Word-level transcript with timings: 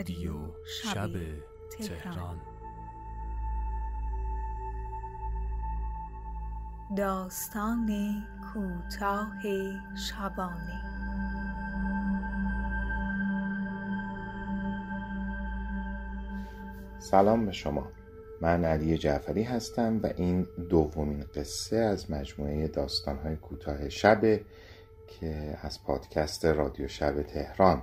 رادیو 0.00 0.34
شب 0.66 1.10
تهران. 1.78 2.40
داستان 6.96 7.88
کوتاه 8.54 9.32
شبانه. 10.08 10.82
سلام 16.98 17.46
به 17.46 17.52
شما. 17.52 17.88
من 18.40 18.64
علی 18.64 18.98
جعفری 18.98 19.42
هستم 19.42 20.00
و 20.02 20.06
این 20.16 20.46
دومین 20.70 21.24
قصه 21.34 21.76
از 21.76 22.10
مجموعه 22.10 22.68
داستانهای 22.68 23.36
کوتاه 23.36 23.88
شب 23.88 24.20
که 25.06 25.58
از 25.62 25.84
پادکست 25.84 26.44
رادیو 26.44 26.88
شب 26.88 27.22
تهران 27.22 27.82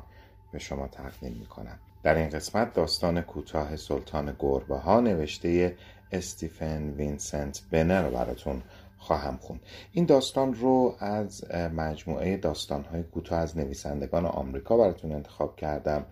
به 0.52 0.60
شما 0.60 0.88
تقدیم 0.88 1.34
می‌کنم. 1.34 1.80
در 2.04 2.16
این 2.16 2.30
قسمت 2.30 2.74
داستان 2.74 3.22
کوتاه 3.22 3.76
سلطان 3.76 4.36
گربه 4.40 4.78
ها 4.78 5.00
نوشته 5.00 5.76
استیفن 6.12 6.90
وینسنت 6.90 7.62
بنر 7.72 8.04
رو 8.04 8.12
براتون 8.12 8.62
خواهم 8.98 9.38
خوند. 9.38 9.60
این 9.92 10.06
داستان 10.06 10.54
رو 10.54 10.96
از 11.00 11.52
مجموعه 11.54 12.38
داستانهای 12.38 13.04
کوتاه 13.04 13.40
از 13.40 13.58
نویسندگان 13.58 14.26
آمریکا 14.26 14.78
براتون 14.78 15.12
انتخاب 15.12 15.56
کردم. 15.56 16.06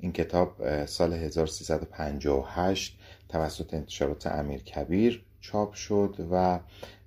این 0.00 0.12
کتاب 0.12 0.86
سال 0.86 1.12
1358 1.12 2.98
توسط 3.28 3.74
انتشارات 3.74 4.26
امیر 4.26 4.62
کبیر 4.62 5.24
چاپ 5.40 5.72
شد 5.72 6.26
و 6.30 6.60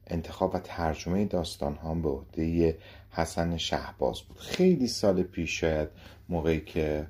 انتخاب 0.08 0.56
و 0.56 0.60
ترجمه 0.60 1.26
داستان 1.26 1.76
ها 1.76 1.94
به 1.94 2.10
عهده 2.10 2.78
حسن 3.12 3.58
شهباز 3.58 4.22
بود. 4.22 4.40
خیلی 4.40 4.88
سال 4.88 5.24
پیش 5.24 5.60
شاید 5.60 5.90
موقعی 6.30 6.62
که 6.62 7.08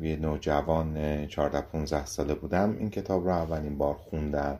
یه 0.00 0.16
نوجوان 0.16 1.26
14 1.26 1.60
15 1.60 2.06
ساله 2.06 2.34
بودم. 2.34 2.76
این 2.78 2.90
کتاب 2.90 3.24
رو 3.24 3.30
اولین 3.30 3.78
بار 3.78 3.94
خوندم 3.94 4.58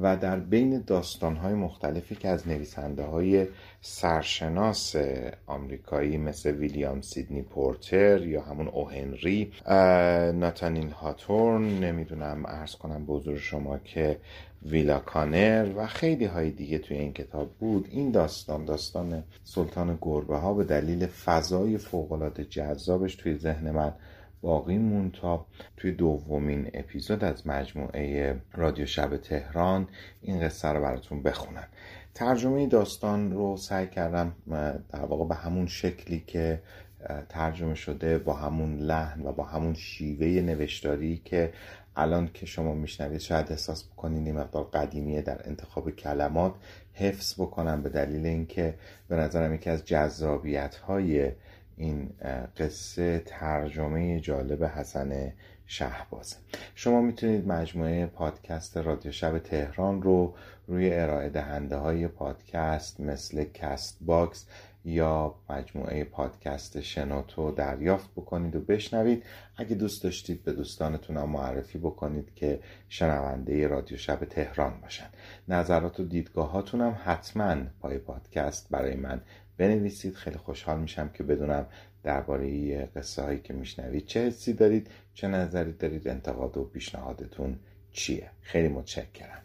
و 0.00 0.16
در 0.16 0.38
بین 0.38 0.84
داستانهای 0.86 1.54
مختلفی 1.54 2.14
که 2.14 2.28
از 2.28 2.48
نویسنده 2.48 3.02
های 3.02 3.46
سرشناس 3.80 4.96
آمریکایی 5.46 6.16
مثل 6.16 6.50
ویلیام 6.50 7.00
سیدنی 7.00 7.42
پورتر 7.42 8.26
یا 8.26 8.42
همون 8.42 8.68
او 8.68 8.90
هنری 8.90 9.52
ناتانیل 10.34 10.90
هاتورن 10.90 11.62
نمی‌دونم 11.62 12.42
ارز 12.46 12.74
کنم 12.74 13.04
حضور 13.08 13.38
شما 13.38 13.78
که 13.78 14.18
ویلا 14.66 14.98
کانر 14.98 15.72
و 15.76 15.86
خیلی 15.86 16.24
های 16.24 16.50
دیگه 16.50 16.78
توی 16.78 16.96
این 16.96 17.12
کتاب 17.12 17.50
بود. 17.50 17.88
این 17.90 18.10
داستان 18.10 18.64
داستان 18.64 19.22
سلطان 19.44 19.98
گربه 20.00 20.36
ها 20.36 20.54
به 20.54 20.64
دلیل 20.64 21.06
فضای 21.06 21.78
فوقالعاده 21.78 22.44
جذابش 22.44 23.14
توی 23.14 23.38
ذهن 23.38 23.70
من 23.70 23.92
باقی 24.42 24.78
مون 24.78 25.10
تا 25.10 25.46
توی 25.76 25.92
دومین 25.92 26.70
اپیزود 26.74 27.24
از 27.24 27.46
مجموعه 27.46 28.36
رادیو 28.52 28.86
شب 28.86 29.16
تهران 29.16 29.88
این 30.22 30.40
قصه 30.40 30.68
رو 30.68 30.80
براتون 30.80 31.22
بخونم. 31.22 31.68
ترجمه 32.14 32.66
داستان 32.66 33.32
رو 33.32 33.56
سعی 33.56 33.86
کردم 33.86 34.34
در 34.92 35.04
واقع 35.04 35.28
به 35.28 35.34
همون 35.34 35.66
شکلی 35.66 36.24
که 36.26 36.62
ترجمه 37.28 37.74
شده 37.74 38.18
با 38.18 38.34
همون 38.34 38.78
لحن 38.78 39.22
و 39.22 39.32
با 39.32 39.44
همون 39.44 39.74
شیوه 39.74 40.26
نوشتاری 40.26 41.22
که 41.24 41.52
الان 41.96 42.30
که 42.34 42.46
شما 42.46 42.74
میشنوید 42.74 43.20
شاید 43.20 43.46
احساس 43.50 43.84
بکنید 43.84 44.26
این 44.26 44.38
مقدار 44.38 44.64
قدیمیه 44.64 45.22
در 45.22 45.40
انتخاب 45.48 45.90
کلمات. 45.90 46.54
حفظ 46.94 47.34
بکنم 47.40 47.82
به 47.82 47.88
دلیل 47.88 48.26
اینکه 48.26 48.74
به 49.08 49.16
نظرم 49.16 49.54
یکی 49.54 49.70
از 49.70 49.84
جذابیت 49.84 50.74
های 50.74 51.32
این 51.76 52.10
قصه 52.56 53.22
ترجمه 53.26 54.20
جالب 54.20 54.64
حسن 54.64 55.32
شهبازه. 55.66 56.36
شما 56.74 57.00
می‌تونید 57.00 57.48
مجموعه 57.48 58.06
پادکست 58.06 58.76
رادیو 58.76 59.12
شب 59.12 59.38
تهران 59.38 60.02
رو 60.02 60.34
روی 60.66 60.94
ارائه 60.94 61.28
دهنده 61.28 61.76
های 61.76 62.08
پادکست 62.08 63.00
مثل 63.00 63.44
Castbox 63.44 64.46
یا 64.84 65.34
مجموعه 65.50 66.04
پادکست 66.04 66.80
شنوتو 66.80 67.50
دریافت 67.50 68.10
بکنید 68.10 68.56
و 68.56 68.60
بشنوید. 68.60 69.24
اگه 69.56 69.74
دوست 69.74 70.02
داشتید 70.02 70.44
به 70.44 70.52
دوستانتون 70.52 71.16
هم 71.16 71.28
معرفی 71.28 71.78
بکنید 71.78 72.34
که 72.34 72.60
شنونده 72.88 73.66
رادیو 73.66 73.98
شب 73.98 74.24
تهران 74.24 74.80
باشن. 74.80 75.08
نظرات 75.48 76.00
و 76.00 76.04
دیدگاهاتون 76.04 76.80
هم 76.80 76.96
حتما 77.04 77.56
پای 77.80 77.98
پادکست 77.98 78.70
برای 78.70 78.96
من 78.96 79.20
بنویسید. 79.62 80.14
خیلی 80.14 80.36
خوشحال 80.36 80.80
میشم 80.80 81.08
که 81.08 81.22
بدونم 81.22 81.66
درباره 82.02 82.86
قصه 82.96 83.22
هایی 83.22 83.40
که 83.40 83.52
میشنوید 83.54 84.06
چه 84.06 84.26
حسی 84.26 84.52
دارید 84.52 84.90
چه 85.14 85.28
نظری 85.28 85.72
دارید 85.72 86.08
انتقاد 86.08 86.56
و 86.56 86.64
پیشنهادتون 86.64 87.58
چیه. 87.92 88.30
خیلی 88.40 88.68
متشکرم. 88.68 89.42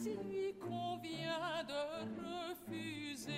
s'il 0.02 0.18
lui 0.28 0.52
convient 0.54 1.62
de 1.68 1.82
refuser 2.26 3.30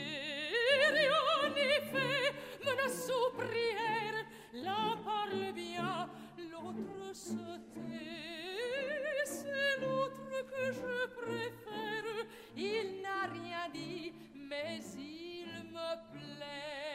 rien 0.98 1.50
n'est 1.54 1.84
fait 1.92 2.32
menace 2.64 3.10
ou 3.10 3.36
prière 3.36 4.18
l'un 4.54 4.96
parle 5.04 5.52
bien 5.52 6.08
l'autre 6.38 7.14
se 7.14 7.44
tait 7.74 9.24
c'est 9.26 9.80
l'autre 9.82 10.30
que 10.50 10.72
je 10.72 11.06
préfère. 11.20 12.26
Il 12.56 13.02
n'a 13.02 13.22
rien 13.30 13.68
dit 13.72 14.12
mais 14.34 14.80
il 14.96 15.50
me 15.70 15.90
plaît 16.12 16.94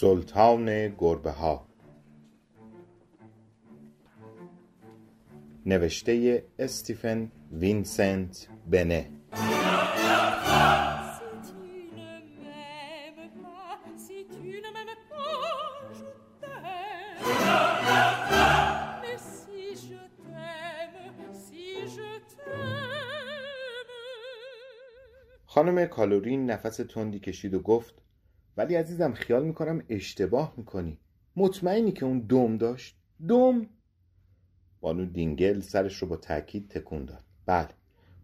سلطان 0.00 0.88
گربه 0.88 1.30
ها. 1.30 1.66
نوشته 5.66 6.44
استیفن 6.58 7.32
وینسنت 7.52 8.48
بنه. 8.70 9.10
خانم 25.46 25.86
کالورین 25.86 26.50
نفس 26.50 26.76
تندی 26.76 27.18
کشید 27.18 27.54
و 27.54 27.60
گفت 27.60 27.94
ولی 28.60 28.74
عزیزم 28.74 29.12
خیال 29.12 29.44
می‌کنم 29.44 29.82
اشتباه 29.88 30.54
می‌کنی. 30.56 30.98
مطمئنی 31.36 31.92
که 31.92 32.06
اون 32.06 32.20
دم 32.20 32.56
داشت؟ 32.56 32.96
دم؟ 33.28 33.66
بانو 34.80 35.06
دینگل 35.06 35.60
سرش 35.60 35.96
رو 35.96 36.08
با 36.08 36.16
تاکید 36.16 36.68
تکون 36.68 37.04
داد. 37.04 37.24
بله 37.46 37.68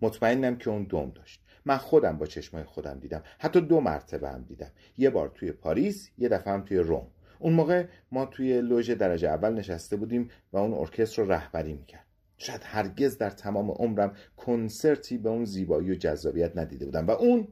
مطمئنم 0.02 0.56
که 0.56 0.70
اون 0.70 0.84
دم 0.84 1.10
داشت. 1.10 1.42
من 1.64 1.76
خودم 1.76 2.18
با 2.18 2.26
چشمای 2.26 2.64
خودم 2.64 2.98
دیدم. 2.98 3.22
حتی 3.38 3.60
دو 3.60 3.80
مرتبه 3.80 4.28
هم 4.28 4.42
دیدم. 4.42 4.70
یه 4.98 5.10
بار 5.10 5.32
توی 5.34 5.52
پاریس 5.52 6.10
یه 6.18 6.28
دفعه 6.28 6.52
هم 6.52 6.64
توی 6.64 6.78
روم. 6.78 7.06
اون 7.38 7.52
موقع 7.52 7.86
ما 8.12 8.26
توی 8.26 8.60
لوژ 8.60 8.90
درجه 8.90 9.28
اول 9.28 9.54
نشسته 9.54 9.96
بودیم 9.96 10.30
و 10.52 10.56
اون 10.56 10.74
ارکستر 10.74 11.22
رو 11.22 11.32
رهبری 11.32 11.72
می‌کرد. 11.72 12.06
شاید 12.38 12.60
هرگز 12.64 13.18
در 13.18 13.30
تمام 13.30 13.70
عمرم 13.70 14.16
کنسرتی 14.36 15.18
به 15.18 15.28
اون 15.28 15.44
زیبایی 15.44 15.90
و 15.90 15.94
جذابیت 15.94 16.56
ندیده 16.56 16.84
بودم. 16.84 17.06
و 17.06 17.10
اون 17.10 17.48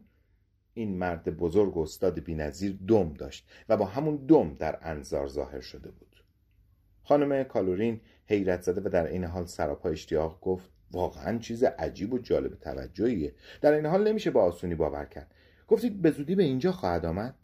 این 0.75 0.97
مرد 0.99 1.37
بزرگ 1.37 1.77
و 1.77 1.83
استاد 1.83 2.21
بینظیر 2.21 2.79
دم 2.89 3.15
داشت 3.15 3.49
و 3.69 3.77
با 3.77 3.85
همون 3.85 4.17
دم 4.17 4.55
در 4.55 4.79
انظار 4.83 5.29
ظاهر 5.29 5.61
شده 5.61 5.91
بود. 5.91 6.25
خانم 7.03 7.45
کالورین 7.45 8.01
حیرت 8.27 8.63
زده 8.63 8.81
و 8.81 8.89
در 8.89 9.07
این 9.07 9.25
حال 9.25 9.47
سراپا 9.47 9.89
اشتیاق 9.89 10.41
گفت 10.41 10.71
واقعا 10.91 11.39
چیز 11.39 11.65
عجیب 11.65 12.13
و 12.13 12.19
جالب 12.19 12.55
توجهیه. 12.55 13.35
در 13.61 13.73
این 13.73 13.87
حال 13.87 14.09
نمیشه 14.09 14.31
با 14.31 14.43
آسونی 14.43 14.75
باور 14.75 15.05
کرد. 15.05 15.35
گفتید 15.69 16.03
به 16.03 16.11
زودی 16.11 16.35
به 16.35 16.43
اینجا 16.43 16.73
خواهد 16.73 17.07
آمد؟ 17.07 17.35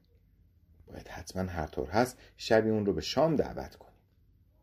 باید 0.87 1.09
حتما 1.09 1.43
هر 1.43 1.67
طور 1.67 1.89
هست 1.89 2.19
شبی 2.37 2.71
اون 2.71 2.87
رو 2.87 2.93
به 2.93 3.01
شام 3.01 3.37
دعوت 3.37 3.77
کنیم. 3.77 3.95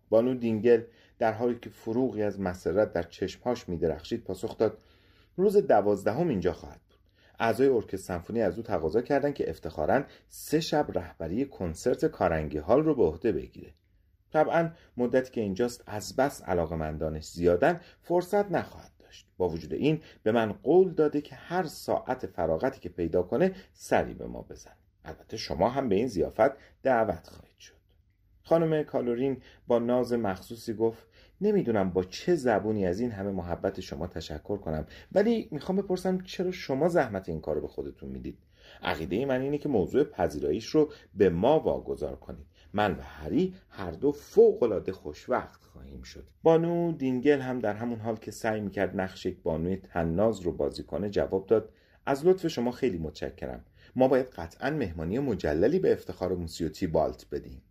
بانو 0.09 0.33
دینگل 0.33 0.83
در 1.19 1.33
حالی 1.33 1.59
که 1.61 1.69
فروغی 1.69 2.23
از 2.23 2.39
مسرت 2.39 2.93
در 2.93 3.03
چشمهاش 3.03 3.69
میدرخشید 3.69 4.23
پاسخ 4.23 4.57
داد 4.57 4.77
روز 5.37 5.57
دوازدهم 5.57 6.27
اینجا 6.27 6.53
خواهد. 6.53 6.81
اعضای 7.39 7.67
ارکستر 7.67 7.97
سمفونی 7.97 8.41
از 8.41 8.57
او 8.57 8.63
تقاضا 8.63 9.01
کردند 9.01 9.33
که 9.33 9.49
افتخارا 9.49 10.03
سه 10.29 10.59
شب 10.59 10.87
رهبری 10.93 11.45
کنسرت 11.45 12.05
کارنگی 12.05 12.57
هال 12.57 12.83
رو 12.83 12.95
به 12.95 13.03
عهده 13.03 13.31
بگیره. 13.31 13.73
طبعا 14.33 14.69
مدتی 14.97 15.31
که 15.31 15.41
اینجاست 15.41 15.83
از 15.85 16.15
بس 16.15 16.43
علاقمندانش 16.43 17.25
زیادن 17.25 17.81
فرصت 18.01 18.51
نخواهد 18.51 18.91
داشت. 18.99 19.27
با 19.37 19.49
وجود 19.49 19.73
این 19.73 20.01
به 20.23 20.31
من 20.31 20.51
قول 20.51 20.93
داده 20.93 21.21
که 21.21 21.35
هر 21.35 21.63
ساعت 21.63 22.25
فراغتی 22.25 22.79
که 22.79 22.89
پیدا 22.89 23.23
کنه 23.23 23.55
سری 23.73 24.13
به 24.13 24.27
ما 24.27 24.41
بزن. 24.41 24.75
البته 25.05 25.37
شما 25.37 25.69
هم 25.69 25.89
به 25.89 25.95
این 25.95 26.07
زیافت 26.07 26.51
دعوت 26.83 27.27
خواهید 27.27 27.59
شد. 27.59 27.73
خانم 28.43 28.83
کالورین 28.83 29.41
با 29.67 29.79
ناز 29.79 30.13
مخصوصی 30.13 30.73
گفت 30.73 31.06
نمی‌دونم 31.41 31.89
با 31.89 32.03
چه 32.03 32.35
زبونی 32.35 32.85
از 32.85 32.99
این 32.99 33.11
همه 33.11 33.31
محبت 33.31 33.79
شما 33.79 34.07
تشکر 34.07 34.57
کنم 34.57 34.85
ولی 35.11 35.47
می‌خوام 35.51 35.77
بپرسم 35.77 36.21
چرا 36.21 36.51
شما 36.51 36.87
زحمت 36.89 37.29
این 37.29 37.41
کارو 37.41 37.61
به 37.61 37.67
خودتون 37.67 38.09
می‌دید؟ 38.09 38.37
عقیده 38.83 39.25
من 39.25 39.41
اینه 39.41 39.57
که 39.57 39.69
موضوع 39.69 40.03
پذیراییش 40.03 40.65
رو 40.65 40.91
به 41.15 41.29
ما 41.29 41.59
واگذار 41.59 42.15
کنید. 42.15 42.45
من 42.73 42.91
و 42.91 43.01
هری 43.01 43.53
هر 43.69 43.91
دو 43.91 44.11
فوق 44.11 44.63
العاده 44.63 44.91
خوشوقت 44.91 45.55
خواهیم 45.55 46.01
شد. 46.01 46.27
بانو 46.43 46.91
دینگل 46.91 47.39
هم 47.39 47.59
در 47.59 47.73
همون 47.73 47.99
حال 47.99 48.15
که 48.15 48.31
سعی 48.31 48.61
می‌کرد 48.61 49.01
نقش 49.01 49.25
یک 49.25 49.41
بانوی 49.43 49.75
تناز 49.75 50.39
رو 50.39 50.51
بازی 50.51 50.83
کنه 50.83 51.09
جواب 51.09 51.47
داد 51.47 51.69
از 52.05 52.25
لطف 52.25 52.47
شما 52.47 52.71
خیلی 52.71 52.97
متشکرم. 52.97 53.65
ما 53.95 54.07
باید 54.07 54.25
قطعا 54.25 54.69
مهمانی 54.69 55.19
مجللی 55.19 55.79
به 55.79 55.93
افتخار 55.93 56.35
موسیو 56.35 56.91
بالت 56.91 57.25
بدیم. 57.31 57.61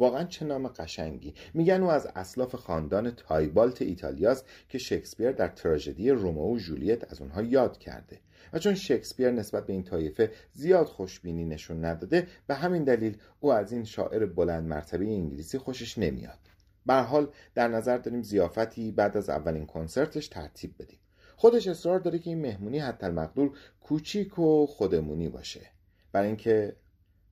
واقعا 0.00 0.24
چه 0.24 0.44
نام 0.44 0.68
قشنگی. 0.68 1.34
میگن 1.54 1.82
او 1.82 1.90
از 1.90 2.06
اسلاف 2.06 2.54
خاندان 2.54 3.10
تایبالت 3.10 3.82
ایتالیاست 3.82 4.44
که 4.68 4.78
شکسپیر 4.78 5.32
در 5.32 5.48
تراژدی 5.48 6.10
رومئو 6.10 6.54
و 6.54 6.58
جولیت 6.58 7.12
از 7.12 7.20
اونها 7.20 7.42
یاد 7.42 7.78
کرده. 7.78 8.20
و 8.52 8.58
چون 8.58 8.74
شکسپیر 8.74 9.30
نسبت 9.30 9.66
به 9.66 9.72
این 9.72 9.82
طایفه 9.82 10.30
زیاد 10.52 10.86
خوشبینی 10.86 11.44
نشون 11.44 11.84
نداده 11.84 12.26
به 12.46 12.54
همین 12.54 12.84
دلیل 12.84 13.16
او 13.40 13.52
از 13.52 13.72
این 13.72 13.84
شاعر 13.84 14.26
بلند 14.26 14.68
مرتبه 14.68 15.04
انگلیسی 15.04 15.58
خوشش 15.58 15.98
نمیاد. 15.98 16.38
به 16.86 16.94
حال 16.94 17.28
در 17.54 17.68
نظر 17.68 17.98
داریم 17.98 18.22
زیافتی 18.22 18.92
بعد 18.92 19.16
از 19.16 19.30
اولین 19.30 19.66
کنسرتش 19.66 20.28
ترتیب 20.28 20.74
بدیم. 20.78 20.98
خودش 21.36 21.68
اصرار 21.68 21.98
داره 21.98 22.18
که 22.18 22.30
این 22.30 22.40
مهمونی 22.40 22.78
حتی 22.78 23.06
المقدور 23.06 23.58
کوچیک 23.80 24.38
و 24.38 24.66
خودمونی 24.66 25.28
باشه. 25.28 25.60
برای 26.12 26.26
اینکه 26.26 26.76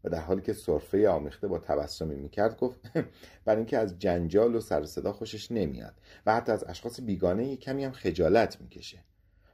و 0.05 0.09
در 0.09 0.21
حالی 0.21 0.43
که 0.43 0.53
سرفه 0.53 1.09
آمیخته 1.09 1.49
با 1.49 1.59
تبسمی 1.59 2.15
می‌کرد 2.15 2.59
گفت 2.59 2.81
برای 3.45 3.57
اینکه 3.57 3.79
از 3.79 3.99
جنجال 3.99 4.55
و 4.55 4.61
سر 4.61 4.85
صدا 4.85 5.13
خوشش 5.13 5.53
نمیاد 5.53 5.95
و 6.27 6.35
حتی 6.35 6.53
از 6.53 6.65
اشخاص 6.65 7.01
بیگانه 7.01 7.57
کمی 7.57 7.85
هم 7.85 7.93
خجالت 7.93 8.61
می‌کشه. 8.61 8.99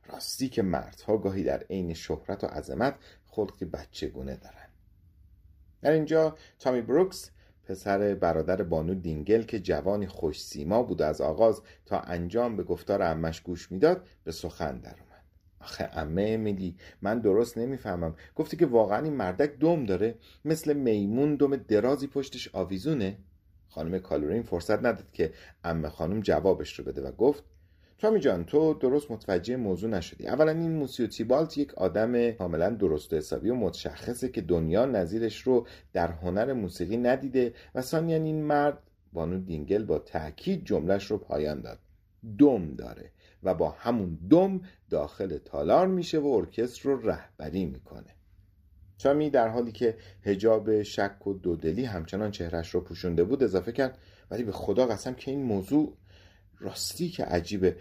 راستی 0.07 0.49
که 0.49 0.63
مردها 0.63 1.17
گاهی 1.17 1.45
در 1.45 1.63
عین 1.71 1.95
شهرت 1.95 2.45
و 2.45 2.47
عظمت 2.47 2.95
خلقی 3.27 3.65
بچه 3.65 4.09
گونه 4.09 4.37
دارن. 4.37 4.69
در 5.83 5.91
اینجا 5.91 6.37
تامی 6.59 6.81
بروکس 6.81 7.31
پسر 7.65 8.15
برادر 8.15 8.63
بانو 8.63 8.95
دینگل 8.95 9.43
که 9.43 9.61
جوانی 9.61 10.07
خوش 10.07 10.43
سیما 10.43 10.83
بود 10.83 11.03
از 11.03 11.21
آغاز 11.21 11.63
تا 11.87 12.01
انجام 12.01 12.57
به 12.57 12.63
گفتار 12.63 13.03
امش 13.03 13.41
گوش 13.41 13.73
می‌داد 13.73 14.09
به 14.25 14.33
سخن 14.33 14.79
در 14.79 14.97
اومد 15.01 15.14
آخه 15.65 15.91
امه 15.93 16.37
میدی 16.37 16.77
من 17.03 17.19
درست 17.19 17.59
نمی‌فهمم. 17.59 18.15
گفتی 18.37 18.57
که 18.57 18.67
واقعا 18.67 19.05
این 19.05 19.13
مردک 19.13 19.59
دم 19.61 19.87
داره. 19.87 20.15
مثل 20.45 20.73
میمون 20.73 21.37
دم 21.37 21.57
درازی 21.57 22.07
پشتش 22.07 22.49
آویزونه. 22.53 23.17
خانم 23.69 23.99
کالورین 23.99 24.43
فرصت 24.43 24.79
نداد 24.79 25.13
که 25.13 25.33
امه 25.65 25.89
خانم 25.89 26.21
جوابش 26.21 26.79
رو 26.79 26.85
بده 26.85 27.03
و 27.03 27.13
گفت 27.13 27.45
تامی 27.99 28.21
جان 28.21 28.45
تو 28.45 28.75
درست 28.75 29.11
متوجه 29.11 29.57
موضوع 29.57 29.91
نشدی. 29.91 30.29
اولا 30.29 30.53
این 30.53 30.73
موسیو 30.73 31.07
تیبالت 31.07 31.59
یک 31.59 31.75
آدم 31.75 32.31
کاملا 32.31 32.71
درست 32.71 33.13
و 33.13 33.17
حسابی 33.17 33.51
و 33.51 33.55
متشخصه 33.55 34.29
که 34.29 34.41
دنیا 34.41 34.87
نظیرش 34.87 35.43
رو 35.43 35.67
در 35.93 36.09
هنر 36.13 36.53
موسیقی 36.53 36.97
ندیده 36.97 37.55
و 37.75 37.83
ثانیا 37.83 38.17
این 38.17 38.43
مرد 38.43 38.79
بانو 39.13 39.39
دینگل 39.39 39.85
با 39.85 39.99
تاکید 39.99 40.65
جملش 40.65 41.11
رو 41.11 41.19
پایان 41.19 41.61
داد. 41.61 41.79
دم 42.39 42.75
داره. 42.75 43.11
و 43.45 43.55
با 43.55 43.71
همون 43.71 44.19
دم 44.31 44.61
داخل 44.91 45.39
تالار 45.39 45.87
میشه 45.87 46.19
و 46.19 46.27
ارکستر 46.27 46.89
رو 46.89 47.11
رهبری 47.11 47.65
می‌کنه. 47.65 48.15
تامی 48.99 49.31
در 49.31 49.49
حالی 49.49 49.73
که 49.73 49.97
هجاب 50.23 50.83
شک 50.83 51.27
و 51.27 51.35
دودلی 51.35 51.85
همچنان 51.85 52.31
چهرش 52.31 52.71
رو 52.71 52.81
پوشونده 52.81 53.25
بود 53.25 53.43
اضافه 53.43 53.73
کرد 53.73 53.99
ولی 54.31 54.43
به 54.43 54.53
خدا 54.53 54.87
قسم 54.87 55.15
که 55.15 55.31
این 55.31 55.43
موضوع 55.43 55.97
راستی 56.59 57.09
که 57.09 57.25
عجیبه. 57.25 57.77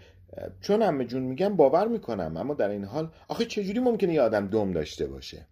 چون 0.60 0.82
همه 0.82 1.04
جون 1.04 1.22
میگم 1.22 1.56
باور 1.56 1.88
می‌کنم 1.88 2.36
اما 2.36 2.54
در 2.54 2.68
این 2.68 2.84
حال 2.84 3.12
آخه 3.28 3.44
چجوری 3.44 3.80
ممکنه 3.80 4.14
یه 4.14 4.22
آدم 4.22 4.46
دم 4.46 4.72
داشته 4.72 5.06
باشه؟ 5.06 5.46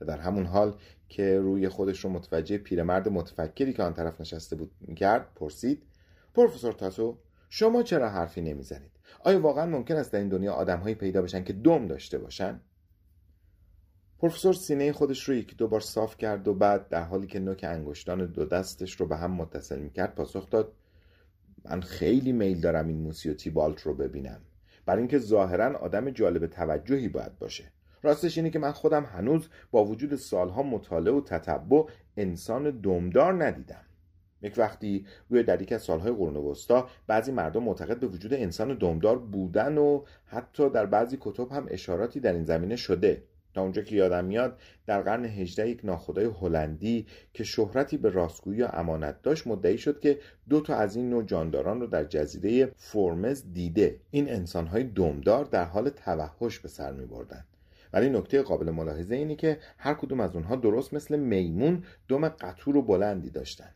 و 0.00 0.04
در 0.04 0.18
همون 0.18 0.46
حال 0.46 0.76
که 1.08 1.38
روی 1.38 1.68
خودش 1.68 2.00
رو 2.00 2.10
متوجه 2.10 2.58
پیرمرد 2.58 3.08
متفکری 3.08 3.72
که 3.72 3.82
آن 3.82 3.94
طرف 3.94 4.20
نشسته 4.20 4.56
بود 4.56 4.70
می‌کرد 4.80 5.34
پرسید 5.34 5.82
پروفسور 6.34 6.72
تاسو 6.72 7.18
شما 7.48 7.82
چرا 7.82 8.10
حرفی 8.10 8.40
نمی‌زنید؟ 8.40 8.93
آیا 9.20 9.40
واقعا 9.40 9.66
ممکن 9.66 9.96
است 9.96 10.12
در 10.12 10.18
این 10.18 10.28
دنیا 10.28 10.52
آدمهایی 10.52 10.94
پیدا 10.94 11.22
بشن 11.22 11.44
که 11.44 11.52
دم 11.52 11.86
داشته 11.86 12.18
باشن؟ 12.18 12.60
پروفسور 14.18 14.54
سینه 14.54 14.92
خودش 14.92 15.28
رو 15.28 15.34
یکی 15.34 15.56
دو 15.56 15.68
بار 15.68 15.80
صاف 15.80 16.16
کرد 16.16 16.48
و 16.48 16.54
بعد 16.54 16.88
در 16.88 17.02
حالی 17.02 17.26
که 17.26 17.38
نوک 17.38 17.64
انگشتان 17.68 18.26
دو 18.26 18.44
دستش 18.44 19.00
رو 19.00 19.06
به 19.06 19.16
هم 19.16 19.30
متصل 19.30 19.78
می‌کرد 19.78 20.14
پاسخ 20.14 20.50
داد 20.50 20.72
من 21.64 21.80
خیلی 21.80 22.32
میل 22.32 22.60
دارم 22.60 22.88
این 22.88 22.98
موسیو 22.98 23.34
تیبالت 23.34 23.82
رو 23.82 23.94
ببینم. 23.94 24.40
برای 24.86 24.98
اینکه 24.98 25.18
ظاهرا 25.18 25.78
آدم 25.78 26.10
جالب 26.10 26.46
توجهی 26.46 27.08
باید 27.08 27.38
باشه. 27.38 27.64
راستش 28.02 28.38
اینه 28.38 28.50
که 28.50 28.58
من 28.58 28.72
خودم 28.72 29.04
هنوز 29.04 29.48
با 29.70 29.84
وجود 29.84 30.16
سالها 30.16 30.62
مطالعه 30.62 31.14
و 31.14 31.20
تتبع 31.20 31.82
انسان 32.16 32.70
دمدار 32.70 33.44
ندیدم. 33.44 33.83
یک 34.44 34.54
وقتی 34.56 35.06
روی 35.30 35.42
در 35.42 35.62
یک 35.62 35.72
از 35.72 35.82
سالهای 35.82 36.12
قرون 36.12 36.36
وسطا 36.36 36.88
بعضی 37.06 37.32
مردم 37.32 37.62
معتقد 37.62 38.00
به 38.00 38.06
وجود 38.06 38.34
انسان 38.34 38.78
دمدار 38.78 39.18
بودن 39.18 39.78
و 39.78 40.02
حتی 40.26 40.70
در 40.70 40.86
بعضی 40.86 41.18
کتب 41.20 41.52
هم 41.52 41.66
اشاراتی 41.70 42.20
در 42.20 42.32
این 42.32 42.44
زمینه 42.44 42.76
شده. 42.76 43.22
تا 43.54 43.62
اونجا 43.62 43.82
که 43.82 43.96
یادم 43.96 44.24
میاد 44.24 44.58
در 44.86 45.02
قرن 45.02 45.24
هجده 45.24 45.68
یک 45.68 45.80
ناخدای 45.84 46.24
هلندی 46.24 47.06
که 47.32 47.44
شهرتی 47.44 47.96
به 47.96 48.10
راستگویی 48.10 48.62
و 48.62 48.68
امانت 48.72 49.22
داشت 49.22 49.46
مدعی 49.46 49.78
شد 49.78 50.00
که 50.00 50.18
دو 50.48 50.60
تا 50.60 50.74
از 50.74 50.96
این 50.96 51.10
نوع 51.10 51.22
جانداران 51.22 51.80
رو 51.80 51.86
در 51.86 52.04
جزیره 52.04 52.72
فورمز 52.76 53.52
دیده. 53.52 54.00
این 54.10 54.30
انسانهای 54.30 54.84
دمدار 54.84 55.44
در 55.44 55.64
حال 55.64 55.88
توحش 55.88 56.58
به 56.58 56.68
سر 56.68 56.92
می 56.92 57.06
بردن. 57.06 57.44
ولی 57.92 58.10
نکته 58.10 58.42
قابل 58.42 58.70
ملاحظه 58.70 59.14
اینه 59.14 59.36
که 59.36 59.58
هر 59.78 59.94
کدوم 59.94 60.20
از 60.20 60.34
اونها 60.34 60.56
درست 60.56 60.94
مثل 60.94 61.16
میمون 61.16 61.84
دم 62.08 62.28
قطور 62.28 62.76
و 62.76 62.82
بلندی 62.82 63.30
داشتن. 63.30 63.74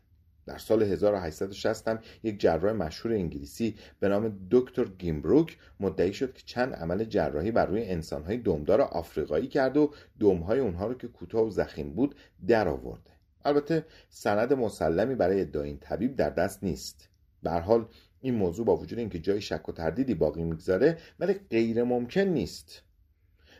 در 0.49 0.57
سال 0.57 0.83
1860 0.83 1.87
هم 1.87 1.99
یک 2.23 2.39
جراح 2.39 2.73
مشهور 2.73 3.15
انگلیسی 3.15 3.75
به 3.99 4.09
نام 4.09 4.47
دکتر 4.51 4.85
گیمبروک 4.85 5.57
مدعی 5.79 6.13
شد 6.13 6.33
که 6.33 6.41
چند 6.45 6.73
عمل 6.73 7.03
جراحی 7.03 7.51
بر 7.51 7.65
روی 7.65 7.83
انسانهای 7.83 8.37
دمدار 8.37 8.81
آفریقایی 8.81 9.47
کرد 9.47 9.77
و 9.77 9.93
دمهای 10.19 10.59
اونها 10.59 10.87
رو 10.87 10.93
که 10.93 11.07
کوتاه 11.07 11.47
و 11.47 11.49
زخیم 11.49 11.89
بود 11.89 12.15
در 12.47 12.67
آورده 12.67 13.11
البته 13.45 13.85
سند 14.09 14.53
مسلمی 14.53 15.15
برای 15.15 15.41
ادعای 15.41 15.67
این 15.67 15.77
طبیب 15.77 16.15
در 16.15 16.29
دست 16.29 16.63
نیست. 16.63 17.09
به 17.43 17.51
حال 17.51 17.85
این 18.21 18.35
موضوع 18.35 18.65
با 18.65 18.77
وجود 18.77 18.99
اینکه 18.99 19.19
جای 19.19 19.41
شک 19.41 19.69
و 19.69 19.71
تردیدی 19.71 20.13
باقی 20.13 20.43
می‌گذاره 20.43 20.97
ولی 21.19 21.33
غیر 21.33 21.83
ممکن 21.83 22.21
نیست. 22.21 22.83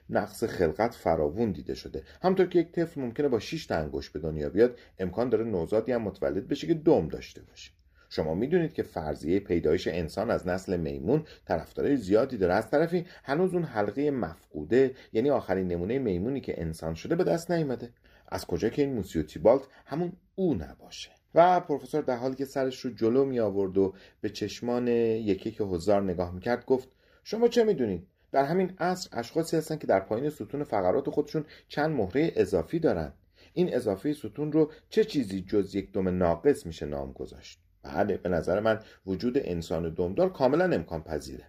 نقص 0.09 0.43
خلقت 0.43 0.95
فراوون 0.95 1.51
دیده 1.51 1.73
شده. 1.73 2.03
همطور 2.21 2.45
که 2.45 2.59
یک 2.59 2.71
طفل 2.71 3.01
ممکنه 3.01 3.27
با 3.27 3.39
6 3.39 3.65
تا 3.65 3.75
انگشت 3.75 4.13
به 4.13 4.19
دنیا 4.19 4.49
بیاد 4.49 4.79
امکان 4.99 5.29
داره 5.29 5.43
نوزادی 5.43 5.91
هم 5.91 6.01
متولد 6.01 6.47
بشه 6.47 6.67
که 6.67 6.73
دم 6.73 7.07
داشته 7.07 7.41
باشه. 7.41 7.71
شما 8.09 8.35
می‌دونید 8.35 8.73
که 8.73 8.83
فرضیه 8.83 9.39
پیدایش 9.39 9.87
انسان 9.87 10.31
از 10.31 10.47
نسل 10.47 10.77
میمون 10.77 11.23
طرفدارای 11.45 11.97
زیادی 11.97 12.37
داره. 12.37 12.53
از 12.53 12.69
طرفی 12.69 13.05
هنوز 13.23 13.53
اون 13.53 13.63
حلقه 13.63 14.11
مفقوده 14.11 14.95
یعنی 15.13 15.29
آخرین 15.29 15.67
نمونه 15.67 15.99
میمونی 15.99 16.41
که 16.41 16.61
انسان 16.61 16.93
شده 16.93 17.15
به 17.15 17.23
دست 17.23 17.51
نیامده 17.51 17.89
از 18.27 18.45
کجا 18.45 18.69
که 18.69 18.81
این 18.81 18.93
موسیو 18.93 19.23
تیبالت 19.23 19.61
همون 19.85 20.13
او 20.35 20.55
نباشه؟ 20.55 21.09
و 21.35 21.59
پروفسور 21.59 22.01
در 22.01 22.15
حالی 22.15 22.35
که 22.35 22.45
سرش 22.45 22.79
رو 22.79 22.91
جلو 22.91 23.25
می 23.25 23.39
آورد 23.39 23.77
و 23.77 23.93
به 24.21 24.29
چشمان 24.29 24.87
یکی 24.87 25.51
که 25.51 25.63
هزار 25.63 26.01
نگاه 26.01 26.33
می‌کرد 26.33 26.65
گفت 26.65 26.89
شما 27.23 27.47
چه 27.47 27.63
می‌دونید؟ 27.63 28.07
در 28.31 28.45
همین 28.45 28.73
عصر 28.79 29.09
اشخاصی 29.11 29.57
هستن 29.57 29.75
که 29.75 29.87
در 29.87 29.99
پایین 29.99 30.29
ستون 30.29 30.63
فقرات 30.63 31.09
خودشون 31.09 31.45
چند 31.67 31.95
مهره 31.95 32.31
اضافی 32.35 32.79
دارن. 32.79 33.13
این 33.53 33.75
اضافه 33.75 34.13
ستون 34.13 34.51
رو 34.51 34.71
چه 34.89 35.03
چیزی 35.03 35.41
جز 35.41 35.75
یک 35.75 35.91
دم 35.91 36.17
ناقص 36.17 36.65
میشه 36.65 36.85
نام 36.85 37.11
گذاشت؟ 37.11 37.59
بله 37.83 38.17
به 38.17 38.29
نظر 38.29 38.59
من 38.59 38.79
وجود 39.05 39.37
انسان 39.37 39.93
دمدار 39.93 40.33
کاملا 40.33 40.75
امکان 40.75 41.03
پذیره. 41.03 41.43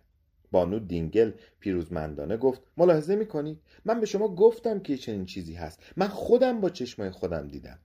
بانو 0.51 0.79
دینگل 0.79 1.33
پیروزمندانه 1.61 2.37
گفت 2.37 2.63
ملاحظه 2.77 3.17
می‌کنید 3.17 3.61
من 3.85 4.01
به 4.01 4.07
شما 4.07 4.35
گفتم 4.35 4.81
که 4.81 4.97
چنین 4.97 5.25
چیزی 5.25 5.55
هست. 5.55 5.83
من 5.97 6.09
خودم 6.09 6.61
با 6.61 6.71
چشمای 6.71 7.11
خودم 7.11 7.49
دیدم. 7.49 7.79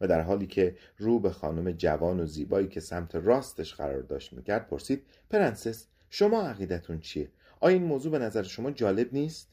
و 0.00 0.06
در 0.06 0.20
حالی 0.20 0.46
که 0.46 0.76
رو 0.98 1.18
به 1.18 1.30
خانم 1.30 1.70
جوان 1.70 2.20
و 2.20 2.26
زیبایی 2.26 2.68
که 2.68 2.80
سمت 2.80 3.14
راستش 3.14 3.74
قرار 3.74 4.02
داشت 4.02 4.32
می‌کرد 4.32 4.68
پرسید 4.68 5.02
پرنسس 5.30 5.86
شما 6.10 6.42
عقیدتون 6.42 7.00
چیه؟ 7.00 7.28
آیا 7.64 7.76
این 7.76 7.84
موضوع 7.84 8.12
به 8.12 8.18
نظر 8.18 8.42
شما 8.42 8.70
جالب 8.70 9.08
نیست؟ 9.12 9.48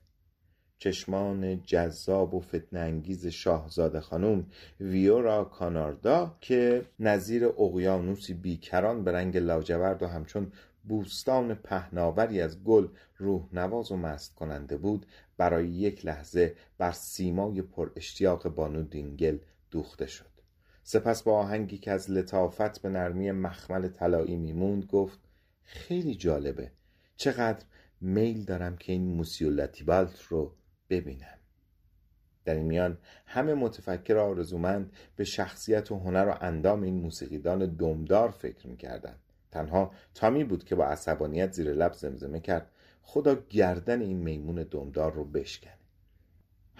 چشمان 0.77 1.63
جذاب 1.63 2.33
و 2.33 2.39
فتنه‌انگیز 2.39 3.27
شاهزاده 3.27 4.01
خانم 4.01 4.45
ویورا 4.79 5.43
کاناردا 5.43 6.37
که 6.41 6.85
نظیر 6.99 7.45
اقیانوسی 7.45 8.33
بیکران 8.33 9.03
به 9.03 9.11
رنگ 9.11 9.37
لاجورد 9.37 10.03
و 10.03 10.07
همچون 10.07 10.51
بوستان 10.83 11.55
پهناوری 11.55 12.41
از 12.41 12.63
گل 12.63 12.87
روح 13.17 13.47
نواز 13.53 13.91
و 13.91 13.97
مست 13.97 14.35
کننده 14.35 14.77
بود 14.77 15.05
برای 15.37 15.67
یک 15.67 16.05
لحظه 16.05 16.55
بر 16.77 16.91
سیمای 16.91 17.61
پر 17.61 17.89
اشتیاق 17.95 18.49
بانو 18.49 18.83
دینگل 18.83 19.37
دوخته 19.71 20.05
شد 20.05 20.31
سپس 20.83 21.23
با 21.23 21.37
آهنگی 21.37 21.77
که 21.77 21.91
از 21.91 22.11
لطافت 22.11 22.81
به 22.81 22.89
نرمی 22.89 23.31
مخمل 23.31 23.87
طلایی 23.87 24.37
میموند 24.37 24.85
گفت 24.85 25.19
خیلی 25.63 26.15
جالبه 26.15 26.71
چقدر 27.15 27.65
میل 28.01 28.45
دارم 28.45 28.77
که 28.77 28.91
این 28.91 29.15
موسیو 29.15 29.49
لاتیبالت 29.49 30.21
رو 30.21 30.53
ببینم. 30.89 31.37
در 32.45 32.55
این 32.55 32.65
میان 32.65 32.97
همه 33.25 33.53
متفکر 33.53 34.17
آرزومند 34.17 34.93
به 35.15 35.23
شخصیت 35.23 35.91
و 35.91 35.99
هنر 35.99 36.27
و 36.27 36.45
اندام 36.45 36.83
این 36.83 37.01
موسیقیدان 37.01 37.65
دمدار 37.65 38.29
فکر 38.31 38.67
می‌کردند. 38.67 39.19
تنها 39.51 39.91
تامی 40.13 40.43
بود 40.43 40.63
که 40.63 40.75
با 40.75 40.85
عصبانیت 40.85 41.51
زیر 41.51 41.73
لب 41.73 41.93
زمزمه 41.93 42.39
کرد. 42.39 42.71
خدا 43.01 43.35
گردن 43.49 44.01
این 44.01 44.17
میمون 44.17 44.55
دمدار 44.55 45.13
رو 45.13 45.25
بشکنه 45.25 45.80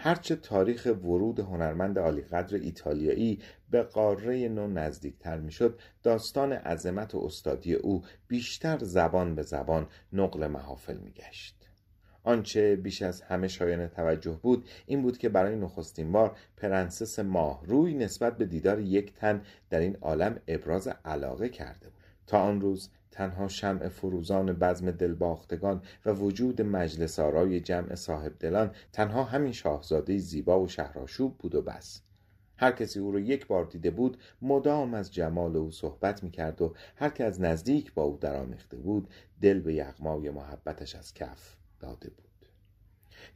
هرچه 0.04 0.36
تاریخ 0.36 0.86
ورود 0.86 1.40
هنرمند 1.40 1.98
عالیقدر 1.98 2.56
ایتالیایی 2.56 3.38
به 3.70 3.82
قاره 3.82 4.48
نو 4.48 4.66
نزدیکتر 4.66 5.38
می‌شد 5.38 5.80
داستان 6.02 6.52
عظمت 6.52 7.14
و 7.14 7.18
استادی 7.18 7.74
او 7.74 8.02
بیشتر 8.28 8.78
زبان 8.78 9.34
به 9.34 9.42
زبان 9.42 9.86
نقل 10.12 10.46
محافل 10.46 10.96
میگشت. 10.96 11.68
آنچه 12.24 12.76
بیش 12.76 13.02
از 13.02 13.22
همه 13.22 13.48
شایان 13.48 13.86
توجه 13.86 14.38
بود 14.42 14.68
این 14.86 15.02
بود 15.02 15.18
که 15.18 15.28
برای 15.28 15.56
نخستین 15.56 16.12
بار 16.12 16.36
پرنسس 16.56 17.18
ماه 17.18 17.62
روی 17.66 17.94
نسبت 17.94 18.36
به 18.36 18.46
دیدار 18.46 18.80
یک 18.80 19.14
تن 19.14 19.42
در 19.70 19.80
این 19.80 19.96
عالم 20.00 20.40
ابراز 20.48 20.88
علاقه 21.04 21.48
کرده 21.48 21.88
بود. 21.88 22.02
تا 22.26 22.38
آن 22.38 22.60
روز 22.60 22.90
تنها 23.12 23.48
شمع 23.48 23.88
فروزان 23.88 24.52
بزم 24.52 24.90
دلباختگان 24.90 25.82
و 26.06 26.12
وجود 26.12 26.62
مجلس 26.62 27.20
آرای 27.20 27.60
جمع 27.60 27.94
صاحب 27.94 28.32
دلان 28.40 28.70
تنها 28.92 29.24
همین 29.24 29.52
شاهزاده 29.52 30.18
زیبا 30.18 30.60
و 30.60 30.68
شهراشوب 30.68 31.38
بود 31.38 31.54
و 31.54 31.62
بس. 31.62 32.02
هر 32.56 32.72
کسی 32.72 33.00
او 33.00 33.12
را 33.12 33.20
یک 33.20 33.46
بار 33.46 33.64
دیده 33.64 33.90
بود 33.90 34.16
مدام 34.42 34.94
از 34.94 35.14
جمال 35.14 35.56
او 35.56 35.70
صحبت 35.70 36.22
می‌کرد 36.22 36.62
و 36.62 36.74
هر 36.96 37.08
که 37.08 37.24
از 37.24 37.40
نزدیک 37.40 37.94
با 37.94 38.02
او 38.02 38.18
درآمیخته 38.20 38.76
بود 38.76 39.08
دل 39.40 39.60
به 39.60 39.74
یغمای 39.74 40.30
محبتش 40.30 40.94
از 40.94 41.14
کف 41.14 41.56
داده 41.80 42.10
بود. 42.10 42.31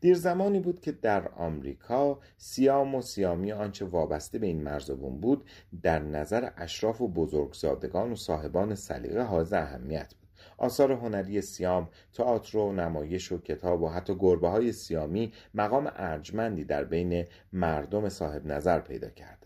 دیر 0.00 0.14
زمانی 0.14 0.60
بود 0.60 0.80
که 0.80 0.92
در 0.92 1.28
آمریکا 1.28 2.18
سیام 2.36 2.94
و 2.94 3.02
سیامی 3.02 3.52
آنچه 3.52 3.84
وابسته 3.84 4.38
به 4.38 4.46
این 4.46 4.62
مرزبون 4.62 5.20
بود 5.20 5.44
در 5.82 5.98
نظر 5.98 6.50
اشراف 6.56 7.00
و 7.00 7.08
بزرگزادگان 7.08 8.12
و 8.12 8.16
صاحبان 8.16 8.74
سلیقه 8.74 9.22
حائز 9.22 9.52
اهمیت 9.52 10.14
بود. 10.14 10.26
آثار 10.58 10.92
هنری 10.92 11.40
سیام، 11.40 11.88
تئاتر 12.12 12.58
و 12.58 12.72
نمایش 12.72 13.32
و 13.32 13.38
کتاب 13.38 13.82
و 13.82 13.88
حتی 13.88 14.14
گربه 14.18 14.48
های 14.48 14.72
سیامی 14.72 15.32
مقام 15.54 15.92
ارجمندی 15.96 16.64
در 16.64 16.84
بین 16.84 17.24
مردم 17.52 18.08
صاحب 18.08 18.46
نظر 18.46 18.80
پیدا 18.80 19.08
بود 19.08 19.45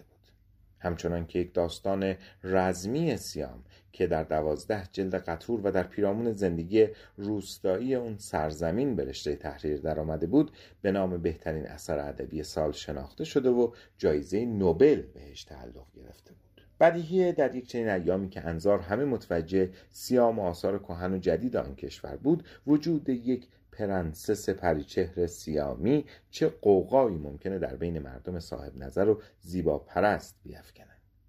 همچنان 0.80 1.26
که 1.26 1.38
یک 1.38 1.54
داستان 1.54 2.14
رزمی 2.44 3.16
سیام 3.16 3.64
که 3.92 4.06
در 4.06 4.25
دوازده 4.25 4.82
جلد 4.92 5.14
قطور 5.14 5.60
و 5.64 5.70
در 5.70 5.82
پیرامون 5.82 6.32
زندگی 6.32 6.88
روستایی 7.16 7.94
اون 7.94 8.18
سرزمین 8.18 8.96
به 8.96 9.04
رشته 9.04 9.37
تحریر 9.37 9.80
درآمده 9.80 10.26
بود 10.26 10.50
به 10.82 10.92
نام 10.92 11.22
بهترین 11.22 11.66
اثر 11.66 11.99
ادبی 11.99 12.42
سال 12.42 12.72
شناخته 12.72 13.25
شده 13.25 13.50
و 13.50 13.72
جایزه 13.99 14.44
نوبل 14.44 15.02
بهش 15.14 15.44
تعلق 15.44 15.87
گرفته 15.96 16.32
بود. 16.32 16.40
بدیهی 16.80 17.32
در 17.32 17.54
یک 17.54 17.68
چنین 17.68 17.88
ایامی 17.88 18.28
که 18.28 18.46
انظار 18.46 18.78
همه 18.78 19.04
متوجه 19.04 19.70
سیام 19.90 20.38
و 20.38 20.42
آثار 20.42 20.78
کهن 20.78 21.14
و 21.14 21.18
جدید 21.18 21.56
آن 21.56 21.75
کشور 21.75 22.16
بود 22.16 22.44
وجود 22.66 23.08
یک 23.08 23.49
پرنسس 23.80 24.50
پریچهر 24.50 25.26
سیامی 25.26 26.04
چه 26.30 26.49
قوقایی 26.49 27.16
ممکنه 27.16 27.58
در 27.58 27.76
بین 27.76 27.99
مردم 27.99 28.38
صاحب 28.38 28.76
نظر 28.76 29.08
و 29.08 29.22
زیبا 29.40 29.78
پرست 29.78 30.37
بیافکنه 30.42 30.87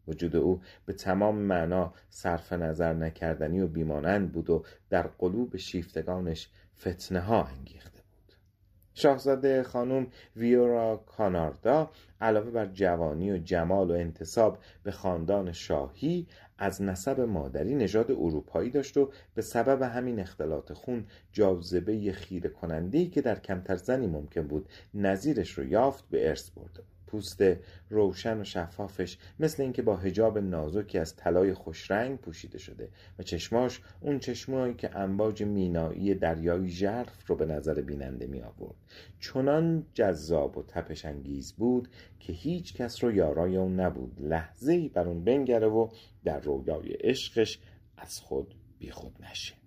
وجود 0.08 0.36
او 0.36 0.62
به 0.86 0.93
تمام 0.93 1.36
معنا 1.36 1.93
صرف 2.10 2.53
نظر 2.53 2.93
نکردنی 2.93 3.60
و 3.60 3.67
بیمانند 3.67 4.31
بود 4.31 4.50
و 4.50 4.63
در 4.89 5.08
قلوب 5.08 5.58
شیفتگانش 5.58 6.50
فتنه 6.79 7.20
ها 7.20 7.43
انگیخته 7.43 7.89
بود 7.89 7.90
شاهزاده 8.93 9.63
خانم 9.63 10.07
ویورا 10.36 11.03
کاناردا 11.07 11.89
علاوه 12.21 12.51
بر 12.51 12.65
جوانی 12.65 13.31
و 13.31 13.38
جمال 13.38 13.91
و 13.91 13.93
انتصاب 13.93 14.57
به 14.83 14.91
خاندان 14.91 15.51
شاهی 15.51 16.27
از 16.57 16.81
نسب 16.81 17.19
مادری 17.19 17.75
نژاد 17.75 18.12
اروپایی 18.12 18.69
داشت 18.69 18.98
و 18.98 19.12
به 19.36 19.41
سبب 19.41 19.81
همین 19.81 20.19
اختلاط 20.19 20.74
خون 20.74 21.05
جاذبه 21.31 22.12
خیره 22.12 22.50
کننده 22.50 23.05
که 23.05 23.21
در 23.21 23.39
کمتر 23.39 23.75
زنی 23.75 24.07
ممکن 24.07 24.48
بود 24.48 24.69
نظیرش 24.93 25.51
رو 25.51 25.65
یافت 25.65 26.03
به 26.10 26.29
ارث 26.29 26.50
برده 26.50 26.81
بود 26.81 27.00
پوست 27.12 27.44
روشن 27.89 28.41
و 28.41 28.44
شفافش 28.44 29.18
مثل 29.39 29.63
اینکه 29.63 29.82
با 29.82 29.98
هجاب 29.98 30.38
نازکی 30.38 30.98
از 30.98 31.15
طلای 31.15 31.53
خوشرنگ 31.53 32.20
پوشیده 32.20 32.58
شده 32.58 32.89
و 33.20 33.24
چشماش 33.24 33.82
اون 34.01 34.20
چشمایی 34.20 34.74
که 34.74 34.98
انباج 34.98 35.44
مینایی 35.44 36.15
دریایی 36.15 36.70
ژرف 36.70 37.27
رو 37.27 37.36
به 37.36 37.46
نظر 37.46 37.82
بیننده 37.82 38.27
می 38.27 38.41
آورد 38.41 38.75
چنان 39.20 39.86
جذاب 39.94 40.58
و 40.58 40.63
تپش 40.63 41.06
انگیز 41.06 41.53
بود 41.53 41.88
که 42.20 42.34
هیچ 42.34 42.74
کس 42.74 43.03
رو 43.03 43.12
یارای 43.12 43.58
اون 43.58 43.80
نبود. 43.80 44.18
لحظه 44.20 44.74
ای 44.74 44.89
بر 44.89 45.08
اون 45.08 45.24
بنگره 45.24 45.68
و 45.68 45.88
در 46.24 46.39
رویای 46.39 46.94
عشقش 46.94 47.60
از 47.98 48.20
خود 48.20 48.56
بیخود 48.80 49.13
نشه. 49.32 49.61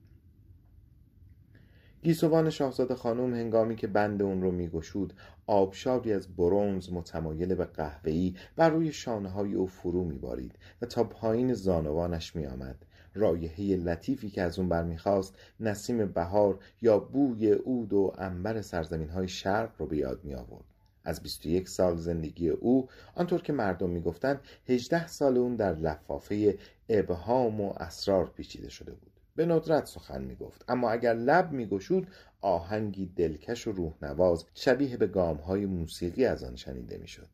گیسوان 2.05 2.51
شاهزاده 2.51 2.95
خانم 2.95 3.35
هنگامی 3.35 3.77
که 3.77 3.87
بند 3.87 4.23
اون 4.23 4.43
رو 4.43 4.51
میگشود 4.51 5.13
آبشاری 5.47 6.13
از 6.13 6.37
برونز 6.37 6.93
متمایل 6.93 7.55
به 7.55 7.65
قهوه‌ای 7.65 8.35
بر 8.57 8.71
روی 8.71 8.93
شانه 8.93 9.29
های 9.29 9.55
او 9.55 9.67
فرو 9.67 10.05
میبارید 10.05 10.59
و 10.83 10.87
تا 10.87 11.05
پایین 11.05 11.55
زانوانش 11.55 12.37
میآمد. 12.37 12.87
رایحه 13.15 13.77
لطیفی 13.77 14.31
که 14.31 14.43
از 14.43 14.59
اون 14.59 14.69
برمیخواست 14.69 15.35
نسیم 15.61 16.07
بهار 16.07 16.59
یا 16.83 16.99
بوی 16.99 17.53
عود 17.53 17.93
و 17.93 18.13
انبر 18.19 18.63
سرزمین 18.63 19.09
های 19.09 19.29
شرق 19.29 19.71
رو 19.79 19.87
به 19.87 19.97
یاد 19.97 20.25
می 20.25 20.35
آورد 20.35 20.65
از 21.05 21.23
21 21.23 21.69
سال 21.69 21.97
زندگی 21.97 22.49
او 22.49 22.89
آنطور 23.15 23.43
که 23.43 23.53
مردم 23.53 23.91
می‌گفتند 23.91 24.41
18 24.69 25.07
سال 25.07 25.37
اون 25.37 25.57
در 25.57 25.75
لفافه 25.75 26.59
ابهام 26.89 27.61
و 27.61 27.73
اسرار 27.77 28.27
پیچیده 28.27 28.69
شده 28.69 28.93
بود. 28.93 29.14
به 29.37 29.47
ندرت 29.47 29.87
سخن 29.87 30.25
می 30.25 30.37
گفت 30.37 30.65
اما 30.69 30.91
اگر 30.91 31.15
لب 31.15 31.53
می 31.53 31.67
گشود 31.67 32.09
آهنگی 32.41 33.07
دلکش 33.07 33.67
و 33.67 33.73
روحنواز 33.73 34.45
شبیه 34.55 34.97
به 34.97 35.07
گامهای 35.07 35.67
موسیقی 35.67 36.25
از 36.25 36.45
آن 36.45 36.57
شنیده 36.57 36.99
می 36.99 37.09
شد 37.09 37.29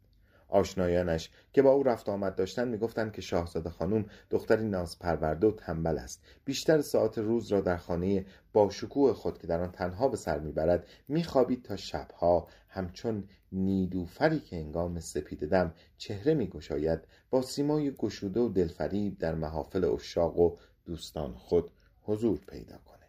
آشنایانش 0.50 1.30
که 1.52 1.62
با 1.62 1.70
او 1.72 1.82
رفت 1.82 2.08
آمد 2.08 2.34
داشتن 2.34 2.68
می‌گفتند 2.68 3.12
که 3.12 3.22
شاهزاده 3.22 3.70
خانم 3.70 4.04
دختری 4.30 4.68
ناز 4.68 4.98
پرورده 4.98 5.46
و 5.46 5.50
تنبل 5.50 5.98
است. 5.98 6.22
بیشتر 6.44 6.80
ساعت 6.80 7.18
روز 7.18 7.52
را 7.52 7.60
در 7.60 7.76
خانه 7.76 8.26
با 8.52 8.70
شکوه 8.70 9.12
خود 9.12 9.38
که 9.38 9.46
در 9.46 9.60
آن 9.60 9.72
تنها 9.72 10.08
به 10.08 10.16
سر 10.16 10.38
می‌برد 10.38 10.86
میخوابید 11.08 11.62
تا 11.62 11.76
شبها 11.76 12.48
همچون 12.68 13.24
نیلوفری 13.52 14.40
که 14.40 14.56
هنگام 14.56 15.00
سپیده 15.00 15.46
دم 15.46 15.74
چهره 15.98 16.34
میگشاید 16.34 17.00
با 17.30 17.42
سیمای 17.42 17.90
گشوده 17.90 18.40
و 18.40 18.48
دلفریب 18.48 19.18
در 19.18 19.34
محافل 19.34 19.84
اشاق 19.84 20.38
و 20.38 20.56
دوستان 20.84 21.34
خود 21.34 21.70
حضور 22.10 22.38
پیدا 22.38 22.78
کنه. 22.78 23.06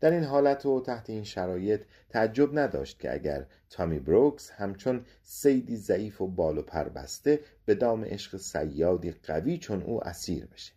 در 0.00 0.10
این 0.10 0.24
حالت 0.24 0.66
و 0.66 0.80
تحت 0.80 1.10
این 1.10 1.24
شرایط 1.24 1.82
تعجب 2.08 2.58
نداشت 2.58 3.00
که 3.00 3.14
اگر 3.14 3.46
تامی 3.70 3.98
بروکس 3.98 4.50
همچون 4.50 5.04
سیدی 5.22 5.76
ضعیف 5.76 6.20
و 6.20 6.26
بال 6.26 6.58
و 6.58 6.62
پر 6.62 6.88
بسته 6.88 7.40
به 7.64 7.74
دام 7.74 8.04
عشق 8.04 8.36
سیادی 8.36 9.12
قوی 9.12 9.58
چون 9.58 9.82
او 9.82 10.08
اسیر 10.08 10.46
بشه. 10.46 10.72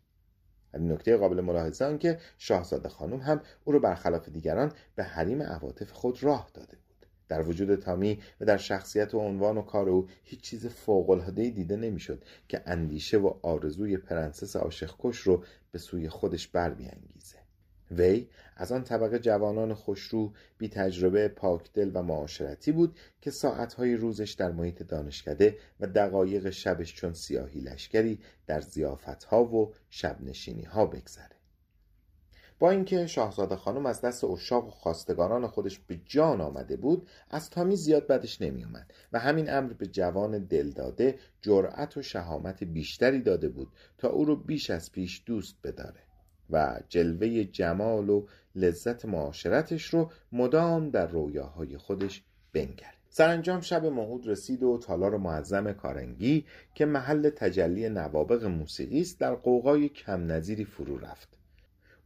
نکته 0.73 1.17
قابل 1.17 1.41
ملاحظه 1.41 1.85
آن 1.85 1.97
که 1.97 2.19
شاهزاده 2.37 2.89
خانم 2.89 3.19
هم 3.19 3.41
او 3.63 3.73
را 3.73 3.79
برخلاف 3.79 4.29
دیگران 4.29 4.71
به 4.95 5.03
حریم 5.03 5.41
عواطف 5.41 5.91
خود 5.91 6.23
راه 6.23 6.49
داده. 6.53 6.77
در 7.27 7.41
وجود 7.41 7.75
تامی 7.75 8.19
و 8.41 8.45
در 8.45 8.57
شخصیت 8.57 9.13
و 9.13 9.19
عنوان 9.19 9.57
و 9.57 9.61
کار 9.61 9.89
او 9.89 10.07
هیچ 10.23 10.41
چیز 10.41 10.67
فوق‌العاده‌ای 10.67 11.51
دیده 11.51 11.75
نمی‌شد 11.75 12.23
که 12.47 12.61
اندیشه 12.65 13.17
و 13.17 13.33
آرزوی 13.41 13.97
پرنسس 13.97 14.55
عاشق 14.55 14.95
کش 14.99 15.17
رو 15.17 15.43
به 15.71 15.79
سوی 15.79 16.09
خودش 16.09 16.47
بر 16.47 16.69
بیانگیزه 16.69 17.37
وی 17.91 18.27
از 18.55 18.71
آن 18.71 18.83
طبقه 18.83 19.19
جوانان 19.19 19.73
خوشرو 19.73 20.33
بی 20.57 20.69
تجربه 20.69 21.27
پاکدل 21.27 21.91
و 21.93 22.03
معاشرتی 22.03 22.71
بود 22.71 22.97
که 23.21 23.31
ساعتهای 23.31 23.95
روزش 23.95 24.31
در 24.31 24.51
محیط 24.51 24.83
دانشکده 24.83 25.57
و 25.79 25.87
دقایق 25.87 26.49
شبش 26.49 26.93
چون 26.93 27.13
سیاهی 27.13 27.59
لشکری 27.59 28.19
در 28.47 28.61
ضیافتها 28.61 29.43
و 29.45 29.73
شبنشینی 29.89 30.63
ها 30.63 30.85
بگذره. 30.85 31.34
با 32.59 32.71
اینکه 32.71 33.07
شاهزاده 33.07 33.55
خانم 33.55 33.85
از 33.85 34.01
دست 34.01 34.23
اشاق 34.23 34.67
و 34.67 34.69
خواستگاران 34.69 35.47
خودش 35.47 35.79
به 35.79 35.99
جان 36.05 36.41
آمده 36.41 36.75
بود 36.75 37.07
از 37.29 37.49
تامی 37.49 37.75
زیاد 37.75 38.07
بدش 38.07 38.41
نمیومد 38.41 38.93
و 39.13 39.19
همین 39.19 39.53
امر 39.53 39.73
به 39.73 39.87
جوان 39.87 40.39
دلداده 40.39 41.19
جرأت 41.41 41.97
و 41.97 42.01
شهامت 42.01 42.63
بیشتری 42.63 43.21
داده 43.21 43.49
بود 43.49 43.67
تا 43.97 44.09
او 44.09 44.25
رو 44.25 44.35
بیش 44.35 44.69
از 44.69 44.91
پیش 44.91 45.23
دوست 45.25 45.55
بداره 45.63 45.99
و 46.49 46.79
جلوه 46.89 47.43
جمال 47.43 48.09
و 48.09 48.25
لذت 48.55 49.05
معاشرتش 49.05 49.85
رو 49.85 50.11
مدام 50.31 50.89
در 50.89 51.07
رویاهای 51.07 51.77
خودش 51.77 52.23
بنگره 52.53 52.95
سرانجام 53.09 53.61
شب 53.61 53.85
موعود 53.85 54.27
رسید 54.27 54.63
و 54.63 54.77
تالار 54.77 55.17
معظم 55.17 55.73
کارنگی 55.73 56.45
که 56.73 56.85
محل 56.85 57.29
تجلی 57.29 57.89
نوابق 57.89 58.43
موسیقی 58.43 59.01
است 59.01 59.19
در 59.19 59.35
قوقای 59.35 59.89
کم 59.89 60.31
نظیری 60.31 60.65
فرو 60.65 60.97
رفت. 60.97 61.37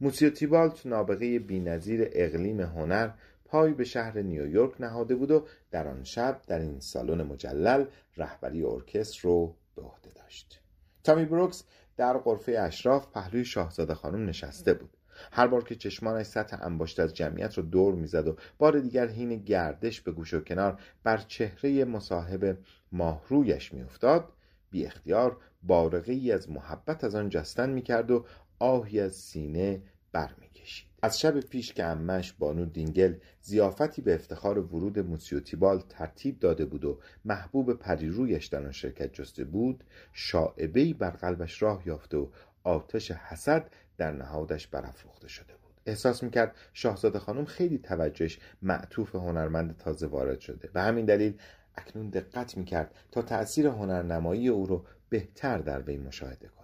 موسیو 0.02 0.30
تیبالت 0.30 0.86
نابغه 0.86 1.38
بینظیر 1.38 2.08
اقلیم 2.12 2.60
هنر 2.60 3.10
پای 3.44 3.72
به 3.72 3.84
شهر 3.84 4.18
نیویورک 4.18 4.80
نهاده 4.80 5.14
بود 5.14 5.30
و 5.30 5.46
در 5.70 5.88
آن 5.88 6.04
شب 6.04 6.40
در 6.46 6.58
این 6.58 6.80
سالن 6.80 7.22
مجلل 7.22 7.84
رهبری 8.16 8.64
ارکستر 8.64 9.20
رو 9.22 9.54
به 9.76 9.82
عهده 9.82 10.10
داشت. 10.14 10.60
تامی 11.04 11.24
بروکس 11.24 11.64
در 11.96 12.18
قرفه 12.18 12.52
اشراف 12.52 13.06
پهلوی 13.12 13.44
شاهزاده 13.44 13.94
خانم 13.94 14.28
نشسته 14.28 14.74
بود. 14.74 14.96
هر 15.32 15.46
بار 15.46 15.64
که 15.64 15.74
چشمانش 15.74 16.26
سطح 16.26 16.56
انباشته 16.60 17.02
از 17.02 17.14
جمعیت 17.14 17.58
رو 17.58 17.62
دور 17.62 17.94
می‌زد 17.94 18.28
و 18.28 18.36
بار 18.58 18.80
دیگر 18.80 19.08
حین 19.08 19.36
گردش 19.36 20.00
به 20.00 20.12
گوش 20.12 20.34
و 20.34 20.40
کنار 20.40 20.80
بر 21.04 21.16
چهره 21.16 21.84
مصاحب 21.84 22.58
ماهرویش 22.92 23.74
میافتاد 23.74 24.32
بی 24.70 24.86
اختیار 24.86 25.36
بارقه 25.62 26.12
ای 26.12 26.32
از 26.32 26.50
محبت 26.50 27.04
از 27.04 27.14
آن 27.14 27.28
جستن 27.28 27.70
می‌کرد 27.70 28.10
و 28.10 28.24
آهی 28.60 29.00
از 29.00 29.14
سینه 29.14 29.82
برمیکشید. 30.12 30.86
از 31.02 31.20
شب 31.20 31.40
پیش 31.40 31.72
که 31.72 31.84
امش 31.84 32.32
بانو 32.32 32.64
دینگل 32.64 33.14
زیافتی 33.40 34.02
به 34.02 34.14
افتخار 34.14 34.58
ورود 34.58 34.98
موسیوتیبال 34.98 35.82
ترتیب 35.88 36.38
داده 36.38 36.64
بود 36.64 36.84
و 36.84 36.98
محبوب 37.24 37.72
پریرویش 37.72 38.46
در 38.46 38.64
آن 38.64 38.72
شرکت 38.72 39.12
جسته 39.12 39.44
بود 39.44 39.84
شاعبهای 40.12 40.92
بر 40.94 41.10
قلبش 41.10 41.62
راه 41.62 41.82
یافته 41.86 42.16
و 42.16 42.28
آتش 42.64 43.10
حسد 43.10 43.70
در 43.96 44.12
نهادش 44.12 44.66
برافروخته 44.66 45.28
شده 45.28 45.52
بود. 45.62 45.74
احساس 45.86 46.22
می‌کرد 46.22 46.56
شاهزاده 46.72 47.18
خانم 47.18 47.44
خیلی 47.44 47.78
توجهش 47.78 48.38
معطوف 48.62 49.14
هنرمند 49.14 49.76
تازه 49.76 50.06
وارد 50.06 50.40
شده. 50.40 50.68
به 50.68 50.80
همین 50.80 51.04
دلیل 51.06 51.38
اکنون 51.76 52.10
دقت 52.10 52.56
می‌کرد 52.56 52.94
تا 53.10 53.22
تأثیر 53.22 53.66
هنرنمایی 53.66 54.48
او 54.48 54.66
رو 54.66 54.84
بهتر 55.08 55.58
در 55.58 55.80
وی 55.80 55.96
مشاهده 55.96 56.48
کنه 56.48 56.59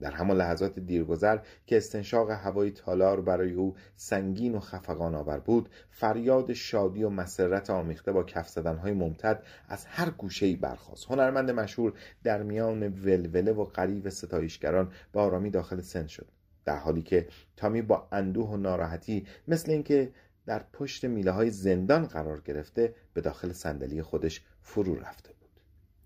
در 0.00 0.10
همان 0.10 0.36
لحظات 0.36 0.78
دیرگذر 0.78 1.38
که 1.66 1.76
استنشاق 1.76 2.30
هوای 2.30 2.70
تالار 2.70 3.20
برای 3.20 3.52
او 3.52 3.76
سنگین 3.96 4.54
و 4.54 4.60
خفقان 4.60 5.14
آور 5.14 5.38
بود 5.38 5.68
فریاد 5.90 6.52
شادی 6.52 7.02
و 7.02 7.10
مسرت 7.10 7.70
آمیخته 7.70 8.12
با 8.12 8.22
کف 8.22 8.48
زدنهای 8.48 8.92
ممتد 8.92 9.42
از 9.68 9.84
هر 9.86 10.10
گوشهای 10.10 10.56
برخاست. 10.56 11.06
هنرمند 11.10 11.50
مشهور 11.50 11.92
در 12.24 12.42
میان 12.42 12.82
ولوله 12.82 13.52
و 13.52 13.64
قریب 13.64 14.08
ستایشگران 14.08 14.92
با 15.12 15.22
آرامی 15.22 15.50
داخل 15.50 15.80
سن 15.80 16.06
شد 16.06 16.26
در 16.64 16.76
حالی 16.76 17.02
که 17.02 17.28
تامی 17.56 17.82
با 17.82 18.08
اندوه 18.12 18.48
و 18.48 18.56
ناراحتی 18.56 19.26
مثل 19.48 19.72
اینکه 19.72 20.12
در 20.46 20.64
پشت 20.72 21.04
میله 21.04 21.30
های 21.30 21.50
زندان 21.50 22.06
قرار 22.06 22.40
گرفته 22.40 22.94
به 23.14 23.20
داخل 23.20 23.52
صندلی 23.52 24.02
خودش 24.02 24.42
فرو 24.62 24.94
رفته 24.94 25.39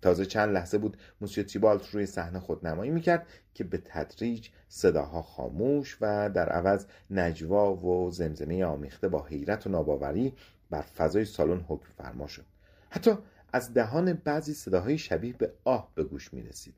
تازه 0.05 0.27
چند 0.27 0.55
لحظه 0.55 0.79
بود 0.79 0.97
موسیو 1.21 1.45
تیبالت 1.45 1.91
روی 1.91 2.07
صحنه 2.07 2.41
خود 2.41 2.67
نمایی 2.67 2.91
می‌کرد 2.91 3.27
که 3.55 3.65
به 3.65 3.79
تدریج 3.85 4.49
صداها 4.69 5.23
خاموش 5.23 5.99
و 6.01 6.31
در 6.31 6.49
عوض 6.49 6.87
نجوا 7.11 7.77
و 7.77 8.11
زمزمه 8.11 8.65
آمیخته 8.65 9.09
با 9.09 9.25
حیرت 9.25 9.67
و 9.67 9.71
ناباوری 9.71 10.33
بر 10.71 10.83
فضای 10.83 11.25
سالن 11.25 11.65
حکم 11.69 11.87
فرما 11.97 12.27
شد. 12.27 12.45
حتی 12.91 13.19
از 13.53 13.75
دهان 13.75 14.13
بعضی 14.13 14.55
صداهای 14.55 14.99
شبیه 14.99 15.33
به 15.33 15.53
آه 15.65 15.93
به 15.95 16.05
گوش 16.05 16.35
می 16.35 16.43
رسید 16.43 16.75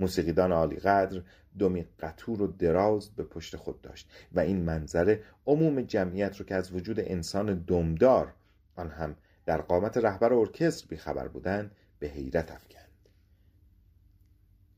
موسیقیدان 0.00 0.52
عالی 0.52 0.76
قدر 0.76 1.22
دومی 1.58 1.86
قطور 2.00 2.42
و 2.42 2.46
دراز 2.46 3.10
به 3.10 3.22
پشت 3.22 3.56
خود 3.56 3.80
داشت 3.80 4.10
و 4.32 4.40
این 4.40 4.62
منظره 4.62 5.22
عموم 5.46 5.80
جمعیت 5.80 6.36
رو 6.36 6.46
که 6.46 6.54
از 6.54 6.72
وجود 6.72 7.00
انسان 7.00 7.64
دمدار 7.66 8.34
آن 8.76 8.90
هم 8.90 9.16
در 9.46 9.60
قامت 9.60 9.96
رهبر 9.96 10.32
ارکستر 10.32 10.86
بیخبر 10.88 11.28
بودند 11.28 11.70
به 11.98 12.08
حیرت 12.08 12.52
افکند. 12.52 12.88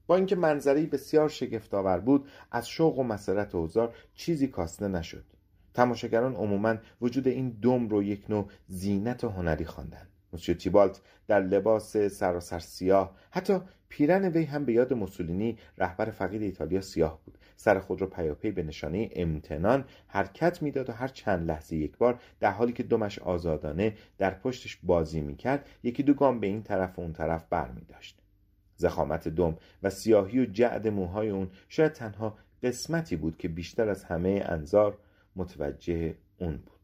با 0.07 0.17
اینکه 0.17 0.37
منظری 0.37 0.87
بسیار 0.87 1.29
شگفتآور 1.29 2.01
بود 2.01 2.29
از 2.51 2.69
شوق 2.69 2.99
و 2.99 3.03
مسرت 3.03 3.55
اوزار 3.55 3.95
چیزی 4.15 4.49
کاسته 4.49 4.89
نشد. 4.89 5.25
تماشاگران 5.75 6.35
عموما 6.35 6.77
وجود 7.01 7.29
این 7.29 7.51
دم 7.63 7.89
رو 7.89 8.03
یک 8.03 8.31
نوع 8.31 8.49
زینت 8.67 9.25
هنری 9.25 9.65
خواندند. 9.65 10.09
موسیو 10.33 10.55
تیبالت 10.55 11.01
در 11.29 11.41
لباس 11.41 11.97
سراسر 11.97 12.59
سیاه 12.59 13.17
حتی 13.31 13.61
پیرن 13.89 14.25
وی 14.25 14.45
هم 14.45 14.65
به 14.65 14.73
یاد 14.73 14.93
موسولینی 14.93 15.59
رهبر 15.79 16.11
فقید 16.11 16.43
ایتالیا 16.43 16.81
سیاه 16.81 17.21
بود. 17.25 17.39
سر 17.63 17.79
خود 17.79 18.01
را 18.01 18.07
پیاپی 18.07 18.51
به 18.51 18.63
نشانه 18.63 19.11
امتنان 19.13 19.85
حرکت 20.09 20.63
می‌داد 20.63 20.91
و 20.91 20.93
هر 20.93 21.09
چند 21.09 21.51
لحظه 21.51 21.77
یک 21.77 21.97
بار 21.97 22.21
در 22.41 22.51
حالی 22.51 22.73
که 22.73 22.83
دمش 22.83 23.19
آزادانه 23.19 23.95
در 24.19 24.35
پشتش 24.35 24.79
بازی 24.83 25.21
می‌کرد 25.21 25.69
یکی 25.83 26.03
دو 26.03 26.15
گام 26.15 26.41
به 26.41 26.47
این 26.47 26.63
طرف 26.63 26.99
و 26.99 27.03
اون 27.03 27.13
طرف 27.13 27.45
بر 27.51 27.71
می 27.71 27.85
داشت 27.89 28.19
زخامت 28.77 29.29
دم 29.29 29.57
و 29.83 29.91
سیاهی 29.91 30.41
و 30.41 30.45
جعد 30.45 30.89
موهای 30.89 31.29
اون 31.29 31.51
شاید 31.69 31.93
تنها 31.93 32.39
قسمتی 32.63 33.17
بود 33.17 33.39
که 33.39 33.49
بیشتر 33.49 33.89
از 33.89 34.05
همه 34.05 34.43
انظار 34.47 34.99
متوجه 35.37 36.15
اون 36.39 36.57
بود. 36.57 36.81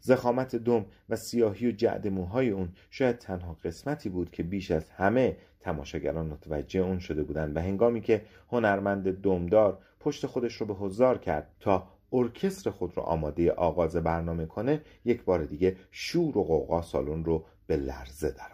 زخامت 0.00 0.56
دم 0.56 0.86
و 1.08 1.16
سیاهی 1.16 1.68
و 1.68 1.72
جعد 1.72 2.08
موهای 2.08 2.50
اون 2.50 2.68
شاید 2.90 3.18
تنها 3.18 3.58
قسمتی 3.64 4.08
بود 4.08 4.30
که 4.30 4.42
بیش 4.42 4.70
از 4.70 4.90
همه 4.90 5.36
تماشاگران 5.62 6.26
متوجه 6.26 6.80
اون 6.80 6.98
شده 6.98 7.22
بودند 7.22 7.56
و 7.56 7.60
هنگامی 7.60 8.00
که 8.00 8.22
هنرمند 8.50 9.20
دمدار 9.20 9.78
پشت 10.00 10.26
خودش 10.26 10.54
رو 10.54 10.66
به 10.66 10.74
حضار 10.74 11.18
کرد 11.18 11.50
تا 11.60 11.88
ارکستر 12.12 12.70
خود 12.70 12.96
رو 12.96 13.02
آماده 13.02 13.52
آغاز 13.52 13.96
برنامه 13.96 14.46
کنه 14.46 14.80
یک 15.04 15.24
بار 15.24 15.44
دیگه 15.44 15.76
شور 15.90 16.38
و 16.38 16.44
قوقا 16.44 16.82
سالن 16.82 17.24
رو 17.24 17.44
به 17.66 17.76
لرزه 17.76 18.30
در 18.30 18.52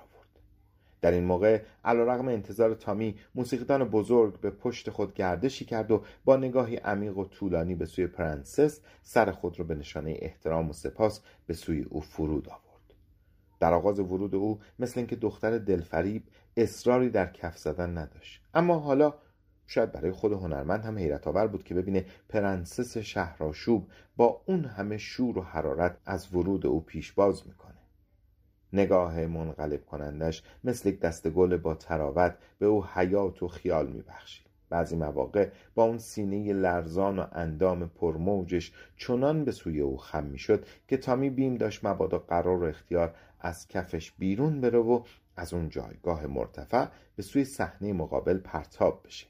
در 1.01 1.13
این 1.13 1.25
موقع 1.25 1.63
علیرغم 1.85 2.29
انتظار 2.29 2.75
تامی 2.75 3.15
موسیقیدان 3.35 3.85
بزرگ 3.85 4.41
به 4.41 4.51
پشت 4.51 4.91
خود 4.91 5.15
گردشی 5.15 5.65
کرد 5.65 5.91
و 5.91 6.03
با 6.25 6.37
نگاهی 6.37 6.77
عمیق 6.77 7.19
و 7.19 7.25
طولانی 7.25 7.75
به 7.75 7.87
سوی 7.87 8.07
پرنسس 8.07 8.81
سر 9.03 9.31
خود 9.31 9.59
را 9.59 9.65
به 9.65 9.75
نشانه 9.75 10.17
احترام 10.19 10.71
و 10.71 10.73
سپاس 10.73 11.21
به 11.47 11.55
سوی 11.55 11.83
او 11.83 12.01
فرود 12.01 12.49
آورد. 12.49 12.95
در 13.61 13.73
آغاز 13.73 14.01
ورود 14.01 14.35
او 14.35 14.59
مثل 14.79 15.01
اینکه 15.01 15.17
دختر 15.17 15.59
دلفریب 15.59 16.23
اصراری 16.59 17.11
در 17.11 17.33
کف 17.33 17.59
زدن 17.59 17.99
نداشت. 17.99 18.43
اما 18.55 18.79
حالا 18.79 19.15
شاید 19.67 19.93
برای 19.93 20.13
خود 20.13 20.33
هنرمند 20.33 20.85
هم 20.85 20.99
حیرت 20.99 21.27
آور 21.27 21.47
بود 21.47 21.65
که 21.65 21.75
ببینه 21.75 22.05
پرنسس 22.29 22.99
شهرآشوب 22.99 23.89
با 24.17 24.43
اون 24.47 24.65
همه 24.65 24.99
شور 24.99 25.39
و 25.39 25.43
حرارت 25.43 25.97
از 26.07 26.35
ورود 26.35 26.67
او 26.67 26.81
پیشباز 26.81 27.47
می‌کنه. 27.47 27.75
نگاه 28.73 29.27
منقلب 29.27 29.87
کنندش 29.87 30.43
مثل 30.65 30.89
یک 30.89 31.01
دست 31.01 31.29
گل 31.29 31.57
با 31.57 31.75
تراوت 31.75 32.35
به 32.59 32.67
او 32.67 32.85
حیات 32.87 33.43
و 33.43 33.49
خیال 33.49 33.87
میبخشید. 33.87 34.47
بعضی 34.71 34.97
مواقع 34.97 35.49
با 35.75 35.85
اون 35.85 35.99
سینه 35.99 36.53
لرزان 36.53 37.19
و 37.19 37.27
اندام 37.33 37.89
پرموجش 37.89 38.73
چنان 38.97 39.45
به 39.45 39.53
سوی 39.53 39.81
او 39.81 39.97
خم 39.97 40.25
می‌شد 40.25 40.67
که 40.89 40.97
تامی 40.97 41.31
بیم 41.31 41.55
داشت 41.55 41.85
مبادا 41.85 42.19
قرار 42.19 42.63
و 42.63 42.67
اختیار 42.67 43.15
از 43.41 43.69
کفش 43.69 44.13
بیرون 44.13 44.61
بره 44.61 44.79
و 44.79 45.03
از 45.39 45.55
اون 45.55 45.69
جایگاه 45.69 46.27
مرتفع 46.27 46.87
به 47.17 47.23
سوی 47.23 47.45
صحنه 47.45 47.93
مقابل 47.93 48.39
پرتاب 48.39 49.03
بشه. 49.05 49.27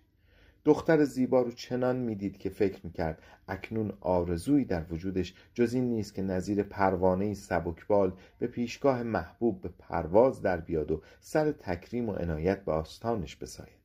دختر 0.64 1.04
زیبا 1.04 1.42
رو 1.42 1.50
چنان 1.50 1.96
می‌دید 1.96 2.38
که 2.38 2.50
فکر 2.50 2.80
می‌کرد 2.84 3.22
اکنون 3.48 3.92
آرزویی 4.00 4.64
در 4.64 4.92
وجودش 4.92 5.34
جز 5.54 5.74
این 5.74 5.90
نیست 5.90 6.14
که 6.14 6.22
نظیر 6.22 6.62
پروانه 6.62 7.34
سبکبال 7.34 8.12
به 8.38 8.46
پیشگاه 8.46 9.02
محبوب 9.02 9.60
به 9.60 9.68
پرواز 9.78 10.42
در 10.42 10.60
بیاد 10.60 10.90
و 10.90 11.02
سر 11.20 11.52
تکریم 11.52 12.08
و 12.08 12.12
عنایت 12.12 12.64
به 12.64 12.72
آستانش 12.72 13.36
بساید. 13.36 13.78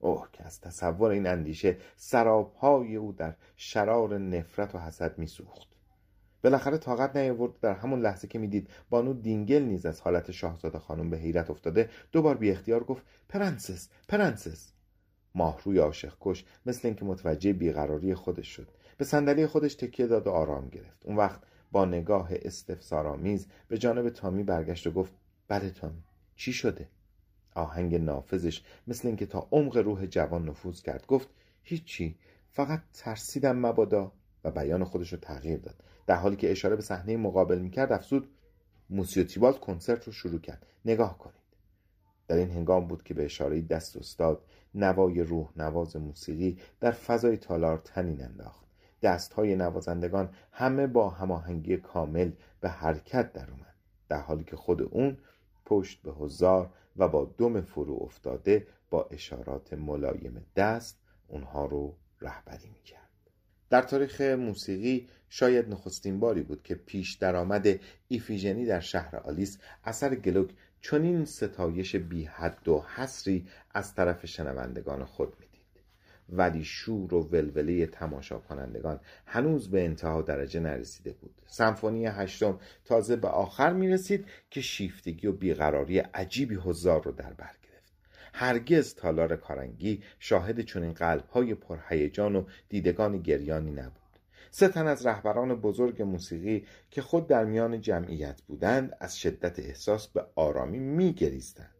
اوه 0.00 0.28
که 0.32 0.44
از 0.44 0.60
تصور 0.60 1.10
این 1.10 1.26
اندیشه 1.26 1.76
سراپای 1.96 2.96
او 2.96 3.12
در 3.12 3.34
شرار 3.56 4.18
نفرت 4.18 4.74
و 4.74 4.78
حسد 4.78 5.18
میسوخت. 5.18 5.75
بالاخره 6.42 6.78
طاقت 6.78 7.16
نیاورد 7.16 7.60
در 7.60 7.74
همون 7.74 8.00
لحظه 8.00 8.28
که 8.28 8.38
می‌دید 8.38 8.70
بانو 8.90 9.14
دینگل 9.14 9.62
نیز 9.62 9.86
از 9.86 10.00
حالت 10.00 10.30
شاهزاده 10.30 10.78
خانم 10.78 11.10
به 11.10 11.16
حیرت 11.16 11.50
افتاده 11.50 11.90
دوبار 12.12 12.36
بی 12.36 12.50
اختیار 12.50 12.84
گفت 12.84 13.02
پرنسس 13.28 13.88
پرنسس. 14.08 14.72
ماهروی 15.34 15.78
عاشق 15.78 16.12
کش 16.20 16.44
مثل 16.66 16.88
اینکه 16.88 17.04
متوجه 17.04 17.52
بیقراری 17.52 18.14
خودش 18.14 18.48
شد. 18.48 18.68
به 18.98 19.04
صندلی 19.04 19.46
خودش 19.46 19.74
تکیه 19.74 20.06
داد 20.06 20.26
و 20.26 20.30
آرام 20.30 20.68
گرفت. 20.68 21.06
اون 21.06 21.16
وقت 21.16 21.40
با 21.72 21.84
نگاه 21.84 22.28
استفسارآمیز 22.32 23.46
به 23.68 23.78
جانب 23.78 24.10
تامی 24.10 24.42
برگشت 24.42 24.86
و 24.86 24.90
گفت 24.90 25.12
بله 25.48 25.70
تامی 25.70 26.02
چی 26.36 26.52
شده؟ 26.52 26.88
آهنگ 27.54 27.94
نافذش 27.94 28.62
مثل 28.86 29.08
اینکه 29.08 29.26
تا 29.26 29.48
عمق 29.50 29.76
روح 29.76 30.06
جوان 30.06 30.48
نفوذ 30.48 30.82
کرد 30.82 31.06
گفت 31.06 31.28
هیچی 31.62 32.18
فقط 32.50 32.82
ترسیدم 32.92 33.66
مبادا. 33.66 34.12
و 34.46 34.50
بیان 34.50 34.84
خودش 34.84 35.12
رو 35.12 35.18
تغییر 35.18 35.58
داد. 35.58 35.74
در 36.06 36.16
حالی 36.16 36.36
که 36.36 36.50
اشاره 36.50 36.76
به 36.76 36.82
صحنه 36.82 37.16
مقابل 37.16 37.58
می‌کرد 37.58 37.92
افزود 37.92 38.28
موسیو 38.90 39.24
تیبالت 39.24 39.58
کنسرت 39.58 40.04
رو 40.04 40.12
شروع 40.12 40.40
کرد. 40.40 40.66
نگاه 40.84 41.18
کنید. 41.18 41.46
در 42.28 42.36
این 42.36 42.50
هنگام 42.50 42.86
بود 42.86 43.02
که 43.02 43.14
به 43.14 43.24
اشاره 43.24 43.60
دست 43.60 43.96
استاد 43.96 44.44
نوای 44.74 45.22
روح 45.22 45.48
نواز 45.56 45.96
موسیقی 45.96 46.58
در 46.80 46.90
فضای 46.90 47.36
تالار 47.36 47.78
تنین 47.84 48.24
انداخت. 48.24 48.66
دستهای 49.02 49.56
نوازندگان 49.56 50.30
همه 50.52 50.86
با 50.86 51.10
هماهنگی 51.10 51.76
کامل 51.76 52.30
به 52.60 52.68
حرکت 52.68 53.32
در 53.32 53.50
اومد. 53.50 53.74
در 54.08 54.20
حالی 54.20 54.44
که 54.44 54.56
خود 54.56 54.82
اون 54.82 55.18
پشت 55.64 56.02
به 56.02 56.12
هزار 56.12 56.70
و 56.96 57.08
با 57.08 57.34
دم 57.38 57.60
فرو 57.60 57.98
افتاده 58.00 58.66
با 58.90 59.08
اشارات 59.10 59.72
ملایم 59.72 60.46
دست 60.56 60.98
اونها 61.28 61.66
رو 61.66 61.96
رهبری 62.20 62.68
می‌کرد. 62.68 63.05
در 63.70 63.82
تاریخ 63.82 64.20
موسیقی 64.20 65.08
شاید 65.28 65.68
نخستین 65.68 66.20
باری 66.20 66.42
بود 66.42 66.62
که 66.62 66.74
پیش 66.74 67.14
درآمد 67.14 67.80
ایفیژنی 68.08 68.66
در 68.66 68.80
شهر 68.80 69.16
آلیس 69.16 69.58
اثر 69.84 70.14
گلوک 70.14 70.50
چنین 70.80 71.24
ستایش 71.24 71.96
بی 71.96 72.24
حد 72.24 72.68
و 72.68 72.84
حسری 72.96 73.46
از 73.74 73.94
طرف 73.94 74.26
شنوندگان 74.26 75.04
خود 75.04 75.28
می‌دید. 75.40 75.56
ولی 76.28 76.64
شور 76.64 77.14
و 77.14 77.22
ولوله 77.22 77.86
تماشا 77.86 78.38
کنندگان 78.38 79.00
هنوز 79.26 79.70
به 79.70 79.84
انتها 79.84 80.22
درجه 80.22 80.60
نرسیده 80.60 81.12
بود. 81.12 81.34
سمفونی 81.46 82.06
هشتم 82.06 82.60
تازه 82.84 83.16
به 83.16 83.28
آخر 83.28 83.72
می 83.72 83.88
رسید 83.88 84.26
که 84.50 84.60
شیفتگی 84.60 85.26
و 85.26 85.32
بیقراری 85.32 85.98
عجیبی 85.98 86.58
هزار 86.66 87.02
رو 87.02 87.12
در 87.12 87.32
بر 87.32 87.50
هرگز 88.38 88.94
تالار 88.94 89.36
کارنگی 89.36 90.02
شاهد 90.18 90.60
چنین 90.60 90.92
قلبهای 90.92 91.54
پرهیجان 91.54 92.36
و 92.36 92.44
دیدگان 92.68 93.22
گریانی 93.22 93.70
نبود. 93.70 94.02
سه 94.50 94.68
تن 94.68 94.86
از 94.86 95.06
رهبران 95.06 95.54
بزرگ 95.54 96.02
موسیقی 96.02 96.66
که 96.90 97.02
خود 97.02 97.26
در 97.26 97.44
میان 97.44 97.80
جمعیت 97.80 98.42
بودند 98.42 98.96
از 99.00 99.18
شدت 99.18 99.58
احساس 99.58 100.08
به 100.08 100.26
آرامی 100.34 100.78
میگریستند. 100.78 101.74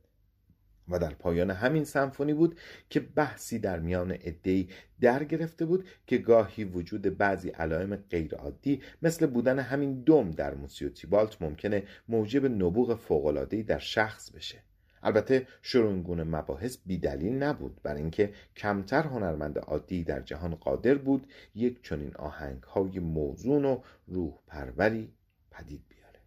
و 0.88 0.98
در 0.98 1.14
پایان 1.14 1.50
همین 1.50 1.84
سمفونی 1.84 2.34
بود 2.34 2.58
که 2.90 3.00
بحثی 3.00 3.58
در 3.58 3.78
میان 3.78 4.12
عدهای 4.12 4.68
در 5.00 5.24
گرفته 5.24 5.66
بود 5.66 5.88
که 6.06 6.18
گاهی 6.18 6.64
وجود 6.64 7.02
بعضی 7.18 7.48
علائم 7.48 7.96
غیرعادی 7.96 8.82
مثل 9.02 9.26
بودن 9.26 9.58
همین 9.58 10.02
دم 10.02 10.30
در 10.30 10.54
موسیو 10.54 10.88
تیبالت 10.88 11.42
ممکنه 11.42 11.82
موجب 12.08 12.46
نبوغ 12.46 12.94
فوق‌العاده‌ای 12.94 13.62
در 13.62 13.78
شخص 13.78 14.30
بشه. 14.30 14.62
البته 15.02 15.46
شرونگون 15.62 16.22
مباحث 16.22 16.76
بیدلیل 16.86 17.42
نبود. 17.42 17.80
بر 17.82 17.94
اینکه 17.94 18.32
کمتر 18.56 19.02
هنرمند 19.02 19.58
عادی 19.58 20.04
در 20.04 20.20
جهان 20.20 20.54
قادر 20.54 20.94
بود 20.94 21.26
یک 21.54 21.82
چنین 21.82 22.16
آهنگهای 22.16 22.98
موزون 22.98 23.64
و 23.64 23.80
روح 24.06 24.32
پروری 24.46 25.12
پدید 25.50 25.82
بیاره. 25.88 26.20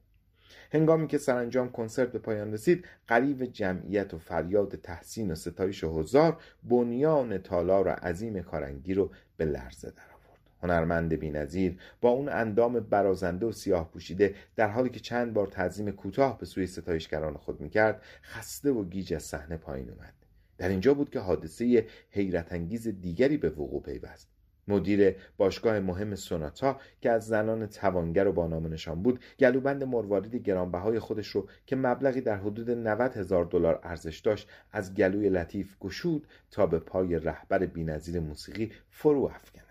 هنگامی 0.72 1.08
که 1.08 1.18
سرانجام 1.18 1.72
کنسرت 1.72 2.12
به 2.12 2.20
پایان 2.20 2.54
رسید 2.54 2.86
قریب 3.08 3.46
جمعیت 3.46 4.14
و 4.14 4.18
فریاد 4.18 4.76
تحسین 4.76 5.32
و 5.32 5.36
ستایش 5.36 5.84
هزار 5.84 6.38
بنیان 6.64 7.38
تالار 7.38 7.90
عظیم 7.90 8.42
کارنگی 8.42 8.94
رو 8.94 9.12
به 9.38 9.46
لرزه 9.46 9.92
در 9.92 10.19
هنرمند 10.64 11.14
بینظیر 11.14 11.78
با 12.02 12.10
اون 12.10 12.30
اندام 12.30 12.80
برازنده 12.80 13.46
و 13.46 13.52
سیاه 13.52 13.90
پوشیده 13.92 14.36
در 14.56 14.68
حالی 14.68 14.90
که 14.90 15.00
چند 15.00 15.34
بار 15.34 15.48
تعظیم 15.48 15.92
کوتاه 15.92 16.38
به 16.38 16.46
سوی 16.46 16.68
ستایشگران 16.68 17.38
خود 17.38 17.62
می‌کرد 17.62 18.02
خسته 18.24 18.72
و 18.72 18.86
گیج 18.86 19.14
از 19.14 19.24
صحنه 19.24 19.58
پایین 19.58 19.90
اومد. 19.90 20.14
در 20.58 20.70
اینجا 20.70 20.94
بود 20.94 21.10
که 21.10 21.20
حادثه 21.20 21.86
حیرت 22.12 22.54
انگیز 22.54 22.88
دیگری 22.88 23.38
به 23.38 23.50
وقوع 23.50 23.82
پیوست. 23.82 24.28
مدیر 24.70 25.16
باشگاه 25.38 25.80
مهم 25.80 26.16
سوناتا 26.16 26.80
که 27.02 27.12
از 27.12 27.28
زنان 27.28 27.68
توانگر 27.68 28.28
و 28.28 28.32
بانامنشان 28.32 29.04
بود 29.04 29.20
گلوبند 29.40 29.84
مروارید 29.84 30.36
گرانبهای 30.36 31.00
خودش 31.00 31.28
رو 31.28 31.48
که 31.66 31.76
مبلغی 31.76 32.22
در 32.22 32.36
حدود 32.36 32.72
90 32.72 33.18
هزار 33.18 33.46
دلار 33.46 33.80
ارزش 33.84 34.20
داشت 34.20 34.50
از 34.72 34.94
گلوی 34.94 35.30
لطیف 35.30 35.78
گشود 35.80 36.28
تا 36.52 36.66
به 36.66 36.80
پای 36.80 37.20
رهبر 37.20 37.66
بینظیر 37.66 38.20
موسیقی 38.20 38.72
فرو 38.90 39.24
افکند. 39.24 39.69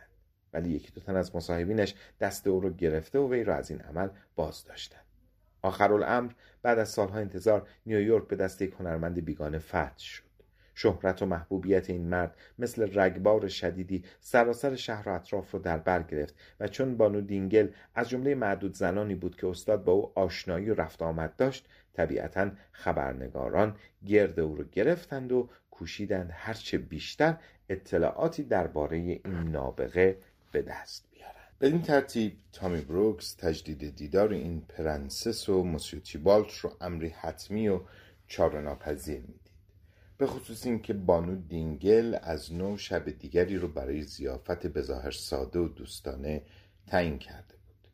ولی 0.53 0.71
یکی 0.71 0.93
دو 0.93 1.01
تن 1.01 1.17
از 1.17 1.37
مصاحبینش 1.37 1.95
دست 2.21 2.47
او 2.47 2.61
را 2.61 2.71
گرفته 2.71 3.19
و 3.19 3.33
وی 3.33 3.45
را 3.45 3.55
از 3.55 3.71
این 3.71 3.81
عمل 3.81 4.09
باز 4.37 4.65
داشتند 4.65 5.05
آخرالامر 5.63 6.33
بعد 6.63 6.79
از 6.79 6.89
سالها 6.89 7.19
انتظار 7.19 7.69
نیویورک 7.87 8.29
به 8.29 8.37
دست 8.37 8.63
یک 8.63 8.75
هنرمند 8.81 9.25
بیگانه 9.25 9.59
فتح 9.59 9.99
شد. 9.99 10.29
شهرت 10.75 11.23
و 11.23 11.27
محبوبیت 11.27 11.91
این 11.91 12.09
مرد 12.09 12.37
مثل 12.59 13.01
رگبار 13.01 13.49
شدیدی 13.49 14.05
سراسر 14.21 14.75
شهر 14.75 15.09
و 15.09 15.13
اطراف 15.13 15.55
را 15.55 15.61
در 15.61 15.79
بر 15.79 16.03
گرفت 16.03 16.35
و 16.61 16.69
چون 16.69 16.97
بانو 16.97 17.21
دینگل 17.21 17.69
از 17.95 18.09
جمله 18.09 18.35
معدود 18.35 18.75
زنانی 18.75 19.15
بود 19.15 19.37
که 19.37 19.47
استاد 19.47 19.85
با 19.85 19.93
او 19.93 20.13
آشنایی 20.15 20.71
و 20.71 20.75
رفت 20.75 21.03
آمد 21.03 21.37
داشت 21.37 21.69
طبیعتا 21.93 22.51
خبرنگاران 22.73 23.77
گرد 24.07 24.41
او 24.41 24.57
را 24.57 24.65
گرفتند 24.73 25.33
و 25.33 25.49
کوشیدند 25.71 26.31
هرچه 26.33 26.79
بیشتر 26.79 27.37
اطلاعاتی 27.69 28.43
درباره 28.43 28.97
این 28.97 29.21
نابغه 29.27 30.19
به 30.53 30.63
دست 30.63 31.09
بیارن 31.11 31.35
بدین 31.61 31.83
ترتیب 31.83 32.39
تامی 32.53 32.81
بروکس 32.81 33.35
تجدید 33.35 33.97
دیدار 33.97 34.33
این 34.33 34.61
پرنسس 34.61 35.49
و 35.49 35.63
موسیو 35.63 36.01
تیبالت 36.01 36.53
رو 36.53 36.77
امری 36.81 37.09
حتمی 37.09 37.69
و 37.69 37.81
چاره‌ناپذیر 38.27 39.21
می‌دید. 39.21 39.51
به 40.19 40.27
خصوص 40.27 40.67
اینکه 40.67 40.93
بانو 40.93 41.37
دینگل 41.37 42.19
از 42.23 42.53
نو 42.53 42.77
شب 42.77 43.11
دیگری 43.11 43.57
رو 43.57 43.69
برای 43.69 44.03
ضیافت 44.03 44.67
بظاهر 44.67 45.11
ساده 45.11 45.59
و 45.59 45.69
دوستانه 45.69 46.43
تعیین 46.87 47.19
کرده 47.19 47.55
بود. 47.57 47.89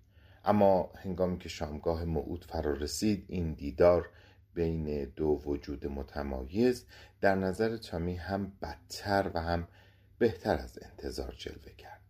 اما 0.44 0.90
هنگامی 0.96 1.38
که 1.38 1.48
شامگاه 1.48 2.04
موعود 2.04 2.44
فرا 2.44 2.72
رسید 2.72 3.24
این 3.28 3.52
دیدار 3.52 4.10
بین 4.54 5.04
دو 5.04 5.26
وجود 5.26 5.86
متمایز 5.86 6.86
در 7.20 7.34
نظر 7.34 7.76
تامی 7.76 8.16
هم 8.16 8.52
بدتر 8.62 9.30
و 9.34 9.40
هم 9.40 9.68
بهتر 10.18 10.56
از 10.56 10.78
انتظار 10.82 11.34
جلوه 11.38 11.72
کرد. 11.78 12.03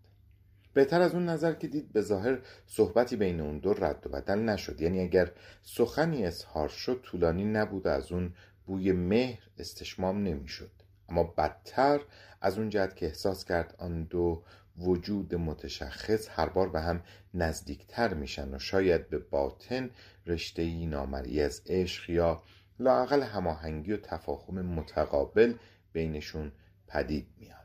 بهتر 0.74 1.00
از 1.00 1.14
اون 1.14 1.28
نظر 1.28 1.52
که 1.52 1.68
دید 1.68 1.92
به 1.92 2.00
ظاهر 2.00 2.38
صحبتی 2.66 3.16
بین 3.16 3.40
اون 3.40 3.58
دو 3.58 3.72
رد 3.72 4.06
و 4.06 4.08
بدل 4.08 4.38
نشد. 4.38 4.80
یعنی 4.80 5.00
اگر 5.00 5.30
سخنی 5.62 6.26
اظهار 6.26 6.68
شد 6.68 7.00
طولانی 7.02 7.44
نبود 7.44 7.86
از 7.86 8.12
اون 8.12 8.34
بوی 8.66 8.92
مهر 8.92 9.42
استشمام 9.58 10.22
نمی‌شد. 10.22 10.70
اما 11.08 11.24
بدتر 11.24 12.00
از 12.40 12.58
اون 12.58 12.68
جهت 12.68 12.96
که 12.96 13.06
احساس 13.06 13.44
کرد 13.44 13.74
آن 13.78 14.04
دو 14.04 14.42
وجود 14.78 15.34
متشخص 15.34 16.28
هر 16.30 16.48
بار 16.48 16.68
به 16.68 16.80
هم 16.80 17.02
نزدیکتر 17.34 18.14
میشن 18.14 18.54
و 18.54 18.58
شاید 18.58 19.08
به 19.08 19.18
باطن 19.18 19.90
رشته 20.26 20.62
ای 20.62 20.86
نامرئی 20.86 21.42
از 21.42 21.62
عشق 21.66 22.10
یا 22.10 22.42
لااقل 22.78 23.22
هماهنگی 23.22 23.92
و 23.92 23.96
تفاهم 23.96 24.54
متقابل 24.66 25.54
بینشون 25.92 26.52
پدید 26.88 27.26
میاد 27.38 27.63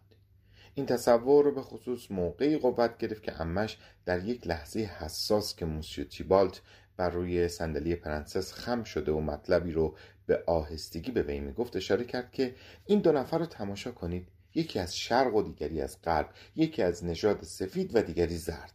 این 0.79 0.85
تصور 0.85 1.51
به 1.51 1.61
خصوص 1.61 2.11
موقعی 2.11 2.57
قوت 2.57 2.97
گرفت 2.97 3.23
که 3.23 3.41
امش 3.41 3.77
در 4.05 4.25
یک 4.25 4.47
لحظه 4.47 4.79
حساس 4.79 5.55
که 5.55 5.65
موسیو 5.65 6.05
تیبالت 6.05 6.61
بر 6.97 7.09
روی 7.09 7.47
صندلی 7.47 7.95
پرنسس 7.95 8.53
خم 8.53 8.83
شده 8.83 9.11
و 9.11 9.21
مطلبی 9.21 9.71
رو 9.71 9.95
به 10.25 10.43
آهستگی 10.47 11.11
به 11.11 11.21
وی 11.21 11.39
می‌گفت 11.39 11.75
اشاره 11.75 12.03
کرد 12.03 12.31
که 12.31 12.55
این 12.85 12.99
دو 12.99 13.11
نفر 13.11 13.37
رو 13.37 13.45
تماشا 13.45 13.91
کنید. 13.91 14.27
یکی 14.55 14.79
از 14.79 14.97
شرق 14.97 15.35
و 15.35 15.41
دیگری 15.41 15.81
از 15.81 16.01
غرب 16.01 16.29
یکی 16.55 16.83
از 16.83 17.05
نژاد 17.05 17.43
سفید 17.43 17.95
و 17.95 18.01
دیگری 18.01 18.37
زرد. 18.37 18.73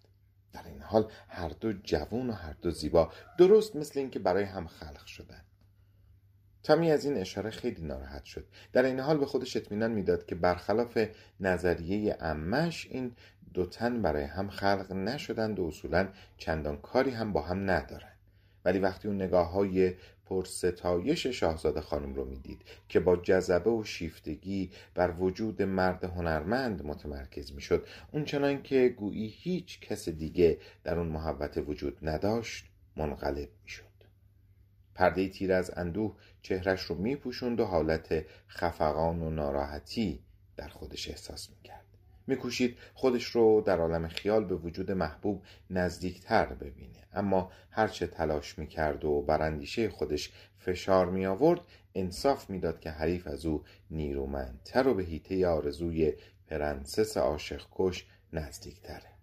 در 0.53 0.65
این 0.67 0.83
حال 0.83 1.11
هر 1.29 1.49
دو 1.49 1.73
جوان 1.73 2.31
و 2.31 2.33
هر 2.33 2.55
دو 2.63 2.71
زیبا 2.71 3.13
درست 3.39 3.77
مثل 3.77 4.01
اینکه 4.01 4.19
برای 4.19 4.45
هم 4.45 4.67
خلق 4.67 5.07
شدن. 5.07 5.45
تامی 6.65 6.91
از 6.91 7.05
این 7.05 7.17
اشاره 7.17 7.51
خیلی 7.51 7.83
ناراحت 7.83 8.25
شد. 8.25 8.45
در 8.73 8.85
این 8.85 9.01
حال 9.01 9.19
به 9.19 9.27
خودش 9.27 9.57
اطمینان 9.57 9.91
می‌داد 9.91 10.27
که 10.27 10.35
برخلاف 10.35 11.07
نظریه 11.41 12.17
امش 12.21 12.87
این 12.91 13.13
دو 13.55 13.67
تن 13.67 14.03
برای 14.03 14.25
هم 14.25 14.49
خلق 14.49 14.93
نشدند 14.93 15.59
و 15.59 15.65
اصولا 15.65 16.09
چندان 16.39 16.77
کاری 16.77 17.11
هم 17.11 17.33
با 17.33 17.43
هم 17.43 17.71
ندارند. 17.71 18.19
ولی 18.65 18.79
وقتی 18.79 19.09
اون 19.09 19.23
نگاه 19.23 19.51
های 19.51 19.95
پرستایش 20.27 21.27
شاهزاده 21.27 21.81
خانم 21.81 22.15
رو 22.15 22.25
می‌دید 22.25 22.63
که 22.89 23.01
با 23.01 23.17
جذبه 23.17 23.71
و 23.71 23.85
شیفتگی 23.85 24.71
بر 24.95 25.15
وجود 25.19 25.63
مرد 25.63 26.05
هنرمند 26.05 26.87
متمرکز 26.87 27.53
می‌شد 27.53 27.87
اون 28.13 28.25
چنان 28.25 28.63
که 28.63 28.89
گویی 28.89 29.29
هیچ 29.29 29.81
کس 29.81 30.09
دیگه 30.09 30.59
در 30.85 30.99
اون 30.99 31.09
محبت 31.09 31.59
وجود 31.67 31.99
نداشت 32.03 32.67
منقلب 32.97 33.49
می‌شد. 33.65 33.94
پرده 34.95 35.29
تیر 35.29 35.53
از 35.53 35.71
اندوه 35.77 36.17
چهرش 36.43 36.83
رو 36.83 36.95
میپوشوند 36.95 37.61
و 37.61 37.65
حالت 37.65 38.25
خفقان 38.49 39.23
و 39.23 39.31
ناراحتی 39.31 40.21
در 40.57 40.69
خودش 40.69 41.09
احساس 41.09 41.51
می‌کرد. 41.51 41.85
میکوشید 42.27 42.79
خودش 42.95 43.25
رو 43.25 43.61
در 43.67 43.79
عالم 43.79 44.09
خیال 44.09 44.45
به 44.45 44.55
وجود 44.55 44.91
محبوب 44.91 45.43
نزدیکتر 45.71 46.47
ببینه. 46.47 46.99
اما 47.13 47.53
هرچه 47.71 48.07
تلاش 48.07 48.59
می‌کرد 48.59 49.05
و 49.05 49.23
بر 49.23 49.43
اندیشه 49.43 49.89
خودش 49.89 50.33
فشار 50.59 51.11
می 51.11 51.27
آورد 51.27 51.61
انصاف 51.95 52.51
می‌داد 52.51 52.81
که 52.81 52.91
حریف 52.91 53.27
از 53.27 53.47
او 53.47 53.65
نیرومندتر 53.91 54.89
و 54.89 54.95
به 54.95 55.03
حیطه 55.03 55.47
آرزوی 55.47 56.13
پرنسس 56.47 57.17
عاشق 57.17 57.63
کش 57.73 58.07
نزدیکتره. 58.33 59.14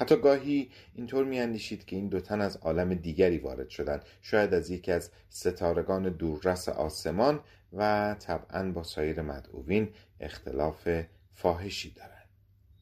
حتی 0.00 0.16
گاهی 0.16 0.70
اینطور 0.94 1.24
میاندیشید 1.24 1.84
که 1.84 1.96
این 1.96 2.08
دو 2.08 2.20
تن 2.20 2.40
از 2.40 2.56
عالم 2.56 2.94
دیگری 2.94 3.38
وارد 3.38 3.68
شدن. 3.68 4.00
شاید 4.22 4.54
از 4.54 4.70
یکی 4.70 4.92
از 4.92 5.10
ستارگان 5.28 6.08
دوررس 6.08 6.68
آسمان 6.68 7.40
و 7.72 8.16
طبعا 8.18 8.72
با 8.72 8.82
سایر 8.82 9.22
مدعوین 9.22 9.88
اختلاف 10.20 10.88
فاحشی 11.34 11.90
دارند. 11.90 12.28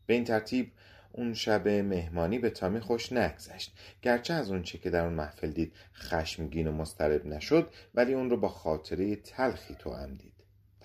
به 0.07 0.15
این 0.15 0.25
ترتیب 0.25 0.73
اون 1.13 1.35
شب 1.35 1.69
مهمانی 1.69 2.39
به 2.39 2.51
تامی 2.51 2.81
خوش 2.81 3.13
نگذشت. 3.13 3.79
گرچه 4.03 4.35
از 4.35 4.51
اون 4.51 4.63
چه 4.63 4.79
که 4.79 4.91
در 4.91 5.05
اون 5.05 5.15
محفل 5.15 5.51
دید 5.51 5.73
خشمگین 5.95 6.67
و 6.67 6.73
مضطرب 6.73 7.27
نشد 7.27 7.71
ولی 7.95 8.15
اون 8.15 8.31
رو 8.31 8.37
با 8.37 8.49
خاطره 8.49 9.17
تلخی 9.17 9.75
تودیع. 9.75 10.28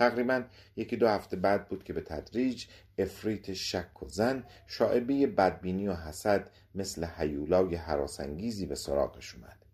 تقریبا 0.10 0.44
یکی 0.76 0.98
دو 0.98 1.08
هفته 1.08 1.36
بعد 1.38 1.68
بود 1.68 1.84
که 1.84 1.94
به 1.94 2.02
تدریج 2.02 2.66
عفریت 2.98 3.54
شک 3.54 4.04
و 4.04 4.10
ظن 4.10 4.44
شائبه 4.68 5.28
بدبینی 5.28 5.88
و 5.88 5.94
حسد 5.94 6.50
مثل 6.76 7.06
هیولای 7.06 7.76
هراس‌انگیزی 7.76 8.66
به 8.66 8.76
سراغش 8.76 9.36
اومد. 9.36 9.66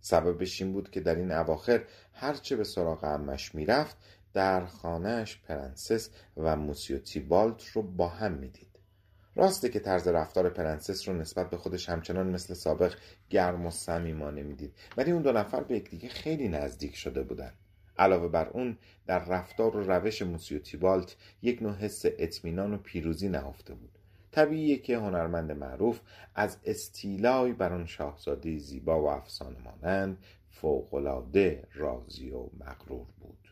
سببش 0.00 0.62
این 0.62 0.72
بود 0.72 0.90
که 0.90 1.00
در 1.00 1.14
این 1.14 1.32
اواخر 1.32 1.84
هرچه 2.12 2.56
به 2.56 2.64
سراغ 2.64 3.04
امش 3.04 3.54
می‌رفت 3.54 3.96
در 4.34 4.66
خانهش 4.66 5.40
پرنسس 5.48 6.10
و 6.36 6.56
موسیو 6.56 6.98
تیبالت 7.28 7.66
رو 7.66 7.82
با 7.82 8.08
هم 8.08 8.32
می‌دید. 8.32 8.78
راسته 9.36 9.68
که 9.68 9.80
طرز 9.80 10.08
رفتار 10.08 10.50
پرنسس 10.50 11.08
رو 11.08 11.14
نسبت 11.14 11.50
به 11.50 11.56
خودش 11.56 11.88
همچنان 11.88 12.26
مثل 12.30 12.54
سابق 12.54 12.94
گرم 13.30 13.66
و 13.66 13.70
صمیمانه 13.70 14.42
می‌دید. 14.42 14.74
ولی 14.96 15.10
اون 15.10 15.22
دو 15.22 15.32
نفر 15.32 15.60
به 15.60 15.76
یکدیگه 15.76 16.08
خیلی 16.08 16.48
نزدیک 16.48 16.96
شده 16.96 17.22
بودن. 17.22 17.52
علاوه 17.98 18.28
بر 18.28 18.48
اون 18.48 18.78
در 19.06 19.24
رفتار 19.24 19.76
و 19.76 19.90
روش 19.90 20.22
موسیو 20.22 20.58
تیبالت 20.58 21.16
یک 21.42 21.62
نوع 21.62 21.74
حس 21.74 22.02
اطمینان 22.04 22.74
و 22.74 22.76
پیروزی 22.76 23.28
نهفته 23.28 23.74
بود. 23.74 23.98
طبیعیه 24.32 24.78
که 24.78 24.98
هنرمند 24.98 25.52
معروف 25.52 26.00
از 26.34 26.56
استیلای 26.64 27.52
بر 27.52 27.72
آن 27.72 27.86
شاهزاده 27.86 28.58
زیبا 28.58 29.02
و 29.02 29.08
افسانه 29.08 29.56
مانند 29.64 30.18
فوقالعاده 30.50 31.64
راضی 31.74 32.30
و 32.30 32.46
مغرور 32.60 33.06
بود. 33.20 33.47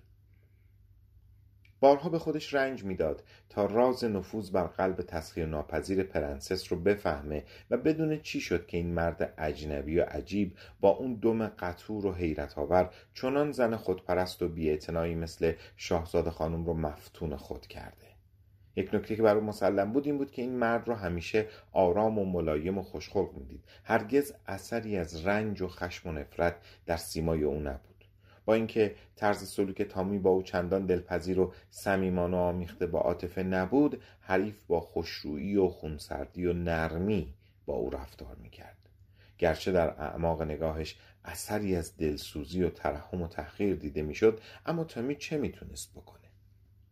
بارها 1.86 2.08
به 2.08 2.18
خودش 2.18 2.54
رنج 2.54 2.84
می‌داد 2.84 3.22
تا 3.48 3.66
راز 3.66 4.04
نفوذ 4.04 4.50
بر 4.50 4.66
قلب 4.66 4.96
تسخیر 4.96 5.46
ناپذیر 5.46 6.02
پرنسس 6.02 6.72
رو 6.72 6.78
بفهمه 6.78 7.44
و 7.70 7.76
بدونه 7.76 8.20
چی 8.20 8.40
شد 8.40 8.66
که 8.66 8.76
این 8.76 8.94
مرد 8.94 9.34
اجنبی 9.38 9.98
و 9.98 10.04
عجیب 10.04 10.56
با 10.80 10.88
اون 10.88 11.14
دم 11.14 11.46
قطور 11.46 12.06
و 12.06 12.12
حیرت 12.12 12.58
آور 12.58 12.90
چنان 13.14 13.52
زن 13.52 13.76
خودپرست 13.76 14.42
و 14.42 14.48
بیاعتنایی 14.48 15.14
مثل 15.14 15.52
شاهزاده 15.76 16.30
خانم 16.30 16.66
رو 16.66 16.74
مفتون 16.74 17.36
خود 17.36 17.66
کرده. 17.66 18.06
یک 18.76 18.94
نکته 18.94 19.16
که 19.16 19.22
برای 19.22 19.42
مسلم 19.42 19.92
بود 19.92 20.06
این 20.06 20.18
بود 20.18 20.30
که 20.30 20.42
این 20.42 20.58
مرد 20.58 20.88
رو 20.88 20.94
همیشه 20.94 21.46
آرام 21.72 22.18
و 22.18 22.24
ملایم 22.24 22.78
و 22.78 22.82
خوشخلق 22.82 23.34
می‌دید. 23.34 23.64
هرگز 23.84 24.32
اثری 24.46 24.96
از 24.96 25.26
رنج 25.26 25.62
و 25.62 25.68
خشم 25.68 26.08
و 26.08 26.12
نفرت 26.12 26.56
در 26.86 26.96
سیمای 26.96 27.42
او 27.42 27.60
نبود. 27.60 27.95
با 28.46 28.54
اینکه 28.54 28.94
طرز 29.16 29.48
سلوک 29.48 29.82
تامی 29.82 30.18
با 30.18 30.30
او 30.30 30.42
چندان 30.42 30.86
دلپذیر 30.86 31.40
و 31.40 31.52
صمیمانه 31.70 32.36
آمیخته 32.36 32.86
با 32.86 33.00
عاطفه 33.00 33.42
نبود 33.42 34.02
حریف 34.20 34.62
با 34.66 34.80
خوشرویی 34.80 35.56
و 35.56 35.68
خونسردی 35.68 36.46
و 36.46 36.52
نرمی 36.52 37.34
با 37.66 37.74
او 37.74 37.90
رفتار 37.90 38.36
می‌کرد. 38.36 38.76
گرچه 39.38 39.72
در 39.72 39.88
اعماق 39.88 40.42
نگاهش 40.42 40.96
اثری 41.24 41.76
از 41.76 41.96
دلسوزی 41.96 42.62
و 42.62 42.70
ترحم 42.70 43.22
و 43.22 43.28
تحقیر 43.28 43.76
دیده 43.76 44.02
می‌شد 44.02 44.40
اما 44.66 44.84
تامی 44.84 45.16
چه 45.16 45.38
می‌تونست 45.38 45.92
بکنه؟ 45.92 46.20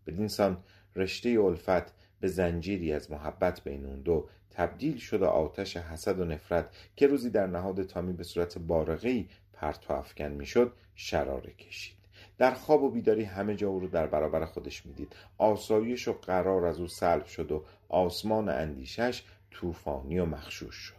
بدین 0.06 0.28
سان 0.28 0.64
رشته 0.96 1.28
الفت 1.28 1.92
به 2.20 2.28
زنجیری 2.28 2.92
از 2.92 3.10
محبت 3.10 3.64
بین 3.64 3.86
اون 3.86 4.00
دو 4.00 4.28
تبدیل 4.50 4.96
شد 4.96 5.22
آتش 5.22 5.76
حسد 5.76 6.20
و 6.20 6.24
نفرت 6.24 6.76
که 6.96 7.06
روزی 7.06 7.30
در 7.30 7.46
نهاد 7.46 7.82
تامی 7.82 8.12
به 8.12 8.24
صورت 8.24 8.58
بارقی 8.58 9.28
پرتو 9.56 9.92
افکن 9.92 10.28
می‌شد 10.28 10.72
شراره 10.94 11.52
کشید. 11.52 11.96
در 12.38 12.54
خواب 12.54 12.82
و 12.82 12.90
بیداری 12.90 13.24
همه 13.24 13.56
جا 13.56 13.68
او 13.68 13.80
رو 13.80 13.88
در 13.88 14.06
برابر 14.06 14.44
خودش 14.44 14.86
می‌دید. 14.86 15.16
آسایش 15.38 16.08
و 16.08 16.12
قرار 16.12 16.64
از 16.64 16.80
او 16.80 16.86
سلب 16.86 17.26
شد 17.26 17.52
و 17.52 17.64
آسمان 17.88 18.48
اندیشش 18.48 19.22
طوفانی 19.50 20.18
و 20.18 20.24
مخشوش 20.24 20.74
شد. 20.74 20.94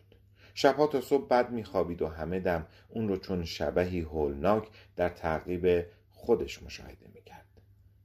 شبها 0.53 0.87
تا 0.87 1.01
صبح 1.01 1.27
بد 1.27 1.51
میخوابید 1.51 2.01
و 2.01 2.07
همه 2.07 2.39
دم 2.39 2.67
اون 2.89 3.07
رو 3.07 3.17
چون 3.17 3.45
شبهی 3.45 4.01
هولناک 4.01 4.67
در 4.95 5.09
تعقیب 5.09 5.85
خودش 6.11 6.63
مشاهده 6.63 7.07
می‌کرد. 7.13 7.24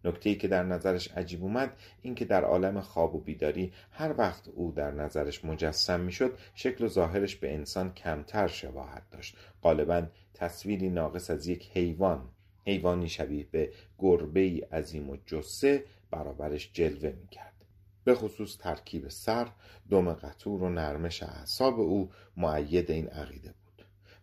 نکته 0.04 0.30
ای 0.30 0.36
که 0.36 0.48
در 0.48 0.62
نظرش 0.62 1.10
عجیب 1.10 1.42
اومد 1.42 1.76
این 2.02 2.14
که 2.14 2.24
در 2.24 2.44
عالم 2.44 2.80
خواب 2.80 3.14
و 3.14 3.20
بیداری 3.20 3.72
هر 3.90 4.14
وقت 4.18 4.48
او 4.48 4.72
در 4.72 4.90
نظرش 4.90 5.44
مجسم 5.44 6.00
می‌شد 6.00 6.38
شکل 6.54 6.84
و 6.84 6.88
ظاهرش 6.88 7.36
به 7.36 7.54
انسان 7.54 7.94
کمتر 7.94 8.46
شباهت 8.46 9.10
داشت. 9.10 9.36
غالبا 9.62 10.06
تصویری 10.34 10.88
ناقص 10.88 11.30
از 11.30 11.46
یک 11.46 11.70
حیوان 11.74 12.28
حیوانی 12.66 13.08
شبیه 13.08 13.46
به 13.50 13.72
گربه 13.98 14.40
ای 14.40 14.60
عظیم 14.60 15.10
و 15.10 15.16
جسه 15.26 15.84
برابرش 16.10 16.70
جلوه 16.72 17.12
می‌کرد. 17.20 17.64
به 18.04 18.14
خصوص 18.14 18.58
ترکیب 18.58 19.08
سر 19.08 19.48
دم 19.90 20.12
قطور 20.12 20.62
و 20.62 20.68
نرمش 20.68 21.22
اعصاب 21.22 21.80
او 21.80 22.10
مؤید 22.36 22.90
این 22.90 23.08
عقیده 23.08 23.54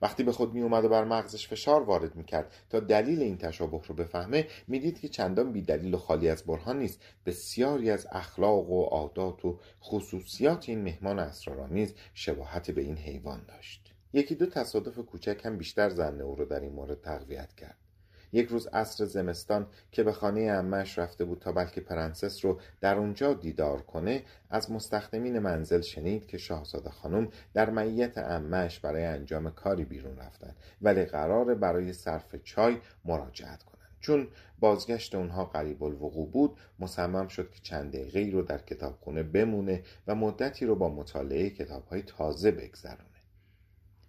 وقتی 0.01 0.23
به 0.23 0.31
خود 0.31 0.53
می 0.53 0.61
اومد 0.61 0.85
و 0.85 0.89
بر 0.89 1.03
مغزش 1.03 1.47
فشار 1.47 1.83
وارد 1.83 2.15
می‌کرد 2.15 2.53
تا 2.69 2.79
دلیل 2.79 3.21
این 3.21 3.37
تشابه 3.37 3.81
رو 3.87 3.95
بفهمه 3.95 4.47
می‌دید 4.67 4.99
که 4.99 5.07
چندان 5.07 5.51
بی 5.51 5.61
دلیل 5.61 5.93
و 5.93 5.97
خالی 5.97 6.29
از 6.29 6.43
برهان 6.43 6.79
نیست. 6.79 7.01
بسیاری 7.25 7.89
از 7.89 8.07
اخلاق 8.11 8.69
و 8.69 8.83
عادات 8.83 9.45
و 9.45 9.59
خصوصیات 9.83 10.69
این 10.69 10.81
مهمان 10.81 11.19
اسرارآمیز 11.19 11.93
شباهت 12.13 12.71
به 12.71 12.81
این 12.81 12.97
حیوان 12.97 13.45
داشت. 13.47 13.93
یکی 14.13 14.35
دو 14.35 14.45
تصادف 14.45 14.99
کوچک 14.99 15.41
هم 15.45 15.57
بیشتر 15.57 15.89
ظن 15.89 16.21
او 16.21 16.35
رو 16.35 16.45
در 16.45 16.59
این 16.59 16.71
مورد 16.71 17.01
تقویت 17.01 17.55
کرد. 17.55 17.86
یک 18.33 18.47
روز 18.47 18.67
عصر 18.67 19.05
زمستان 19.05 19.67
که 19.91 20.03
به 20.03 20.11
خانه 20.11 20.41
عمه‌ش 20.41 20.99
رفته 20.99 21.25
بود 21.25 21.39
تا 21.39 21.51
بلکه 21.51 21.81
پرنسس 21.81 22.45
رو 22.45 22.59
در 22.81 22.97
اونجا 22.97 23.33
دیدار 23.33 23.81
کنه 23.81 24.23
از 24.49 24.71
مستخدمین 24.71 25.39
منزل 25.39 25.81
شنید 25.81 26.27
که 26.27 26.37
شاهزاده 26.37 26.89
خانم 26.89 27.27
در 27.53 27.69
معیت 27.69 28.17
امش 28.17 28.79
برای 28.79 29.05
انجام 29.05 29.49
کاری 29.49 29.85
بیرون 29.85 30.17
رفتن 30.17 30.55
ولی 30.81 31.05
قرار 31.05 31.55
برای 31.55 31.93
صرف 31.93 32.35
چای 32.43 32.77
مراجعت 33.05 33.63
کنند 33.63 33.77
چون 33.99 34.27
بازگشت 34.59 35.15
اونها 35.15 35.45
قریب 35.45 35.83
الوقوع 35.83 36.31
بود 36.31 36.57
مصمم 36.79 37.27
شد 37.27 37.51
که 37.51 37.59
چند 37.61 37.91
دقیقه 37.91 38.31
رو 38.31 38.41
در 38.41 38.57
کتابخونه 38.57 39.23
بمونه 39.23 39.83
و 40.07 40.15
مدتی 40.15 40.65
رو 40.65 40.75
با 40.75 40.89
مطالعه 40.89 41.49
کتابهای 41.49 42.01
تازه 42.01 42.51
بگذرونه. 42.51 43.16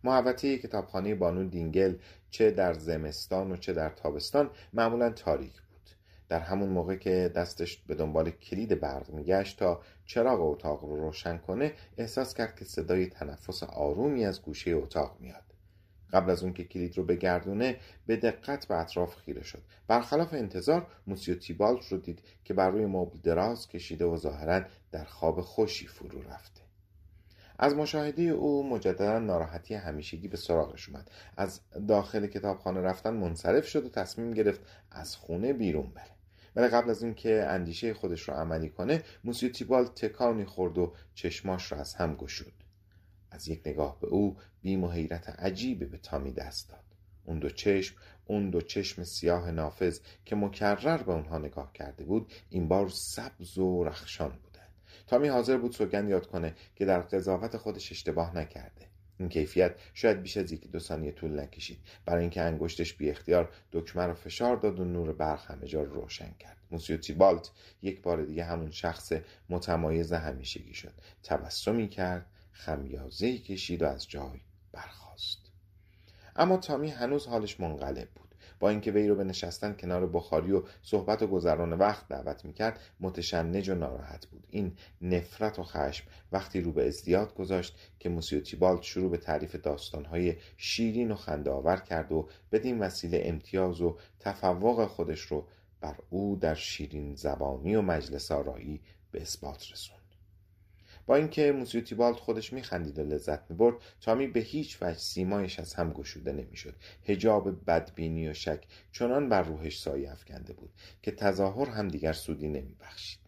محوطه 0.09 0.59
کتابخانه 0.59 1.15
بانو 1.15 1.45
دینگل 1.45 1.95
چه 2.31 2.51
در 2.51 2.75
زمستان 2.75 3.53
و 3.53 3.57
چه 3.57 3.73
در 3.73 3.91
تابستان 3.91 4.51
معمولا 4.73 5.11
تاریک 5.11 5.53
بود. 5.53 5.91
در 6.29 6.41
همون 6.41 6.69
موقع 6.69 6.97
که 6.97 7.33
دستش 7.37 7.77
به 7.77 7.95
دنبال 7.95 8.31
کلید 8.31 8.81
برق 8.81 9.11
میگشت 9.11 9.59
تا 9.59 9.81
چراغ 10.07 10.41
اتاق 10.41 10.85
رو 10.85 10.97
روشن 10.97 11.39
کنه 11.39 11.73
احساس 11.99 12.35
کرد 12.35 12.57
که 12.57 12.65
صدای 12.65 13.07
تنفس 13.07 13.63
آرومی 13.63 14.25
از 14.25 14.43
گوشه 14.43 14.71
اتاق 14.71 15.17
میاد. 15.21 15.45
قبل 16.13 16.31
از 16.31 16.43
اون 16.43 16.53
که 16.53 16.65
کلید 16.65 16.99
رو 16.99 17.05
بگردونه 17.05 17.77
به 18.07 18.17
دقت 18.17 18.67
به 18.67 18.75
اطراف 18.81 19.17
خیره 19.17 19.43
شد. 19.43 19.63
برخلاف 19.89 20.35
انتظار 20.35 20.87
موسیو 21.07 21.35
تیبالت 21.35 21.89
رو 21.89 21.99
دید 21.99 22.23
که 22.45 22.55
بر 22.55 22.71
روی 22.71 22.87
مبل 22.87 23.19
دراز 23.19 23.69
کشیده 23.69 24.05
و 24.05 24.17
ظاهرا 24.17 24.65
در 24.93 25.05
خواب 25.05 25.41
خوشی 25.41 25.87
فرو 25.87 26.23
رفته 26.23 26.58
از 27.59 27.75
مشاهده 27.75 28.23
او 28.23 28.69
مجددا 28.69 29.19
ناراحتی 29.19 29.75
همیشگی 29.75 30.29
به 30.29 30.37
سراغش 30.37 30.89
اومد. 30.89 31.11
از 31.37 31.61
داخل 31.89 32.27
کتابخانه 32.27 32.81
رفتن 32.81 33.15
منصرف 33.15 33.67
شد 33.69 33.87
و 33.87 33.89
تصمیم 33.89 34.35
گرفت 34.35 34.61
از 34.91 35.17
خونه 35.17 35.53
بیرون 35.53 35.91
بره. 35.91 36.11
ولی 36.57 36.69
قبل 36.69 36.91
از 36.91 37.03
اینکه 37.03 37.47
اندیشه 37.49 37.95
خودش 37.95 38.29
رو 38.29 38.35
عملی 38.35 38.69
کنه 38.69 39.03
موسیو 39.25 39.53
تیبال 39.53 39.87
تکانی 39.87 40.45
خورد 40.45 40.79
و 40.79 40.93
چشماش 41.15 41.73
را 41.73 41.79
از 41.79 41.95
هم 41.95 42.15
گشود. 42.15 42.53
از 43.31 43.49
یک 43.49 43.63
نگاه 43.67 44.01
به 44.01 44.07
او 44.07 44.37
بیم 44.63 44.85
و 44.85 44.91
حیرت 44.91 45.29
عجیبی 45.29 45.85
به 45.85 45.99
تامی 45.99 46.33
دست 46.33 46.69
داد. 46.69 46.85
اون 47.25 47.39
دو 47.39 47.51
چشم 47.51 47.97
اون 48.27 48.51
دو 48.51 48.61
چشم 48.61 49.05
سیاه 49.05 49.51
نافذ 49.51 50.01
که 50.25 50.37
مکرر 50.37 51.03
به 51.03 51.13
اونها 51.13 51.39
نگاه 51.39 51.73
کرده 51.73 52.05
بود 52.05 52.33
این 52.51 52.69
بار 52.69 52.89
سبز 52.89 53.59
و 53.59 53.85
رخشان 53.85 54.29
بود. 54.29 54.48
تامی 55.09 55.29
حاضر 55.29 55.57
بود 55.57 55.73
سوگند 55.73 56.09
یاد 56.09 56.27
کنه 56.27 56.55
که 56.77 56.85
در 56.85 57.01
قضاوت 57.01 57.57
خودش 57.57 57.93
اشتباه 57.93 58.37
نکرده. 58.37 58.87
این 59.19 59.29
کیفیت 59.29 59.75
شاید 59.95 60.23
بیش 60.23 60.37
از 60.37 60.53
یکی 60.53 60.69
دو 60.69 60.79
ثانیه 60.79 61.13
طول 61.13 61.41
نکشید. 61.41 61.79
برای 62.07 62.21
اینکه 62.21 62.43
انگشتش 62.43 62.95
بی 62.95 63.11
اختیار 63.11 63.53
دکمه 63.73 64.07
رو 64.07 64.15
فشار 64.15 64.57
داد 64.57 64.81
و 64.81 64.85
نور 64.85 65.13
برق 65.13 65.51
همه 65.51 65.67
جا 65.67 65.83
رو 65.83 65.95
روشن 65.95 66.35
کرد. 66.39 66.57
موسیو 66.71 66.97
تیبالت 66.97 67.51
یک 67.83 68.03
بار 68.03 68.23
دیگه 68.23 68.45
همون 68.45 68.71
شخص 68.71 69.13
متمایز 69.49 70.13
همیشگی 70.13 70.75
شد. 70.75 70.95
تبسمی 71.23 71.89
کرد 71.89 72.27
خمیازه 72.53 73.39
کشید 73.39 73.83
و 73.83 73.87
از 73.87 74.09
جای 74.09 74.41
برخاست. 74.73 75.39
اما 76.37 76.57
تامی 76.57 76.91
هنوز 76.91 77.27
حالش 77.27 77.61
منقلب 77.61 78.09
بود. 78.11 78.28
با 78.61 78.69
اینکه 78.71 78.93
وی 78.93 79.09
رو 79.09 79.15
به 79.15 79.25
نشستن 79.25 79.73
کنار 79.73 80.07
بخاری 80.07 80.53
و 80.53 80.63
صحبت 80.83 81.23
و 81.23 81.27
گذران 81.27 81.73
وقت 81.73 82.09
دعوت 82.09 82.45
می‌کرد 82.45 82.81
متشنج 83.01 83.69
و 83.69 83.75
ناراحت 83.75 84.27
بود. 84.27 84.47
این 84.51 84.73
نفرت 85.03 85.59
و 85.59 85.63
خشم 85.63 86.05
وقتی 86.33 86.61
رو 86.61 86.73
به 86.73 86.87
ازدیاد 86.87 87.35
گذاشت 87.35 87.79
که 87.99 88.09
موسیو 88.09 88.41
تیبالت 88.41 88.83
شروع 88.83 89.11
به 89.11 89.17
تعریف 89.17 89.57
داستانهای 89.57 90.37
شیرین 90.57 91.11
و 91.11 91.15
خنده 91.15 91.51
آور 91.51 91.77
کرد 91.77 92.13
و 92.13 92.29
بدین 92.53 92.79
وسیله 92.79 93.23
امتیاز 93.25 93.81
و 93.81 93.97
تفوق 94.21 94.87
خودش 94.87 95.21
رو 95.21 95.47
بر 95.81 95.97
او 96.11 96.37
در 96.37 96.55
شیرین 96.55 97.15
زبانی 97.15 97.77
و 97.77 97.83
مجلس 97.83 98.33
آرایی 98.33 98.81
به 99.11 99.23
اثبات 99.23 99.73
رسوند. 99.73 99.98
با 101.09 101.17
اینکه 101.17 101.53
موسیو 101.53 101.81
تیبالت 101.81 102.17
خودش 102.17 102.53
میخندید 102.53 102.99
و 102.99 103.03
لذت 103.03 103.51
می‌برد 103.51 103.77
تامی 104.01 104.27
به 104.27 104.41
هیچ 104.41 104.83
وجه 104.83 104.99
سیمایش 104.99 105.59
از 105.59 105.75
هم 105.75 105.93
گشوده 105.93 106.33
نمی‌شد. 106.33 106.75
هجاب 107.05 107.65
بدبینی 107.65 108.29
و 108.29 108.35
شک 108.35 108.65
چنان 108.93 109.29
بر 109.29 109.43
روحش 109.43 109.79
سایه 109.79 110.13
افکنده 110.13 110.53
بود 110.53 110.71
که 111.03 111.11
تظاهر 111.11 111.69
هم 111.69 111.89
دیگر 111.89 112.13
سودی 112.13 112.49
نمیبخشید. 112.49 113.21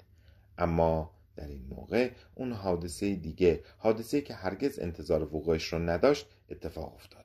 اما 0.58 1.10
در 1.36 1.46
این 1.46 1.66
موقع 1.68 2.10
اون 2.34 2.52
حادثه 2.52 3.14
دیگه 3.14 3.62
حادثه 3.78 4.20
که 4.20 4.34
هرگز 4.34 4.78
انتظار 4.78 5.22
وقوعش 5.22 5.64
رو 5.72 5.78
نداشت 5.78 6.26
اتفاق 6.50 6.94
افتاد. 6.94 7.24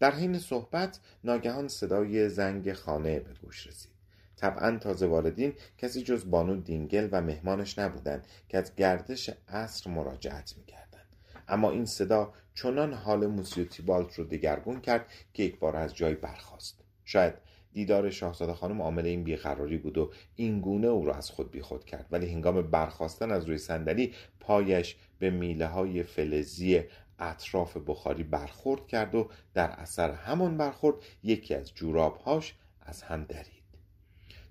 در 0.00 0.14
حین 0.14 0.38
صحبت 0.38 1.00
ناگهان 1.24 1.68
صدای 1.68 2.28
زنگ 2.28 2.72
خانه 2.72 3.20
به 3.20 3.34
گوش 3.42 3.66
رسید. 3.66 3.97
طبعا 4.38 4.78
تازه 4.78 5.06
واردین 5.06 5.52
کسی 5.78 6.02
جز 6.02 6.30
بانو 6.30 6.56
دینگل 6.56 7.08
و 7.12 7.20
مهمانش 7.22 7.78
نبودند 7.78 8.26
که 8.48 8.58
از 8.58 8.74
گردش 8.76 9.30
عصر 9.48 9.90
مراجعت 9.90 10.54
می‌کردند. 10.56 11.16
اما 11.48 11.70
این 11.70 11.86
صدا 11.86 12.32
چنان 12.54 12.92
حال 12.92 13.26
موسیو 13.26 13.64
تیبالت 13.64 14.14
رو 14.14 14.24
دگرگون 14.24 14.80
کرد 14.80 15.06
که 15.34 15.42
یک 15.42 15.58
بار 15.58 15.76
از 15.76 15.94
جای 15.94 16.14
برخاست. 16.14 16.80
شاید 17.04 17.34
دیدار 17.72 18.10
شاهزاده 18.10 18.54
خانم 18.54 18.82
عامل 18.82 19.06
این 19.06 19.24
بیقراری 19.24 19.78
بود 19.78 19.98
و 19.98 20.10
این 20.36 20.60
گونه 20.60 20.86
او 20.86 21.06
را 21.06 21.14
از 21.14 21.30
خود 21.30 21.50
بیخود 21.50 21.84
کرد 21.84 22.06
ولی 22.10 22.32
هنگام 22.32 22.62
برخواستن 22.62 23.30
از 23.30 23.44
روی 23.44 23.58
صندلی 23.58 24.14
پایش 24.40 24.96
به 25.18 25.30
میله 25.30 25.66
های 25.66 26.02
فلزی 26.02 26.82
اطراف 27.18 27.76
بخاری 27.86 28.22
برخورد 28.22 28.86
کرد 28.86 29.14
و 29.14 29.28
در 29.54 29.70
اثر 29.70 30.10
همان 30.10 30.56
برخورد 30.56 30.96
یکی 31.22 31.54
از 31.54 31.74
جورابهاش 31.74 32.54
از 32.80 33.02
هم 33.02 33.24
درید 33.24 33.57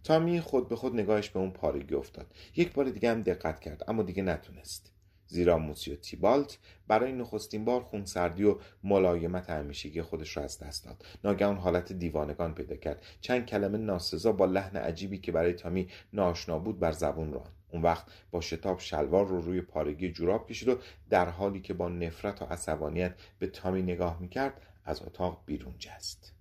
تامی 0.08 0.42
خود 0.42 0.70
به 0.70 0.76
خود 0.76 0.94
نگاهش 0.94 1.30
به 1.30 1.40
اون 1.40 1.52
پارگی 1.52 1.96
افتاد. 1.96 2.28
یک 2.56 2.74
بار 2.74 2.86
دیگه 2.86 3.12
هم 3.12 3.22
دقت 3.22 3.60
کرد 3.60 3.84
اما 3.88 4.04
دیگه 4.04 4.24
نتونست. 4.24 4.92
زیرا 5.28 5.58
موسیو 5.58 5.96
تیبالت 5.96 6.58
برای 6.88 7.12
نخستین 7.12 7.66
بار 7.66 7.84
خونسردی 7.84 8.44
و 8.44 8.56
ملایمت 8.84 9.50
همیشگی 9.50 10.02
خودش 10.02 10.38
را 10.38 10.44
از 10.44 10.60
دست 10.60 10.86
داد. 10.86 11.06
ناگهان 11.24 11.58
حالت 11.58 11.94
دیوانگان 11.94 12.54
پیدا 12.54 12.76
کرد. 12.76 13.02
چند 13.22 13.46
کلمه 13.46 13.78
ناسزا 13.78 14.32
با 14.32 14.46
لحن 14.46 14.78
عجیبی 14.78 15.18
که 15.18 15.32
برای 15.32 15.54
تامی 15.54 15.88
ناآشنا 16.14 16.60
بود 16.60 16.80
بر 16.80 16.92
زبون 16.92 17.34
راند. 17.34 17.56
اون 17.70 17.82
وقت 17.82 18.06
با 18.32 18.42
شتاب 18.42 18.80
شلوار 18.80 19.28
رو 19.28 19.42
روی 19.42 19.62
پارگی 19.62 20.12
جوراب 20.12 20.48
کشید 20.48 20.70
و 20.70 20.78
در 21.10 21.30
حالی 21.30 21.62
که 21.62 21.74
با 21.74 21.90
نفرت 21.90 22.42
و 22.42 22.46
عصبانیت 22.46 23.14
به 23.40 23.48
تامی 23.48 23.82
نگاه 23.82 24.22
می‌کرد 24.22 24.62
از 24.86 25.02
اتاق 25.02 25.44
بیرون 25.46 25.76
جست. 25.80 26.34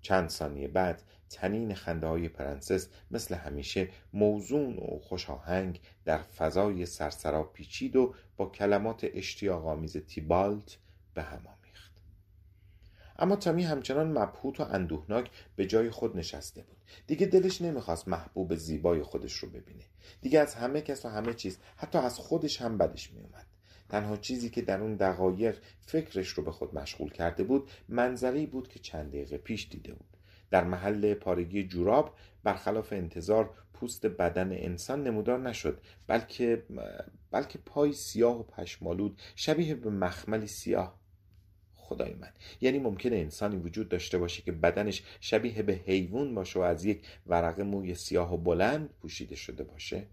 چند 0.00 0.28
ثانیه 0.28 0.68
بعد 0.68 1.02
تنین 1.30 1.74
خنده 1.74 2.06
های 2.06 2.28
پرنسس 2.28 2.88
مثل 3.10 3.34
همیشه 3.34 3.88
موزون 4.12 4.76
و 4.76 4.98
خوشاهنگ 4.98 5.80
در 6.04 6.18
فضای 6.18 6.86
سرسرا 6.86 7.42
پیچید 7.44 7.96
و 7.96 8.14
با 8.36 8.46
کلمات 8.46 9.06
اشتیاق‌آمیز 9.14 9.96
تیبالت 9.96 10.76
به 11.14 11.22
هم 11.22 11.46
آمیخت. 11.46 11.92
اما 13.18 13.36
تامی 13.36 13.64
همچنان 13.64 14.18
مبهوت 14.18 14.60
و 14.60 14.62
اندوهناک 14.62 15.30
به 15.56 15.66
جای 15.66 15.90
خود 15.90 16.16
نشسته 16.16 16.62
بود. 16.62 16.76
دیگه 17.06 17.26
دلش 17.26 17.62
نمی‌خواست 17.62 18.08
محبوب 18.08 18.54
زیبای 18.54 19.02
خودش 19.02 19.34
رو 19.34 19.48
ببینه. 19.48 19.84
دیگه 20.20 20.40
از 20.40 20.54
همه 20.54 20.80
کس 20.80 21.04
و 21.04 21.08
همه 21.08 21.34
چیز 21.34 21.58
حتی 21.76 21.98
از 21.98 22.18
خودش 22.18 22.62
هم 22.62 22.78
بدش 22.78 23.12
میومد 23.12 23.46
تنها 23.88 24.16
چیزی 24.16 24.50
که 24.50 24.62
در 24.62 24.80
اون 24.80 24.96
دقایق 24.96 25.58
فکرش 25.80 26.28
رو 26.28 26.44
به 26.44 26.52
خود 26.52 26.74
مشغول 26.74 27.10
کرده 27.10 27.44
بود 27.44 27.70
منظری 27.88 28.46
بود 28.46 28.68
که 28.68 28.78
چند 28.78 29.08
دقیقه 29.08 29.38
پیش 29.38 29.68
دیده 29.70 29.94
بود. 29.94 30.17
در 30.50 30.64
محل 30.64 31.14
پارگی 31.14 31.68
جوراب 31.68 32.14
برخلاف 32.44 32.92
انتظار 32.92 33.50
پوست 33.72 34.06
بدن 34.06 34.52
انسان 34.52 35.02
نمودار 35.02 35.38
نشد 35.38 35.80
بلکه 36.06 36.64
بلکه 37.30 37.58
پای 37.58 37.92
سیاه 37.92 38.40
و 38.40 38.42
پشمالود 38.42 39.22
شبیه 39.36 39.74
به 39.74 39.90
مخملی 39.90 40.46
سیاه. 40.46 40.98
خدای 41.74 42.14
من. 42.14 42.32
یعنی 42.60 42.78
ممکنه 42.78 43.16
انسانی 43.16 43.56
وجود 43.56 43.88
داشته 43.88 44.18
باشه 44.18 44.42
که 44.42 44.52
بدنش 44.52 45.02
شبیه 45.20 45.62
به 45.62 45.72
حیوان 45.72 46.34
باشه 46.34 46.58
و 46.58 46.62
از 46.62 46.84
یک 46.84 47.06
ورقه 47.26 47.62
موی 47.62 47.94
سیاه 47.94 48.34
و 48.34 48.36
بلند 48.36 48.90
پوشیده 49.00 49.36
شده 49.36 49.64
باشه. 49.64 50.06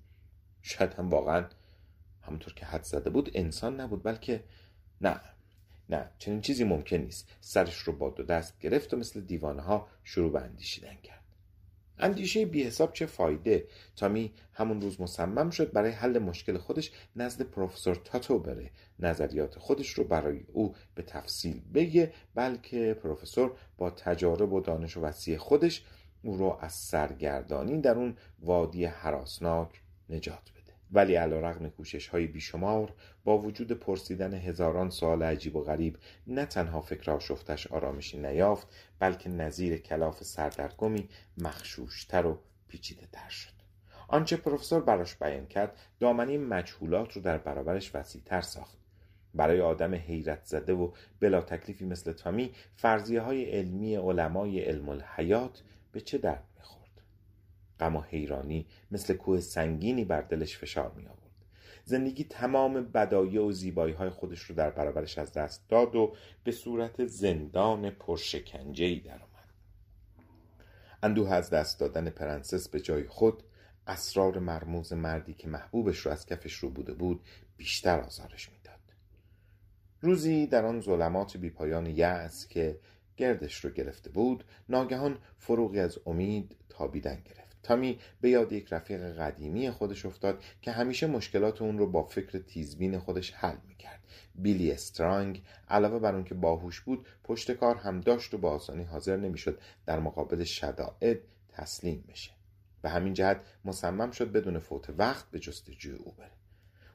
شاید 0.62 0.93
هم 0.93 1.10
واقعا 1.10 1.45
همونطور 2.21 2.54
که 2.54 2.65
حد 2.65 2.84
زده 2.84 3.10
بود 3.10 3.32
انسان 3.34 3.82
نبود 3.82 4.04
بلکه 4.04 4.43
نه. 5.02 5.21
نه 5.89 6.10
چنین 6.17 6.41
چیزی 6.41 6.63
ممکن 6.63 6.98
نیست. 6.98 7.30
سرش 7.41 7.78
رو 7.78 7.93
با 7.93 8.10
دو 8.10 8.24
دست 8.24 8.60
گرفت 8.60 8.93
و 8.93 8.98
مثل 8.98 9.21
دیوانه 9.21 9.62
ها 9.62 9.88
شروع 10.04 10.32
به 10.32 10.41
اندیشیدن 10.41 10.95
کرد. 11.04 11.24
اندیشه 12.00 12.45
بی 12.45 12.63
حساب 12.63 12.93
چه 12.93 13.06
فایده؟ 13.06 13.67
تامی 13.95 14.34
همون 14.54 14.82
روز 14.82 15.02
مصمم 15.02 15.50
شد 15.50 15.71
برای 15.71 15.91
حل 15.91 16.19
مشکل 16.19 16.58
خودش 16.58 16.91
نزد 17.15 17.41
پروفسور 17.41 17.95
تاتو 17.95 18.39
بره. 18.39 18.71
نظریات 19.00 19.60
خودش 19.60 19.89
رو 19.89 20.04
برای 20.04 20.41
او 20.54 20.76
به 20.95 21.04
تفصیل 21.04 21.62
بگه 21.74 22.13
بلکه 22.36 22.93
پروفسور 22.93 23.58
با 23.78 23.89
تجارب 23.89 24.54
و 24.54 24.62
دانش 24.62 24.98
و 24.98 25.02
وسیع 25.02 25.38
خودش 25.38 25.84
او 26.21 26.38
رو 26.38 26.58
از 26.62 26.74
سرگردانی 26.74 27.82
در 27.82 27.95
اون 27.95 28.17
وادی 28.39 28.86
حراسناک 28.86 29.82
نجات 30.10 30.52
ولی 30.95 31.15
علا 31.15 31.39
رقم 31.39 31.69
کوشش 31.69 32.08
های 32.08 32.27
بیشمار 32.27 32.93
با 33.23 33.38
وجود 33.38 33.71
پرسیدن 33.71 34.34
هزاران 34.34 34.89
سوال 34.89 35.23
عجیب 35.23 35.55
و 35.55 35.63
غریب 35.63 35.97
نه 36.27 36.45
تنها 36.45 36.81
فکر 36.81 37.12
آشفتش 37.12 37.67
آرامشی 37.67 38.17
نیافت 38.19 38.67
بلکه 38.99 39.29
نظیر 39.29 39.77
کلاف 39.77 40.23
سردرگمی 40.23 41.10
مخشوشتر 41.38 42.25
و 42.25 42.39
پیچیده 42.67 43.08
تر 43.12 43.29
شد. 43.29 43.51
آنچه 44.08 44.38
پروفسور 44.38 44.81
براش 44.81 45.15
بیان 45.15 45.45
کرد 45.45 45.77
دامنی 45.99 46.38
مجهولات 46.38 47.13
رو 47.13 47.21
در 47.21 47.38
برابرش 47.38 47.95
وسیع 47.95 48.21
تر 48.25 48.41
ساخت. 48.41 48.77
برای 49.34 49.62
آدم 49.62 49.95
حیرت 49.95 50.41
زده 50.43 50.73
و 50.73 50.91
بلا 51.19 51.41
تکلیفی 51.41 51.86
مثل 51.86 52.13
تامی 52.13 52.51
فرضیه 52.75 53.21
های 53.21 53.45
علمی 53.45 53.95
علمای 53.95 54.60
علم 54.60 54.89
الحیات 54.89 55.62
به 55.91 56.01
چه 56.01 56.17
درد 56.17 56.43
غم 57.79 57.95
و 57.95 58.01
حیرانی 58.01 58.65
مثل 58.91 59.13
کوه 59.13 59.39
سنگینی 59.39 60.05
بر 60.05 60.21
دلش 60.21 60.57
فشار 60.57 60.91
می 60.95 61.07
آورد 61.07 61.25
زندگی 61.85 62.23
تمام 62.23 62.83
بدایه 62.83 63.41
و 63.41 63.51
زیبایی 63.51 63.93
های 63.93 64.09
خودش 64.09 64.39
رو 64.39 64.55
در 64.55 64.69
برابرش 64.69 65.17
از 65.17 65.33
دست 65.33 65.69
داد 65.69 65.95
و 65.95 66.15
به 66.43 66.51
صورت 66.51 67.05
زندان 67.05 67.89
پرشکنجه 67.89 68.85
ای 68.85 68.99
در 68.99 69.13
آمد 69.13 69.53
اندوه 71.03 71.31
از 71.31 71.49
دست 71.49 71.79
دادن 71.79 72.09
پرنسس 72.09 72.69
به 72.69 72.79
جای 72.79 73.07
خود 73.07 73.43
اسرار 73.88 74.39
مرموز 74.39 74.93
مردی 74.93 75.33
که 75.33 75.47
محبوبش 75.47 75.97
رو 75.97 76.11
از 76.11 76.25
کفش 76.25 76.53
رو 76.53 76.69
بوده 76.69 76.93
بود 76.93 77.21
بیشتر 77.57 77.99
آزارش 77.99 78.49
می‌داد. 78.49 78.79
روزی 80.01 80.47
در 80.47 80.65
آن 80.65 80.81
ظلمات 80.81 81.38
بیپایان 81.38 81.85
یأس 81.85 82.47
که 82.47 82.79
گردش 83.17 83.65
رو 83.65 83.71
گرفته 83.71 84.09
بود 84.09 84.43
ناگهان 84.69 85.17
فروغی 85.38 85.79
از 85.79 85.99
امید 86.05 86.55
تابیدن 86.69 87.21
گرفت. 87.25 87.44
تامی 87.65 87.99
به 88.21 88.30
یاد 88.30 88.51
یک 88.51 88.73
رفیق 88.73 89.17
قدیمی 89.17 89.71
خودش 89.71 90.06
افتاد 90.06 90.43
که 90.62 90.71
همیشه 90.71 91.08
مشکلات 91.08 91.62
اون 91.62 91.78
رو 91.78 91.88
با 91.88 92.04
فکر 92.04 92.39
تیزبین 92.39 92.99
خودش 92.99 93.34
حل 93.34 93.58
می‌کرد. 93.67 93.99
بیلی 94.36 94.71
استرانگ 94.71 95.43
علاوه 95.69 95.99
بر 95.99 96.15
اون 96.15 96.23
که 96.23 96.36
باهوش 96.36 96.82
بود 96.82 97.08
پشت 97.23 97.51
کار 97.51 97.75
هم 97.75 98.01
داشت 98.01 98.34
و 98.34 98.38
با 98.38 98.51
آسانی 98.51 98.84
حاضر 98.84 99.17
نمی‌شد 99.17 99.60
در 99.86 99.99
مقابل 99.99 100.43
شدائد 100.43 101.19
تسلیم 101.49 102.04
بشه. 102.10 102.32
به 102.82 102.89
همین 102.89 103.13
جهت 103.13 103.41
مصمم 103.65 104.12
شد 104.12 104.32
بدون 104.32 104.60
فوت 104.60 104.89
وقت 104.97 105.32
به 105.32 105.39
جستجوی 105.39 105.95
او 105.95 106.12
بره. 106.12 106.32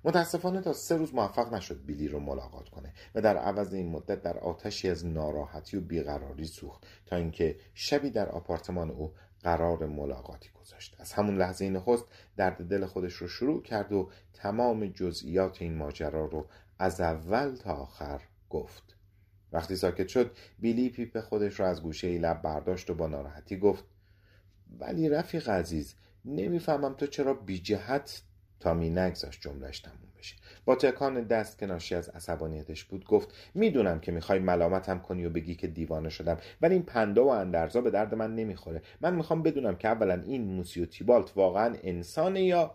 متاسفانه 0.04 0.60
تا 0.60 0.72
سه 0.72 0.96
روز 0.96 1.14
موفق 1.14 1.54
نشد 1.54 1.84
بیلی 1.86 2.08
رو 2.08 2.20
ملاقات 2.20 2.68
کنه 2.68 2.92
و 3.14 3.20
در 3.20 3.36
عوض 3.36 3.74
این 3.74 3.90
مدت 3.90 4.22
در 4.22 4.38
آتشی 4.38 4.88
از 4.88 5.06
ناراحتی 5.06 5.76
و 5.76 5.80
بیقراری 5.80 6.44
سوخت 6.44 6.86
تا 7.06 7.16
اینکه 7.16 7.56
شبی 7.74 8.10
در 8.10 8.28
آپارتمان 8.28 8.90
او 8.90 9.12
قرار 9.42 9.86
ملاقاتی 9.86 10.50
گذاشت. 10.60 10.96
از 10.98 11.12
همون 11.12 11.38
لحظه 11.38 11.70
نخست 11.70 12.04
درد 12.36 12.68
دل 12.68 12.86
خودش 12.86 13.12
رو 13.12 13.28
شروع 13.28 13.62
کرد 13.62 13.92
و 13.92 14.10
تمام 14.32 14.86
جزئیات 14.86 15.62
این 15.62 15.76
ماجرا 15.76 16.26
رو 16.26 16.46
از 16.78 17.00
اول 17.00 17.54
تا 17.54 17.72
آخر 17.72 18.20
گفت. 18.50 18.96
وقتی 19.52 19.76
ساکت 19.76 20.08
شد 20.08 20.36
بیلی 20.58 20.88
پیپ 20.88 21.20
خودش 21.20 21.60
رو 21.60 21.66
از 21.66 21.82
گوشه 21.82 22.18
لب 22.18 22.42
برداشت 22.42 22.90
و 22.90 22.94
با 22.94 23.06
ناراحتی 23.06 23.58
گفت 23.58 23.84
ولی 24.78 25.08
رفیق 25.08 25.48
عزیز 25.48 25.94
نمی‌فهمم 26.24 26.94
تو 26.94 27.06
چرا 27.06 27.34
بی 27.34 27.58
جهت 27.58 28.22
تامی 28.60 28.90
نگذاشت 28.90 29.40
جملش 29.40 29.80
تموم 29.80 30.12
بشه. 30.18 30.36
با 30.64 30.74
تکان 30.74 31.22
دست 31.22 31.58
که 31.58 31.66
ناشی 31.66 31.94
از 31.94 32.08
عصبانیتش 32.08 32.84
بود 32.84 33.04
گفت 33.04 33.34
می‌دونم 33.54 34.00
که 34.00 34.12
می‌خوای 34.12 34.38
ملامتم 34.38 34.98
کنی 34.98 35.24
و 35.24 35.30
بگی 35.30 35.54
که 35.54 35.66
دیوانه 35.66 36.08
شدم 36.08 36.38
ولی 36.60 36.74
این 36.74 36.82
پندا 36.82 37.24
و 37.24 37.28
اندرزا 37.28 37.80
به 37.80 37.90
درد 37.90 38.14
من 38.14 38.34
نمی‌خوره. 38.34 38.82
من 39.00 39.14
می‌خوام 39.14 39.42
بدونم 39.42 39.76
که 39.76 39.88
اولا 39.88 40.22
این 40.22 40.44
موسی 40.44 40.80
و 40.80 40.86
تیبالت 40.86 41.36
واقعا 41.36 41.76
انسانه 41.82 42.42
یا 42.42 42.74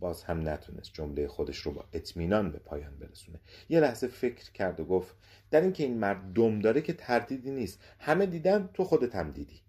باز 0.00 0.22
هم 0.22 0.48
نتونست 0.48 0.92
جمله 0.92 1.28
خودش 1.28 1.56
رو 1.56 1.72
با 1.72 1.84
اطمینان 1.92 2.52
به 2.52 2.58
پایان 2.58 2.98
برسونه. 2.98 3.40
یه 3.68 3.80
لحظه 3.80 4.06
فکر 4.06 4.52
کرد 4.52 4.80
و 4.80 4.84
گفت 4.84 5.16
در 5.50 5.60
اینکه 5.60 5.84
این 5.84 5.98
مرد 5.98 6.32
دم 6.32 6.58
داره 6.58 6.80
که 6.80 6.92
تردیدی 6.92 7.50
نیست. 7.50 7.80
همه 7.98 8.26
دیدن 8.26 8.70
تو 8.74 8.84
خودت 8.84 9.14
هم 9.14 9.30
دیدی. 9.30 9.60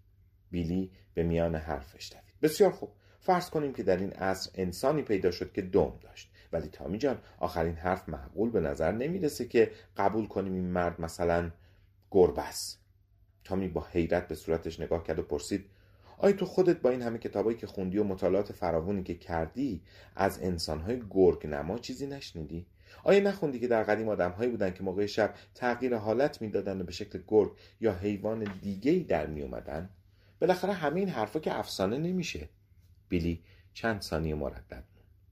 بیلی 0.50 0.90
به 1.14 1.22
میان 1.22 1.54
حرفش 1.54 2.12
دوید. 2.12 2.40
بسیار 2.42 2.70
خوب. 2.70 2.90
فرض 3.22 3.50
کنیم 3.50 3.72
که 3.72 3.82
در 3.82 3.96
این 3.96 4.12
عصر 4.12 4.50
انسانی 4.54 5.02
پیدا 5.02 5.30
شد 5.30 5.52
که 5.52 5.62
دم 5.62 5.92
داشت. 6.00 6.30
ولی 6.52 6.68
تامی 6.68 6.98
جان 6.98 7.18
آخرین 7.38 7.74
حرف 7.74 8.08
معقول 8.08 8.50
به 8.50 8.60
نظر 8.60 8.92
نمی‌رسه 8.92 9.44
که 9.48 9.70
قبول 9.96 10.26
کنیم 10.26 10.54
این 10.54 10.70
مرد 10.70 11.00
مثلا 11.00 11.50
گربه 12.10 12.42
است. 12.42 12.80
تامی 13.44 13.68
با 13.68 13.86
حیرت 13.92 14.28
به 14.28 14.34
صورتش 14.34 14.80
نگاه 14.80 15.04
کرد 15.04 15.18
و 15.18 15.22
پرسید 15.22 15.64
آیا 16.18 16.36
تو 16.36 16.46
خودت 16.46 16.80
با 16.80 16.90
این 16.90 17.02
همه 17.02 17.18
کتابایی 17.18 17.56
که 17.56 17.66
خوندی 17.66 17.98
و 17.98 18.04
مطالعات 18.04 18.52
فراوانی 18.52 19.02
که 19.02 19.14
کردی 19.14 19.82
از 20.16 20.42
انسانهای 20.42 21.02
گرگ 21.10 21.46
نما 21.46 21.78
چیزی 21.78 22.06
نشنیدی؟ 22.06 22.66
آیا 23.04 23.20
نخوندی 23.20 23.60
که 23.60 23.68
در 23.68 23.82
قدیم 23.82 24.08
آدمهایی 24.08 24.50
بودن 24.50 24.70
که 24.70 24.82
موقع 24.82 25.06
شب 25.06 25.34
تغییر 25.54 25.96
حالت 25.96 26.42
می‌دادن 26.42 26.80
و 26.80 26.84
به 26.84 26.92
شکل 26.92 27.18
گرگ 27.28 27.52
یا 27.80 27.94
حیوان 27.94 28.44
دیگه‌ای 28.62 29.00
در 29.00 29.26
می 29.26 29.42
اومدن 29.42 29.90
بالاخره 30.40 30.72
همین 30.72 31.08
حرفا 31.08 31.40
که 31.40 31.58
افسانه 31.58 31.98
نمیشه. 31.98 32.48
بیلی 33.12 33.42
چند 33.74 34.00
ثانیه 34.00 34.34
مردد 34.34 34.84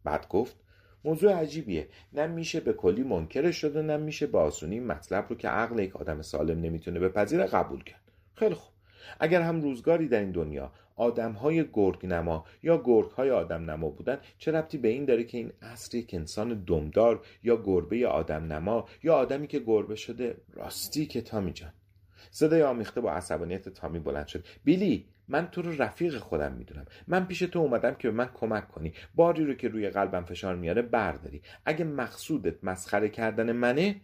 بعد 0.04 0.28
گفت 0.28 0.56
موضوع 1.04 1.32
عجیبیه. 1.32 1.88
نه 2.12 2.26
میشه 2.26 2.60
به 2.60 2.72
کلی 2.72 3.02
منکرش 3.02 3.56
شد 3.56 3.76
و 3.76 3.82
نه 3.82 3.96
میشه 3.96 4.26
به 4.26 4.38
آسونی 4.38 4.80
مطلب 4.80 5.26
رو 5.28 5.36
که 5.36 5.48
عقل 5.48 5.78
یک 5.78 5.96
آدم 5.96 6.22
سالم 6.22 6.60
نمی‌تونه 6.60 7.00
بپذیره 7.00 7.44
قبول 7.44 7.84
کرد. 7.84 8.12
خیلی 8.34 8.54
خوب. 8.54 8.72
اگر 9.20 9.42
هم 9.42 9.60
روزگاری 9.60 10.08
در 10.08 10.20
این 10.20 10.30
دنیا 10.30 10.72
آدم 10.96 11.32
های 11.32 11.64
گرگ 11.72 12.06
نما 12.06 12.44
یا 12.62 12.82
گرگ 12.84 13.10
های 13.10 13.30
آدم 13.30 13.70
نما 13.70 13.88
بودن 13.88 14.18
چه 14.38 14.52
ربطی 14.52 14.78
به 14.78 14.88
این 14.88 15.04
داره 15.04 15.24
که 15.24 15.38
این 15.38 15.52
عصر 15.62 15.98
یک 15.98 16.14
انسان 16.14 16.64
دمدار 16.64 17.26
یا 17.42 17.62
گربه 17.62 18.06
آدم 18.06 18.52
نما 18.52 18.88
یا 19.02 19.14
آدمی 19.14 19.46
که 19.46 19.58
گربه 19.58 19.94
شده 19.94 20.36
راستی 20.52 21.06
که 21.06 21.20
تامی 21.20 21.52
جان؟ 21.52 21.72
صدای 22.30 22.62
آمیخته 22.62 23.00
با 23.00 23.12
عصبانیت 23.12 23.68
تامی 23.68 23.98
بلند 23.98 24.26
شد. 24.26 24.44
بیلی 24.64 25.08
من 25.30 25.50
تو 25.50 25.62
رو 25.62 25.82
رفیق 25.82 26.18
خودم 26.18 26.52
می‌دونم. 26.52 26.84
من 27.06 27.26
پیش 27.26 27.38
تو 27.38 27.58
اومدم 27.58 27.94
که 27.94 28.10
به 28.10 28.16
من 28.16 28.30
کمک 28.34 28.68
کنی. 28.68 28.92
باری 29.14 29.44
رو 29.44 29.54
که 29.54 29.68
روی 29.68 29.90
قلبم 29.90 30.24
فشار 30.24 30.56
میاره 30.56 30.82
برداری. 30.82 31.42
اگه 31.64 31.84
مقصودت 31.84 32.64
مسخره 32.64 33.08
کردن 33.08 33.52
منه 33.52 34.00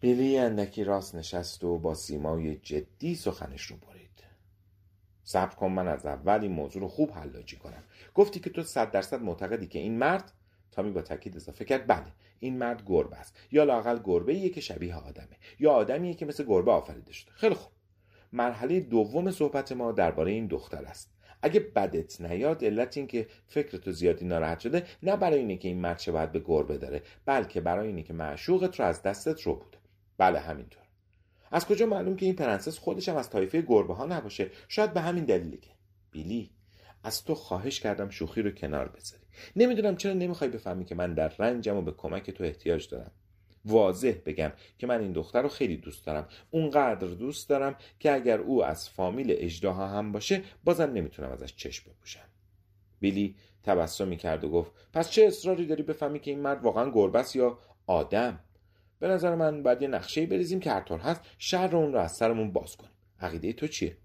بیلی 0.00 0.38
اندکی 0.38 0.84
راست 0.84 1.14
نشست 1.14 1.64
و 1.64 1.78
با 1.78 1.94
سیمای 1.94 2.56
جدی 2.56 3.14
سخنش 3.14 3.62
رو 3.62 3.76
برید. 3.76 4.24
صبر 5.24 5.54
کن 5.54 5.72
من 5.72 5.88
از 5.88 6.06
اول 6.06 6.40
این 6.42 6.52
موضوع 6.52 6.82
رو 6.82 6.88
خوب 6.88 7.10
حلاجی 7.10 7.56
کنم. 7.56 7.82
گفتی 8.14 8.40
که 8.40 8.50
تو 8.50 8.62
صد 8.62 8.90
درصد 8.90 9.22
معتقدی 9.22 9.66
که 9.66 9.78
این 9.78 9.98
مرد 9.98 10.32
تامی 10.70 10.90
با 10.90 11.02
تاکید 11.02 11.36
اضافه 11.36 11.64
کرد 11.64 11.86
بله 11.86 12.12
این 12.38 12.58
مرد 12.58 12.82
گربه 12.86 13.16
است. 13.16 13.36
یا 13.50 13.64
لاقل 13.64 13.98
گربه 14.04 14.32
ایه 14.32 14.48
که 14.48 14.60
شبیه 14.60 14.94
آدمه. 14.94 15.36
یا 15.58 15.72
آدمیه 15.72 16.14
که 16.14 16.26
مثل 16.26 16.44
گربه 16.44 16.72
آفریده 16.72 17.12
شده. 17.12 17.30
خیلی 17.34 17.54
خوب. 17.54 17.72
مرحله 18.32 18.80
دوم 18.80 19.30
صحبت 19.30 19.72
ما 19.72 19.92
درباره 19.92 20.32
این 20.32 20.46
دختر 20.46 20.84
است. 20.84 21.12
اگه 21.42 21.60
بدت 21.60 22.20
نیاد 22.20 22.64
علت 22.64 22.96
این 22.96 23.06
که 23.06 23.26
فکر 23.46 23.78
تو 23.78 23.92
زیادی 23.92 24.24
ناراحت 24.24 24.60
شده 24.60 24.86
نه 25.02 25.16
برای 25.16 25.38
اینه 25.38 25.56
که 25.56 25.68
این 25.68 25.80
مرد 25.80 25.98
چه 25.98 26.12
باید 26.12 26.32
به 26.32 26.40
گربه 26.40 26.78
داره 26.78 27.02
بلکه 27.26 27.60
برای 27.60 27.86
اینه 27.86 28.02
که 28.02 28.12
معشوقت 28.12 28.80
رو 28.80 28.86
از 28.86 29.02
دستت 29.02 29.42
رو 29.42 29.54
بوده. 29.54 29.78
بله 30.18 30.38
همینطور. 30.38 30.82
از 31.50 31.66
کجا 31.66 31.86
معلوم 31.86 32.16
که 32.16 32.26
این 32.26 32.36
پرنسس 32.36 32.78
خودش 32.78 33.08
هم 33.08 33.16
از 33.16 33.30
طایفه 33.30 33.62
گربه 33.62 33.94
ها 33.94 34.06
نباشه؟ 34.06 34.50
شاید 34.68 34.92
به 34.92 35.00
همین 35.00 35.24
دلیله 35.24 35.56
که. 35.56 35.70
بیلی 36.10 36.50
از 37.04 37.24
تو 37.24 37.34
خواهش 37.34 37.80
کردم 37.80 38.10
شوخی 38.10 38.42
رو 38.42 38.50
کنار 38.50 38.88
بذاری. 38.88 39.22
نمی‌دونم 39.56 39.96
چرا 39.96 40.12
نمی‌خوای 40.12 40.50
بفهمی 40.50 40.84
که 40.84 40.94
من 40.94 41.14
در 41.14 41.28
رنجم 41.38 41.76
و 41.76 41.82
به 41.82 41.92
کمک 41.92 42.30
تو 42.30 42.44
احتیاج 42.44 42.88
دارم. 42.88 43.12
واضح 43.64 44.14
بگم 44.26 44.52
که 44.78 44.86
من 44.86 45.00
این 45.00 45.12
دختر 45.12 45.42
رو 45.42 45.48
خیلی 45.48 45.76
دوست 45.76 46.06
دارم. 46.06 46.28
اونقدر 46.50 47.06
دوست 47.06 47.48
دارم 47.48 47.76
که 47.98 48.12
اگر 48.12 48.38
او 48.40 48.64
از 48.64 48.88
فامیل 48.88 49.26
اجداها 49.38 49.88
هم 49.88 50.12
باشه 50.12 50.42
بازم 50.64 50.90
نمی‌تونم 50.92 51.30
ازش 51.30 51.56
چشم 51.56 51.90
بپوشم. 51.90 52.28
بیلی 53.00 53.36
تبسمی 53.62 54.16
کرد 54.16 54.44
و 54.44 54.50
گفت 54.50 54.72
پس 54.92 55.10
چه 55.10 55.24
اصراری 55.24 55.66
داری 55.66 55.82
بفهمی 55.82 56.20
که 56.20 56.30
این 56.30 56.40
مرد 56.40 56.62
واقعا 56.62 56.90
گربه 56.90 57.24
یا 57.34 57.58
آدم؟ 57.86 58.40
به 58.98 59.08
نظر 59.08 59.34
من 59.34 59.62
باید 59.62 59.82
یه 59.82 59.88
نقشه 59.88 60.26
بریزیم 60.26 60.60
که 60.60 60.70
هر 60.70 60.80
طور 60.80 60.98
هست 60.98 61.20
شر 61.38 61.76
اون 61.76 61.92
رو 61.92 61.98
از 61.98 62.12
سرمون 62.12 62.52
باز 62.52 62.76
کنیم. 62.76 62.92
عقیده 63.20 63.52
تو 63.52 63.66
چیه؟ 63.66 63.96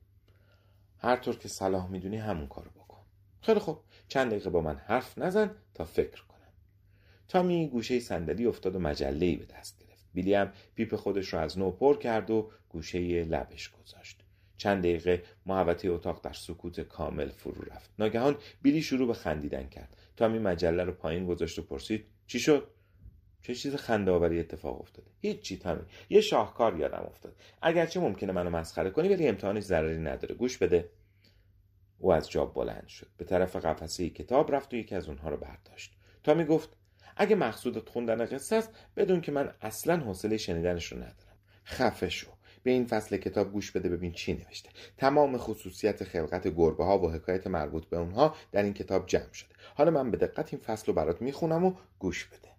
هر 0.97 1.16
طور 1.16 1.38
که 1.38 1.47
صلاح 1.47 1.89
می‌دونی 1.89 2.18
همون 2.18 2.47
کارو 2.47 2.72
بکن. 2.72 3.01
خیلی 3.41 3.60
خوب. 3.60 3.80
چند 4.08 4.32
دقیقه 4.32 4.49
با 4.49 4.62
من 4.62 4.76
حرف 4.76 5.18
نزن 5.18 5.51
تا 5.74 5.86
فکر 5.86 6.24
کنم 6.26 6.37
تامی 7.28 7.67
گوشه 7.67 7.99
صندلی 7.99 8.45
افتاد 8.45 8.75
و 8.75 8.80
مجله 8.80 9.36
به 9.36 9.45
دست 9.45 9.80
گرفت. 9.80 10.05
بیلی 10.13 10.45
پیپ 10.75 10.95
خودش 10.95 11.34
رو 11.34 11.39
از 11.39 11.57
نو 11.57 11.71
پر 11.71 11.97
کرد 11.97 12.32
و 12.32 12.51
گوشه 12.69 13.23
لبش 13.23 13.69
گذاشت. 13.69 14.23
چند 14.57 14.80
دقیقه 14.80 15.23
محوطه 15.45 15.89
اتاق 15.89 16.21
در 16.23 16.34
سکوت 16.34 16.82
کامل 16.82 17.30
فرو 17.30 17.61
رفت. 17.71 17.89
ناگهان 17.99 18.38
بیلی 18.61 18.82
شروع 18.82 19.07
به 19.07 19.13
خندیدن 19.13 19.67
کرد. 19.69 19.97
تامی 20.15 20.39
مجله 20.39 20.84
رو 20.84 20.91
پایین 20.91 21.25
گذاشت 21.25 21.59
و 21.59 21.61
پرسید 21.61 22.05
چی 22.28 22.39
شد؟ 22.39 22.67
چه 23.41 23.55
چیز 23.55 23.75
خنده‌آوری 23.75 24.39
اتفاق 24.39 24.82
افتاده؟ 24.82 25.11
هیچ 25.21 25.59
تامی. 25.59 25.82
یه 26.09 26.21
شاهکار 26.21 26.80
یادم 26.80 27.05
افتاد. 27.07 27.36
اگرچه 27.61 27.99
ممکنه 27.99 28.32
منو 28.32 28.49
مسخره 28.49 28.89
کنی 28.89 29.09
ولی 29.09 29.28
امتحانش 29.28 29.63
ضرری 29.63 29.97
نداره. 29.97 30.36
گوش 30.36 30.57
بده. 30.57 30.89
او 31.99 32.13
از 32.13 32.30
جاب 32.30 32.53
بلند 32.53 32.88
شد. 32.88 33.07
به 33.17 33.25
طرف 33.25 33.55
قفسه 33.55 34.09
کتاب 34.09 34.55
رفت 34.55 34.73
و 34.73 34.78
یکی 34.78 34.95
از 34.95 35.09
اونها 35.09 35.30
رو 35.30 35.38
برداشت. 35.38 35.93
تامی 36.23 36.45
گفت 36.45 36.76
اگه 37.18 37.36
مقصودت 37.36 37.89
خوندن 37.89 38.26
قصه 38.26 38.55
است 38.55 38.70
بدون 38.97 39.22
که 39.22 39.32
من 39.32 39.53
اصلا 39.61 39.97
حوصله 39.97 40.38
شنیدنش 40.38 40.91
رو 40.91 40.97
ندارم. 40.97 41.38
خفه 41.65 42.09
شو. 42.09 42.28
به 42.63 42.72
این 42.72 42.86
فصل 42.86 43.18
کتاب 43.18 43.51
گوش 43.51 43.72
بده 43.72 43.89
ببین 43.89 44.11
چی 44.11 44.34
نوشته. 44.34 44.70
تمام 44.97 45.38
خصوصیت 45.38 46.03
خلقت 46.03 46.47
گربه 46.47 46.84
ها 46.84 46.99
و 46.99 47.11
حکایت 47.11 47.47
مربوط 47.47 47.86
به 47.86 47.97
اونها 47.97 48.36
در 48.51 48.63
این 48.63 48.74
کتاب 48.74 49.05
جمع 49.05 49.34
شده. 49.34 49.49
حالا 49.76 49.91
من 49.91 50.11
به 50.11 50.18
دقت 50.18 50.53
این 50.53 50.61
فصل 50.61 50.86
رو 50.88 50.93
برات 50.93 51.22
می‌خونم 51.22 51.65
و 51.65 51.74
گوش 51.99 52.26
بده. 52.26 52.49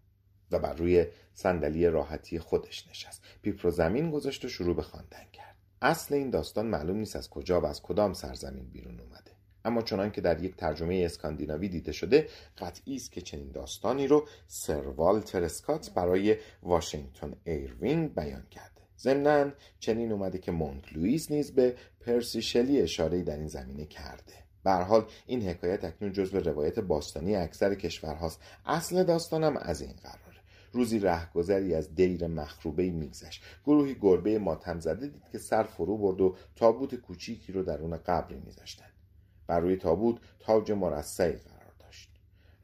و 0.51 0.59
بر 0.59 0.75
روی 0.75 1.07
صندلی 1.35 1.87
راحتی 1.87 2.39
خودش 2.39 2.89
نشست. 2.89 3.23
پیپ 3.43 3.65
رو 3.65 3.71
زمین 3.71 4.11
گذاشت 4.11 4.45
و 4.45 4.49
شروع 4.49 4.77
به 4.77 4.83
خواندن 4.83 5.25
کرد. 5.33 5.57
اصل 5.83 6.15
این 6.15 6.31
داستان 6.31 6.67
معلوم 6.67 6.97
نیست 6.97 7.17
از 7.17 7.31
کجا 7.31 7.61
و 7.61 7.67
از 7.67 7.83
کدام 7.83 8.13
سرزمین 8.13 8.71
بیرون 8.71 9.01
اومده. 9.01 9.38
اما 9.69 9.83
چنان 9.83 10.11
که 10.11 10.21
در 10.21 10.45
یک 10.45 10.57
ترجمه 10.57 11.03
اسکاندیناوی 11.05 11.69
دیده 11.69 11.93
شده 11.93 12.29
قطعی 12.59 12.97
است 12.97 13.13
که 13.13 13.21
چنین 13.21 13.51
داستانی 13.51 14.07
رو 14.07 14.27
سر 14.47 14.87
والتر 14.87 15.45
اسکات 15.45 15.91
برای 15.95 16.37
واشنگتن 16.63 17.33
ایروینگ 17.45 18.15
بیان 18.15 18.47
کرده. 18.51 18.83
ضمنا 18.99 19.51
چنین 19.81 20.13
اومده 20.13 20.39
که 20.39 20.53
مونت 20.53 20.93
لوئیس 20.93 21.31
نیز 21.31 21.55
به 21.55 21.77
پرسی 22.01 22.43
شلی 22.43 22.81
اشاره 22.81 23.23
در 23.23 23.37
این 23.37 23.49
زمینه 23.49 23.85
کرده. 23.85 24.35
به 24.65 24.71
حال 24.71 25.05
این 25.27 25.43
حکایت 25.43 25.85
اکنون 25.85 26.13
جزو 26.13 26.39
روایت 26.39 26.79
باستانی 26.79 27.37
اکثر 27.37 27.75
کشورهاست. 27.75 28.41
اصل 28.67 29.05
داستانم 29.05 29.57
از 29.57 29.81
این 29.81 29.95
قرار 30.03 30.41
روزی 30.73 30.99
رهگذری 30.99 31.75
از 31.75 31.95
دیر 31.95 32.27
مخروبه 32.27 32.91
میگذشت. 32.91 33.43
گروهی 33.65 33.97
گربه 34.01 34.39
ماتم 34.39 34.81
زده 34.81 35.07
دید 35.07 35.23
که 35.33 35.39
سر 35.39 35.63
فرو 35.63 35.99
برد 35.99 36.21
و 36.21 36.37
تابوت 36.57 36.95
کوچیکی 36.95 37.53
رو 37.53 37.63
درون 37.63 37.97
قبری 37.97 38.41
میذاشتند. 38.47 38.98
بر 39.49 39.61
روی 39.61 39.77
تابوت 39.77 40.19
تاج 40.41 40.73
مرصعی 40.73 41.33
قرار 41.33 41.73
داشت. 41.79 42.11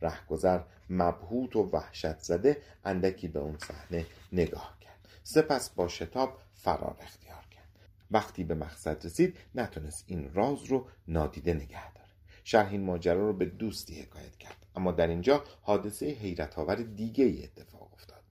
رهگذر 0.03 0.61
مبهوت 0.91 1.57
و 1.57 1.71
وحشت 1.73 2.19
زده 2.19 2.63
اندکی 2.85 3.29
به 3.29 3.41
اون 3.41 3.59
صحنه 3.59 4.07
نگاه 4.33 4.77
کرد. 4.81 5.09
سپس 5.23 5.71
با 5.71 5.89
شتاب 5.89 6.39
فرار 6.55 6.97
اختیار 7.01 7.45
کرد. 7.51 7.69
وقتی 8.11 8.45
به 8.45 8.55
مقصد 8.55 9.07
رسید 9.07 9.37
نتونست 9.55 10.05
این 10.07 10.35
راز 10.35 10.65
رو 10.65 10.87
نادیده 11.09 11.55
نگه 11.55 11.93
داره. 11.93 12.09
شرح 12.45 12.71
این 12.71 12.85
ماجرا 12.85 13.27
رو 13.27 13.33
به 13.33 13.45
دوستی 13.45 14.01
حکایت 14.01 14.37
کرد. 14.37 14.67
اما 14.77 14.93
در 14.93 15.07
اینجا 15.07 15.45
حادثه 15.63 16.07
حیرت 16.07 16.59
آور 16.59 16.75
دیگه 16.75 17.25
ای 17.25 17.45
اتفاق 17.45 17.93
افتاد. 17.93 18.23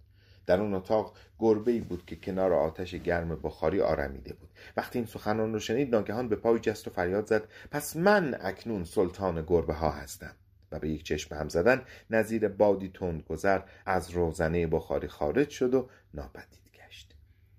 در 0.45 0.62
اون 0.62 0.74
اتاق 0.74 1.18
گربه 1.44 1.80
بود 1.80 2.06
که 2.06 2.16
کنار 2.16 2.54
آتش 2.54 2.96
گرم 2.96 3.36
بخاری 3.44 3.82
آرمیده 3.82 4.34
بود. 4.34 4.50
وقتی 4.78 5.00
این 5.00 5.06
سخنان 5.06 5.54
رو 5.54 5.60
شنید 5.60 5.96
ناگهان 5.96 6.30
به 6.30 6.36
پای 6.36 6.60
جست 6.60 6.88
و 6.88 6.91
فریاد 6.91 7.26
زد 7.26 7.48
پس 7.72 7.96
من 7.96 8.38
اکنون 8.41 8.84
سلطان 8.84 9.44
گربه 9.48 9.74
ها 9.74 9.91
هستم. 9.91 10.36
و 10.72 10.80
به 10.80 10.89
یک 10.89 11.04
چشم 11.04 11.36
هم 11.36 11.50
زدن 11.50 11.82
نظیر 12.10 12.48
بادی 12.48 12.89
تند 12.89 13.24
گذر 13.24 13.62
از 13.86 14.10
روزنه 14.10 14.68
بخاری 14.68 15.08
خارج 15.08 15.50
شد 15.50 15.74
و 15.74 15.89
ناپدید 16.14 16.72
گشت. 16.74 17.16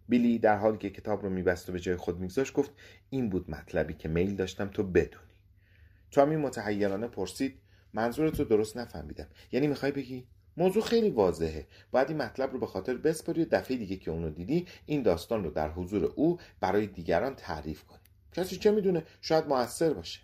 بیلی 0.08 0.38
در 0.38 0.56
حالی 0.56 0.78
که 0.78 0.90
کتاب 0.90 1.22
رو 1.22 1.30
میبست 1.30 1.68
و 1.68 1.72
به 1.72 1.80
جای 1.80 1.96
خود 1.96 2.20
میگذاشت 2.20 2.52
گفت 2.52 2.70
این 3.10 3.30
بود 3.30 3.50
مطلبی 3.50 3.94
که 3.94 4.08
میل 4.08 4.36
داشتم 4.36 4.68
تو 4.68 4.82
بدونی. 4.82 5.34
تامی 6.10 6.36
متحیرانه 6.36 7.08
پرسید 7.08 7.58
منظورتو 7.92 8.44
درست 8.44 8.76
نفهمیدم. 8.76 9.26
یعنی 9.52 9.66
می‌خوای 9.66 9.92
بگی 9.92 10.26
موضوع 10.56 10.82
خیلی 10.82 11.10
واضحه. 11.10 11.66
باید 11.90 12.08
این 12.08 12.18
مطلب 12.18 12.52
رو 12.52 12.58
به 12.58 12.66
خاطر 12.66 12.96
بسپاری 12.96 13.42
و 13.42 13.46
دفعه 13.50 13.76
دیگه 13.76 13.96
که 13.96 14.10
اونو 14.10 14.30
دیدی 14.30 14.66
این 14.86 15.02
داستان 15.02 15.44
رو 15.44 15.50
در 15.50 15.70
حضور 15.70 16.04
او 16.04 16.38
برای 16.60 16.86
دیگران 16.86 17.34
تعریف 17.34 17.84
کنی 17.84 17.98
کسی 18.32 18.56
چه 18.56 18.70
می‌دونه؟ 18.70 19.02
شاید 19.20 19.46
موثر 19.46 19.92
باشه. 19.92 20.20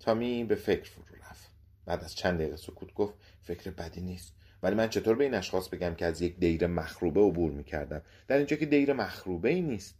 تامی 0.00 0.44
به 0.44 0.54
فکر 0.54 0.90
فرو 0.90 1.16
رفت. 1.30 1.50
بعد 1.86 2.04
از 2.04 2.14
چند 2.14 2.38
دقیقه 2.38 2.56
سکوت 2.56 2.94
گفت 2.94 3.14
فکر 3.42 3.70
بدی 3.70 4.00
نیست. 4.00 4.32
ولی 4.62 4.74
من 4.74 4.88
چطور 4.88 5.16
به 5.16 5.24
این 5.24 5.34
اشخاص 5.34 5.68
بگم 5.68 5.94
که 5.94 6.06
از 6.06 6.22
یک 6.22 6.38
دیر 6.38 6.66
مخروبه 6.66 7.20
عبور 7.20 7.52
می‌کردم؟ 7.52 8.02
در 8.28 8.36
اینجا 8.36 8.56
که 8.56 8.66
دیر 8.66 8.92
مخروبه 8.92 9.48
ای 9.48 9.60
نیست. 9.60 9.94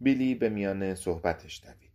بیلی 0.00 0.34
به 0.34 0.48
میان 0.48 0.94
صحبتش 0.94 1.62
دوید. 1.64 1.87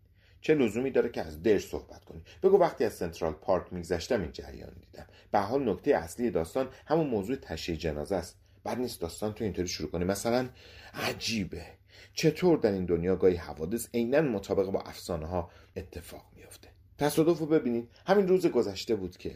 چه 0.44 0.56
لزومی 0.56 0.92
داره 0.92 1.10
که 1.10 1.22
از 1.22 1.44
دیر 1.44 1.60
صحبت 1.60 2.06
کنی 2.06 2.22
بگو 2.44 2.58
وقتی 2.58 2.84
از 2.84 2.94
سنترال 2.94 3.34
پارک 3.34 3.74
میگذشتم 3.74 4.22
این 4.22 4.32
جریان 4.32 4.74
دیدم. 4.74 5.06
به 5.32 5.40
حال 5.40 5.70
نکته 5.70 5.96
اصلی 5.96 6.32
داستان 6.32 6.70
همون 6.86 7.08
موضوع 7.08 7.36
تشییع 7.36 7.78
جنازه 7.78 8.16
است. 8.16 8.38
بعد 8.64 8.78
نیست 8.78 9.02
داستان 9.02 9.34
تو 9.34 9.44
اینطوری 9.44 9.68
شروع 9.68 9.90
کنی 9.90 10.04
مثلا 10.04 10.50
عجیبه. 10.94 11.66
چطور 12.14 12.58
در 12.58 12.72
این 12.72 12.86
دنیا 12.86 13.16
گاهی 13.16 13.36
حوادث 13.36 13.88
عینا 13.94 14.22
مطابق 14.22 14.66
با 14.66 14.82
افسانه 14.82 15.26
ها 15.26 15.52
اتفاق 15.76 16.26
میافته؟ 16.36 16.68
تصادف 16.98 17.40
رو 17.40 17.46
ببینید. 17.46 17.90
همین 18.08 18.28
روز 18.28 18.48
گذشته 18.48 18.96
بود 18.96 19.18
که 19.18 19.36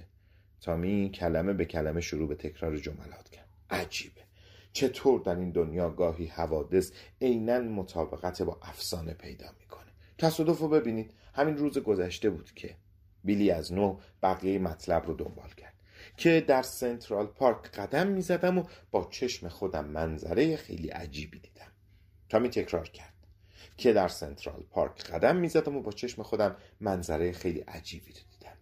تامی 0.62 1.12
کلمه 1.14 1.54
به 1.54 1.66
کلمه 1.66 2.02
شروع 2.02 2.28
به 2.28 2.36
تکرار 2.36 2.78
جملات 2.78 3.30
کرد. 3.30 3.48
عجیبه. 3.70 4.22
چطور 4.74 5.20
در 5.20 5.36
این 5.36 5.52
دنیا 5.52 5.90
گاهی 5.90 6.26
حوادث 6.26 6.92
عینا 7.22 7.60
مطابقت 7.60 8.42
با 8.42 8.58
افسانه 8.62 9.14
پیدا 9.14 9.46
می‌کنه؟ 9.60 9.87
تصادف 10.18 10.60
رو 10.60 10.70
ببینید. 10.70 11.14
همین 11.34 11.58
روز 11.58 11.78
گذشته 11.78 12.30
بود 12.30 12.52
که 12.56 12.76
بیلی 13.24 13.52
از 13.52 13.74
نو 13.74 14.00
بقیه 14.24 14.60
مطلب 14.60 15.06
رو 15.06 15.14
دنبال 15.14 15.50
کرد 15.50 15.74
که 16.18 16.42
در 16.48 16.62
سنترال 16.62 17.26
پارک 17.26 17.72
قدم 17.72 18.08
می‌زدم 18.08 18.58
و 18.58 18.64
با 18.92 19.08
چشم 19.12 19.48
خودم 19.48 19.86
منظره 19.86 20.56
خیلی 20.56 20.88
عجیبی 20.88 21.40
دیدم. 21.40 21.72
تامی 22.30 22.50
تکرار 22.50 22.90
کرد 22.90 23.14
که 23.78 23.94
در 23.94 24.08
سنترال 24.08 24.64
پارک 24.72 25.04
قدم 25.04 25.36
می‌زدم 25.36 25.78
و 25.78 25.82
با 25.82 25.92
چشم 25.92 26.24
خودم 26.24 26.56
منظره 26.80 27.32
خیلی 27.32 27.60
عجیبی 27.60 28.14
دیدم. 28.14 28.58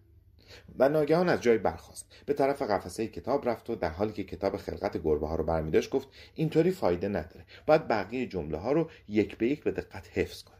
و 0.78 0.88
ناگهان 0.88 1.28
از 1.28 1.40
جای 1.40 1.58
برخاست. 1.58 2.06
به 2.26 2.34
طرف 2.34 2.62
قفسه 2.62 3.06
کتاب 3.06 3.48
رفت 3.48 3.70
و 3.70 3.74
در 3.74 3.90
حالی 3.90 4.12
که 4.12 4.24
کتاب 4.24 4.56
خلقت 4.56 4.96
گربه 4.96 5.26
ها 5.26 5.36
رو 5.36 5.44
برمیداشت 5.44 5.90
گفت 5.90 6.08
اینطوری 6.34 6.70
فایده 6.70 7.08
نداره. 7.08 7.44
باید 7.66 7.88
بقیه 7.88 8.26
جمله 8.26 8.58
ها 8.58 8.72
رو 8.72 8.90
یک 9.08 9.36
به 9.36 9.46
یک 9.46 9.64
به 9.64 9.70
دقت 9.70 10.18
حفظ 10.18 10.42
کنم 10.42 10.55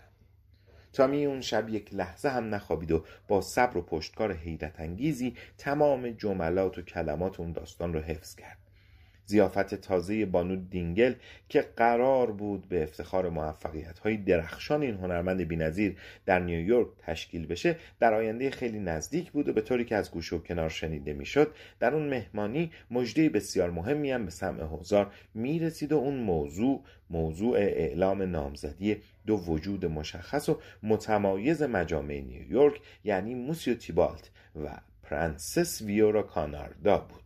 تامی 0.97 1.27
اون 1.27 1.41
شب 1.41 1.69
یک 1.69 1.95
لحظه 1.95 2.29
هم 2.29 2.55
نخوابید 2.55 2.93
و 2.93 3.05
با 3.29 3.41
صبر 3.41 3.77
و 3.77 3.83
پشتکار 3.83 4.33
حیرت 4.33 4.81
انگیزی 4.81 5.37
تمام 5.59 6.11
جملات 6.11 6.79
و 6.79 6.83
کلمات 6.83 7.41
اون 7.41 7.53
داستان 7.53 7.93
رو 7.93 8.01
حفظ 8.01 8.35
کرد. 8.35 8.66
زیافت 9.27 9.75
تازه 9.75 10.27
بانو 10.27 10.57
دینگل 10.57 11.15
که 11.49 11.61
قرار 11.77 12.33
بود 12.33 12.69
به 12.69 12.83
افتخار 12.83 13.29
موفقیت 13.29 13.99
های 13.99 14.17
درخشان 14.17 14.83
این 14.83 14.95
هنرمند 14.95 15.41
بینظیر 15.41 15.97
در 16.27 16.39
نیویورک 16.39 16.89
تشکیل 16.99 17.47
بشه 17.47 17.77
در 18.01 18.15
آینده 18.15 18.51
خیلی 18.51 18.81
نزدیک 18.81 19.31
بود 19.31 19.49
و 19.49 19.53
به 19.53 19.61
طوری 19.61 19.85
که 19.85 19.97
از 19.97 20.11
گوشه 20.11 20.37
و 20.37 20.39
کنار 20.39 20.69
شنیده 20.69 21.13
می‌شد 21.13 21.55
در 21.81 21.95
اون 21.95 22.09
مهمانی 22.09 22.71
مژده 22.91 23.29
بسیار 23.29 23.71
مهمی 23.71 24.11
هم 24.11 24.25
به 24.25 24.31
سمع 24.31 24.65
حضار 24.65 25.13
می‌رسید 25.35 25.93
و 25.93 25.97
اون 25.97 26.17
موضوع 26.17 26.83
موضوع 27.11 27.57
اعلام 27.57 28.23
نامزدی 28.23 28.97
دو 29.27 29.37
وجود 29.37 29.87
مشخص 29.87 30.49
و 30.49 30.61
متمایز 30.83 31.63
مجامع 31.63 32.21
نیویورک 32.21 32.81
یعنی 33.05 33.35
موسیو 33.35 33.75
تیبالت 33.75 34.31
و 34.65 34.69
پرنسس 35.03 35.83
ویورا 35.83 36.23
کاناردا 36.23 36.99
بود. 36.99 37.23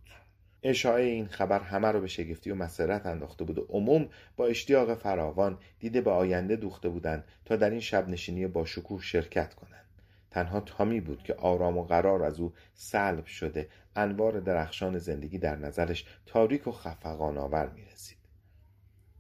اشاعه 0.63 1.05
این 1.05 1.27
خبر 1.27 1.61
همه 1.61 1.89
رو 1.89 2.01
به 2.01 2.07
شگفتی 2.07 2.51
و 2.51 2.55
مسرت 2.55 3.07
انداخته 3.07 3.45
بود 3.45 3.59
و 3.59 3.67
عموم 3.69 4.09
با 4.37 4.47
اشتیاق 4.47 4.95
فراوان 4.95 5.59
دیده 5.79 6.01
به 6.01 6.11
آینده 6.11 6.57
دوخته 6.57 6.89
بودند 6.89 7.25
تا 7.45 7.57
در 7.57 7.71
این 7.71 7.81
شب 7.81 8.09
نشینی 8.09 8.47
با 8.47 8.65
شکوه 8.65 9.03
شرکت 9.03 9.55
کنند 9.55 9.85
تنها 10.31 10.61
تامی 10.61 11.01
بود 11.01 11.23
که 11.23 11.35
آرام 11.35 11.79
و 11.79 11.83
قرار 11.83 12.23
از 12.23 12.41
او 12.41 12.53
سلب 12.75 13.27
شده 13.27 13.69
انوار 13.97 14.41
درخشان 14.41 14.99
زندگی 14.99 15.39
در 15.39 15.57
نظرش 15.57 16.07
تاریک 16.27 16.67
و 16.67 16.73
خفقان 16.73 17.39
آور 17.39 17.69
می 17.69 17.85
رسید. 17.85 18.19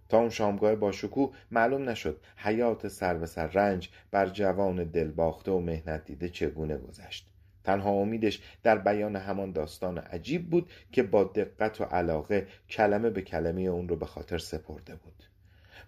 تا 0.08 0.18
اون 0.18 0.30
شامگاه 0.30 0.74
با 0.74 0.92
شکوه 0.92 1.34
معلوم 1.50 1.88
نشد 1.88 2.20
حیات 2.36 2.88
سر 2.88 3.14
به 3.14 3.26
سر 3.26 3.46
رنج 3.46 3.90
بر 4.10 4.28
جوان 4.28 4.84
دلباخته 4.84 5.50
و 5.50 5.60
مهنت 5.60 6.04
دیده 6.04 6.28
چگونه 6.28 6.78
گذشت 6.78 7.29
تنها 7.64 7.90
امیدش 7.90 8.42
در 8.62 8.78
بیان 8.78 9.16
همان 9.16 9.52
داستان 9.52 9.98
عجیب 9.98 10.50
بود 10.50 10.70
که 10.92 11.02
با 11.02 11.24
دقت 11.24 11.80
و 11.80 11.84
علاقه 11.84 12.46
کلمه 12.70 13.10
به 13.10 13.22
کلمه 13.22 13.60
اون 13.62 13.88
رو 13.88 13.96
به 13.96 14.06
خاطر 14.06 14.38
سپرده 14.38 14.96
بود. 14.96 15.24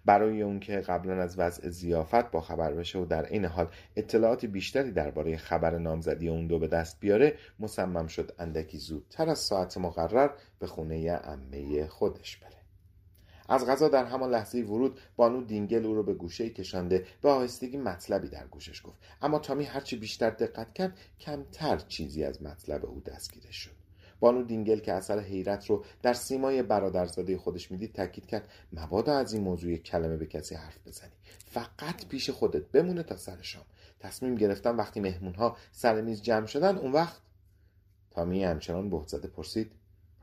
برای 0.05 0.41
اون 0.41 0.59
که 0.59 0.77
قبلا 0.77 1.21
از 1.21 1.39
وضع 1.39 1.69
زیافت 1.69 2.31
با 2.31 2.41
خبر 2.41 2.73
بشه 2.73 2.99
و 2.99 3.05
در 3.05 3.25
این 3.25 3.45
حال 3.45 3.67
اطلاعات 3.95 4.45
بیشتری 4.45 4.91
درباره 4.91 5.37
خبر 5.37 5.77
نامزدی 5.77 6.29
اون 6.29 6.47
دو 6.47 6.59
به 6.59 6.67
دست 6.67 6.99
بیاره 6.99 7.33
مصمم 7.59 8.07
شد 8.07 8.31
اندکی 8.39 8.77
زودتر 8.77 9.29
از 9.29 9.39
ساعت 9.39 9.77
مقرر 9.77 10.29
به 10.59 10.67
خونه 10.67 11.11
عمه 11.11 11.87
خودش 11.87 12.37
بره. 12.37 12.62
از 13.53 13.65
غذا 13.65 13.87
در 13.87 14.05
همان 14.05 14.29
لحظه 14.29 14.57
ورود 14.57 14.99
بانو 15.15 15.43
دینگل 15.43 15.85
او 15.85 15.95
رو 15.95 16.03
به 16.03 16.13
گوشه 16.13 16.49
کشانده 16.49 17.05
به 17.21 17.29
آهستگی 17.29 17.77
مطلبی 17.77 18.27
در 18.27 18.47
گوشش 18.47 18.81
گفت. 18.85 18.97
اما 19.21 19.39
تامی 19.39 19.63
هرچی 19.63 19.95
بیشتر 19.95 20.29
دقت 20.29 20.73
کرد 20.73 20.97
کمتر 21.19 21.77
چیزی 21.77 22.23
از 22.23 22.41
مطلب 22.41 22.85
او 22.85 23.01
دستگیرش 23.01 23.55
شد. 23.55 23.71
بانو 24.19 24.43
دینگل 24.43 24.79
که 24.79 24.93
اثر 24.93 25.19
حیرت 25.19 25.65
رو 25.65 25.85
در 26.01 26.13
سیمای 26.13 26.63
برادرزاده 26.63 27.37
خودش 27.37 27.71
می‌دید 27.71 27.93
تاکید 27.93 28.25
کرد 28.25 28.47
مبادا 28.73 29.17
از 29.17 29.33
این 29.33 29.43
موضوع 29.43 29.75
کلمه‌ای 29.75 30.17
به 30.17 30.25
کسی 30.25 30.55
حرف 30.55 30.87
بزنی. 30.87 31.11
فقط 31.45 32.05
پیش 32.07 32.29
خودت 32.29 32.63
بمونه 32.63 33.03
تا 33.03 33.17
سر 33.17 33.41
شام. 33.41 33.65
تصمیم 33.99 34.35
گرفتم 34.35 34.77
وقتی 34.77 34.99
مهمون 34.99 35.35
ها 35.35 35.57
سر 35.71 36.01
میز 36.01 36.21
جمع 36.21 36.45
شدن 36.45 36.77
اون 36.77 36.91
وقت 36.91 37.21
تامی 38.11 38.43
همچنان 38.43 38.89
بهت 38.89 39.07
زده 39.07 39.27
پرسید 39.27 39.71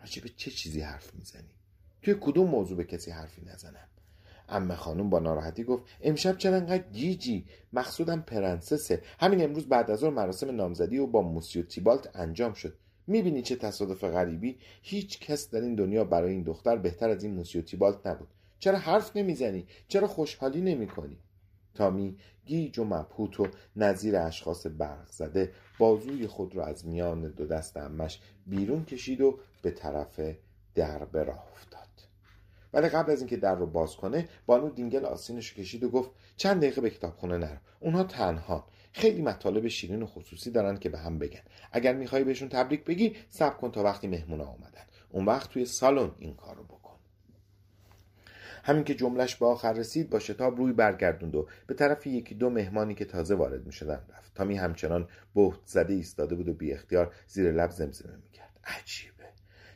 راجع 0.01 0.16
به 0.16 0.26
چه 0.37 0.51
چیزی 0.51 0.81
حرف 0.81 1.14
می‌زنی؟ 1.14 1.59
توی 2.03 2.16
کدوم 2.20 2.46
موضوع 2.51 2.76
به 2.76 2.84
کسی 2.84 3.11
حرفی 3.11 3.42
نزنم؟ 3.46 3.88
عمه 4.48 4.76
خانم 4.76 5.11
با 5.11 5.18
ناراحتی 5.18 5.64
گفت 5.64 5.84
امشب 6.01 6.38
چرا 6.38 6.57
انقدر 6.57 6.88
گیجی 6.92 7.46
مقصودم 7.72 8.20
پرنسسه. 8.20 9.03
همین 9.18 9.44
امروز 9.44 9.68
بعد 9.68 9.90
از 9.90 10.05
اون 10.05 10.14
مراسم 10.14 10.57
نامزدی 10.57 10.98
او 10.98 11.07
با 11.07 11.22
موسیو 11.22 11.62
تیبالت 11.62 12.16
انجام 12.16 12.53
شد. 12.53 12.74
می‌بینی 13.07 13.42
چه 13.42 13.57
تصادف 13.57 14.05
غریبی؟ 14.05 14.59
هیچ 14.82 15.20
کس 15.20 15.51
در 15.51 15.61
این 15.61 15.74
دنیا 15.74 16.05
برای 16.05 16.32
این 16.32 16.42
دختر 16.42 16.76
بهتر 16.76 17.11
از 17.11 17.24
این 17.24 17.34
موسیو 17.34 17.62
تیبالت 17.62 18.07
نبود. 18.07 18.28
چرا 18.59 18.78
حرف 18.78 19.16
نمی‌زنی؟ 19.16 19.66
چرا 19.88 20.07
خوشحالی 20.07 20.61
نمی‌کنی؟ 20.61 21.18
تامی 21.74 22.16
گیج 22.44 22.78
و 22.78 22.84
مبهوت 22.84 23.40
و 23.40 23.46
نظیر 23.76 24.16
اشخاص 24.16 24.66
برق 24.78 25.11
زده 25.11 25.53
بازوی 25.78 26.26
خود 26.26 26.57
را 26.57 26.66
از 26.66 26.86
میان 26.86 27.30
دو 27.30 27.46
دست 27.46 27.76
عمه‌ش 27.76 28.20
بیرون 28.46 28.84
کشید 28.84 29.20
و 29.20 29.38
به 29.62 29.70
طرف 29.70 30.20
در 30.74 31.04
به 31.04 31.24
راه 31.24 31.48
افتاد. 31.52 31.88
ولی 32.72 32.88
قبل 32.88 33.12
از 33.12 33.18
اینکه 33.18 33.36
در 33.36 33.54
رو 33.54 33.66
باز 33.66 33.96
کنه 33.96 34.28
بانو 34.46 34.70
دینگل 34.70 35.04
آستینش 35.05 35.55
کشید 35.54 35.84
و 35.84 35.90
گفت 35.90 36.10
چند 36.36 36.60
دقیقه 36.60 36.80
به 36.80 36.90
کتابخونه 36.90 37.38
نرو. 37.38 37.58
اونها 37.80 38.04
تنها 38.04 38.66
خیلی 38.92 39.22
مطالب 39.22 39.68
شیرین 39.68 40.02
و 40.02 40.06
خصوصی 40.06 40.50
دارن 40.50 40.76
که 40.76 40.88
به 40.88 40.98
هم 40.98 41.18
بگن. 41.18 41.40
اگر 41.72 41.94
می‌خوای 41.94 42.24
بهشون 42.24 42.48
تبریک 42.48 42.84
بگی 42.84 43.16
صبر 43.28 43.56
کن 43.56 43.70
تا 43.70 43.82
وقتی 43.82 44.08
مهمونا 44.08 44.44
اومدن. 44.44 44.84
اون 45.10 45.24
وقت 45.24 45.50
توی 45.50 45.64
سالن 45.64 46.10
این 46.18 46.34
کارو 46.34 46.64
بکن. 46.64 46.96
همین 48.62 48.84
که 48.84 48.94
جملش 48.94 49.36
به 49.36 49.46
آخر 49.46 49.72
رسید 49.72 50.10
با 50.10 50.18
شتاب 50.18 50.56
روی 50.56 50.72
برگردوند 50.72 51.34
و 51.34 51.48
به 51.66 51.74
طرف 51.74 52.06
یکی 52.06 52.34
دو 52.34 52.50
مهمانی 52.50 52.94
که 52.94 53.04
تازه 53.04 53.34
وارد 53.34 53.66
می‌شدن 53.66 54.00
رفت. 54.16 54.34
تامی 54.34 54.56
همچنان 54.56 55.08
بهت 55.34 55.60
زده 55.66 55.94
ایستاده 55.94 56.34
بود 56.34 56.48
و 56.48 56.54
بی 56.54 56.72
اختیار 56.72 57.14
زیر 57.26 57.52
لب 57.52 57.70
زمزمه 57.70 58.16
می‌کرد. 58.16 58.60
عجیب. 58.64 59.19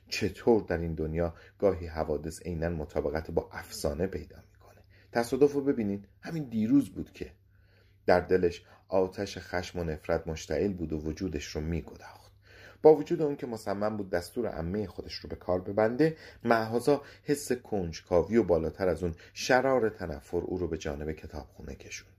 چطور 0.08 0.62
در 0.62 0.78
این 0.78 0.94
دنیا 0.94 1.34
گاهی 1.58 1.86
حوادث 1.86 2.42
عینا 2.42 2.68
مطابقت 2.68 3.30
با 3.30 3.48
افسانه 3.52 4.06
پیدا 4.06 4.36
می‌کنه؟ 4.52 4.82
تصادف 5.12 5.52
رو 5.52 5.60
ببینید. 5.60 6.08
همین 6.20 6.44
دیروز 6.44 6.90
بود 6.90 7.12
که 7.12 7.30
در 8.06 8.20
دلش 8.20 8.64
آتش 8.88 9.38
خشم 9.38 9.78
و 9.78 9.84
نفرت 9.84 10.26
مشتعل 10.26 10.72
بود 10.72 10.92
و 10.92 10.98
وجودش 10.98 11.46
رو 11.46 11.60
میگداخت. 11.60 12.32
با 12.82 12.94
وجود 12.94 13.22
اون 13.22 13.36
که 13.36 13.46
مصمم 13.46 13.96
بود 13.96 14.10
دستور 14.10 14.48
عمه 14.48 14.86
خودش 14.86 15.14
رو 15.14 15.28
به 15.28 15.36
کار 15.36 15.60
ببنده 15.60 16.16
معهازا 16.44 17.02
حس 17.22 17.52
کنجکاوی 17.52 18.36
و 18.36 18.42
بالاتر 18.42 18.88
از 18.88 19.02
اون 19.02 19.14
شرار 19.32 19.88
تنفر 19.88 20.36
او 20.36 20.58
رو 20.58 20.68
به 20.68 20.78
جانب 20.78 21.12
کتابخونه 21.12 21.74
کشوند. 21.74 22.14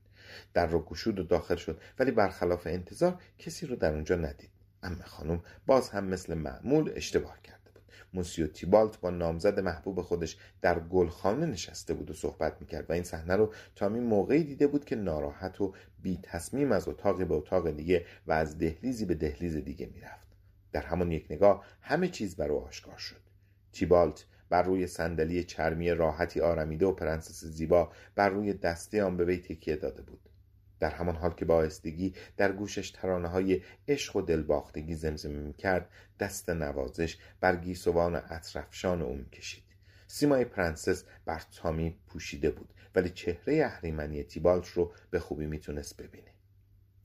در 0.54 0.66
رو 0.66 0.80
گشود 0.80 1.20
و 1.20 1.24
داخل 1.24 1.56
شد 1.56 1.82
ولی 2.00 2.12
برخلاف 2.12 2.68
انتظار 2.68 3.22
کسی 3.40 3.68
رو 3.68 3.76
در 3.76 3.94
اونجا 3.94 4.16
ندید. 4.16 4.50
امه 4.84 5.04
خانم 5.04 5.44
باز 5.66 5.90
هم 5.90 6.06
مثل 6.06 6.34
معمول 6.34 6.92
اشتباه 6.96 7.42
کرد. 7.42 7.55
موسیو 8.16 8.48
تیبالت 8.48 9.00
با 9.00 9.10
نامزد 9.10 9.60
محبوب 9.60 10.02
خودش 10.02 10.38
در 10.62 10.80
گلخانه 10.80 11.46
نشسته 11.46 11.94
بود 11.94 12.12
و 12.12 12.14
صحبت 12.14 12.58
می‌کرد 12.60 12.90
و 12.90 12.94
این 12.94 13.04
صحنه 13.04 13.36
رو 13.36 13.54
تامی 13.76 14.00
موقعی 14.00 14.44
دیده 14.44 14.68
بود 14.68 14.86
که 14.86 14.96
ناراحت 14.96 15.62
و 15.62 15.74
بی 16.02 16.20
تصمیم 16.24 16.72
از 16.72 16.88
اتاقی 16.88 17.26
به 17.26 17.34
اتاق 17.34 17.72
دیگه 17.72 18.06
و 18.28 18.32
از 18.32 18.58
دهلیزی 18.58 19.06
به 19.06 19.16
دهلیز 19.16 19.56
دیگه 19.56 19.90
می‌رفت. 19.94 20.28
در 20.72 20.82
همان 20.82 21.12
یک 21.12 21.26
نگاه 21.30 21.66
همه 21.82 22.08
چیز 22.08 22.36
بر 22.36 22.52
او 22.52 22.66
آشکار 22.66 22.98
شد. 22.98 23.22
تیبالت 23.74 24.26
بر 24.50 24.64
روی 24.64 24.88
صندلی 24.88 25.44
چرمی 25.44 25.92
راحتی 25.92 26.42
آرمیده 26.42 26.86
و 26.86 26.92
پرنسس 26.92 27.46
زیبا 27.46 27.92
بر 28.16 28.30
روی 28.30 28.54
دسته 28.54 29.04
آن 29.04 29.18
به 29.18 29.26
وی 29.26 29.38
تکیه 29.38 29.76
داده 29.76 30.02
بود. 30.02 30.25
در 30.80 30.90
همان 30.90 31.16
حال 31.16 31.34
که 31.34 31.46
با 31.46 31.56
آهستگی 31.56 32.14
در 32.38 32.52
گوشش 32.52 32.92
ترانه 32.92 33.28
های 33.28 33.62
عشق 33.88 34.16
و 34.16 34.22
دلباختگی 34.22 34.96
زمزمه 34.96 35.40
می 35.40 35.54
کرد 35.54 35.90
دست 36.20 36.50
نوازش 36.50 37.18
بر 37.40 37.56
گیسوان 37.56 38.16
عطرافشان 38.16 39.02
او 39.02 39.16
می 39.16 39.30
کشید 39.30 39.64
سیمای 40.08 40.46
پرنسس 40.46 41.04
بر 41.26 41.42
تامی 41.56 42.00
پوشیده 42.08 42.50
بود 42.50 42.74
ولی 42.96 43.10
چهره 43.10 43.66
اهریمنی 43.66 44.24
تیبالت 44.24 44.68
رو 44.68 44.94
به 45.12 45.20
خوبی 45.20 45.46
می‌تونست 45.46 45.98
ببینه. 45.98 46.32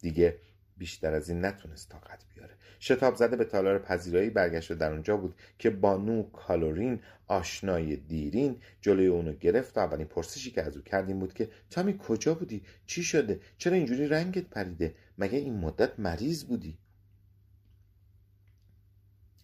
دیگه 0.00 0.38
بیشتر 0.76 1.14
از 1.14 1.28
این 1.28 1.44
نتونست 1.44 1.88
طاقت 1.88 2.24
بیاره. 2.34 2.54
شتاب 2.80 3.14
زده 3.14 3.36
به 3.36 3.44
تالار 3.44 3.78
پذیرایی 3.78 4.30
برگشت 4.30 4.70
و 4.70 4.74
در 4.74 4.92
اونجا 4.92 5.16
بود 5.16 5.34
که 5.58 5.70
بانو 5.70 6.22
کالورین 6.22 7.00
آشنای 7.26 7.96
دیرین 7.96 8.56
جلوی 8.80 9.06
اونو 9.06 9.32
گرفت 9.32 9.76
و 9.76 9.80
اولین 9.80 10.06
پرسشی 10.06 10.50
که 10.50 10.62
از 10.62 10.76
او 10.76 10.82
کرد 10.82 11.06
این 11.06 11.18
بود 11.18 11.34
که 11.34 11.48
تامی 11.70 11.98
کجا 11.98 12.34
بودی؟ 12.34 12.62
چی 12.86 13.02
شده؟ 13.02 13.40
چرا 13.58 13.74
اینجوری 13.74 14.06
رنگت 14.06 14.44
پریده؟ 14.44 14.94
مگه 15.18 15.38
این 15.38 15.58
مدت 15.58 16.00
مریض 16.00 16.44
بودی؟ 16.44 16.78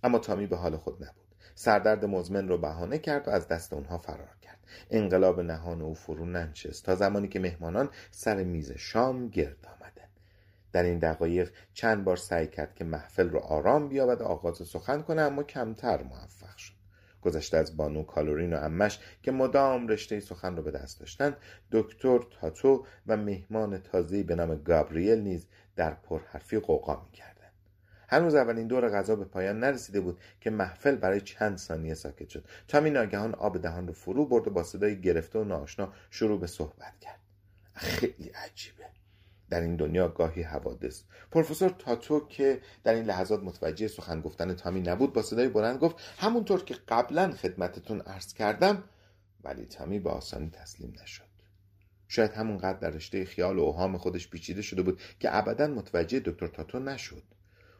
اما 0.03 0.19
تامی 0.19 0.47
به 0.47 0.57
حال 0.57 0.77
خود 0.77 1.05
نبود. 1.05 1.35
سردرد 1.55 2.05
مزمن 2.05 2.49
رو 2.49 2.59
بهانه 2.59 2.99
کرد 2.99 3.29
و 3.29 3.31
از 3.31 3.49
دست 3.49 3.73
اونها 3.73 3.99
فرار 3.99 4.37
کرد. 4.43 4.59
انقلاب 4.91 5.41
نهان 5.41 5.83
او 5.83 5.95
فرو 5.95 6.27
ننشست 6.27 6.85
تا 6.85 6.95
زمانی 6.95 7.29
که 7.29 7.41
مهمانان 7.41 7.89
سر 8.11 8.43
میز 8.45 8.73
شام 8.73 9.29
گرد 9.29 9.67
آمدند 9.67 9.96
در 10.77 10.83
این 10.83 10.99
دقایق 10.99 11.51
چند 11.75 12.05
بار 12.05 12.17
سعی 12.17 12.47
کرد 12.47 12.75
که 12.75 12.85
محفل 12.85 13.31
رو 13.31 13.39
آرام 13.39 13.89
بیابد 13.89 14.21
و 14.21 14.25
آغاز 14.25 14.57
سخن 14.69 15.03
کنه 15.03 15.23
اما 15.23 15.43
کمتر 15.43 16.03
موفق 16.03 16.57
شد. 16.57 16.73
گذشته 17.23 17.57
از 17.57 17.77
بانو 17.77 18.03
کالورین 18.03 18.55
و 18.55 18.57
امش 18.57 19.01
که 19.23 19.33
مدام 19.33 19.89
رشته 19.89 20.21
سخن 20.21 20.57
رو 20.57 20.63
به 20.63 20.71
دست 20.71 21.01
داشتند 21.01 21.37
دکتر 21.73 22.21
تاتو 22.41 22.87
و 23.07 23.17
مهمان 23.17 23.79
تازه‌ای 23.79 24.23
به 24.23 24.35
نام 24.35 24.55
گابریل 24.55 25.19
نیز 25.19 25.47
در 25.77 25.95
پرحرفی 25.95 26.59
قوقا 26.59 27.03
می‌کردند. 27.05 27.53
هنوز 28.09 28.35
اولین 28.35 28.67
دور 28.67 28.89
غذا 28.89 29.17
به 29.17 29.25
پایان 29.25 29.61
نرسیده 29.61 30.01
بود 30.01 30.21
که 30.41 30.51
محفل 30.51 30.97
برای 30.97 31.21
چند 31.21 31.59
ثانیه 31.59 31.95
ساکت 31.95 32.29
شد. 32.29 32.45
تامی 32.69 32.91
ناگهان 32.91 33.35
آب 33.35 33.63
دهان 33.63 33.87
رو 33.87 33.93
فرو 33.93 34.27
برد 34.27 34.49
و 34.49 34.51
با 34.51 34.63
صدای 34.63 35.01
گرفته 35.01 35.39
و 35.39 35.45
ناآشنا 35.45 35.93
شروع 36.11 36.41
به 36.41 36.47
صحبت 36.47 37.01
کرد. 37.01 37.21
خیلی 37.75 38.29
عجیبه. 38.29 38.86
در 39.51 39.61
این 39.61 39.77
دنیا 39.77 40.09
گاهی 40.09 40.43
حوادث. 40.43 41.03
پروفسور 41.31 41.69
تاتو 41.79 42.27
که 42.29 42.61
در 42.85 42.95
این 42.95 43.05
لحظات 43.05 43.43
متوجه 43.43 43.89
سخن 43.89 44.21
گفتن 44.21 44.55
تامی 44.55 44.81
نبود 44.81 45.13
با 45.13 45.23
صدای 45.23 45.49
بلند 45.49 45.79
گفت 45.79 45.97
همونطور 46.19 46.65
که 46.65 46.75
قبلا 46.89 47.33
خدمتتون 47.33 48.01
عرض 48.01 48.35
کردم 48.35 48.85
ولی 49.45 49.67
تامی 49.67 50.01
به 50.01 50.11
آسانی 50.11 50.51
تسلیم 50.51 50.93
نشد. 51.03 51.25
شاید 52.09 52.33
همونقدر 52.33 52.79
در 52.79 52.91
رشته 52.91 53.25
خیال 53.25 53.59
و 53.59 53.63
اوهام 53.63 53.99
خودش 53.99 54.29
پیچیده 54.29 54.63
شده 54.63 54.83
بود 54.83 55.01
که 55.21 55.37
ابدا 55.37 55.67
متوجه 55.67 56.21
دکتر 56.21 56.47
تاتو 56.47 56.79
نشد. 56.79 57.23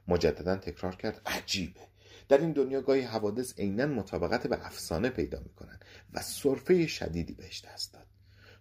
مجددا 0.09 0.57
تکرار 0.57 0.97
کرد 0.97 1.21
عجیبه! 1.27 1.81
در 2.29 2.39
این 2.39 2.53
دنیا 2.53 2.81
گاهی 2.81 3.01
حوادث 3.01 3.59
عینا 3.59 3.87
مطابقت 3.87 4.47
به 4.47 4.67
افسانه 4.67 5.09
پیدا 5.09 5.41
می‌کنند 5.41 5.85
و 6.13 6.23
صرفه 6.23 6.87
شدیدی 6.87 7.35
بهش 7.35 7.65
دست 7.65 7.95
داد. 7.95 8.07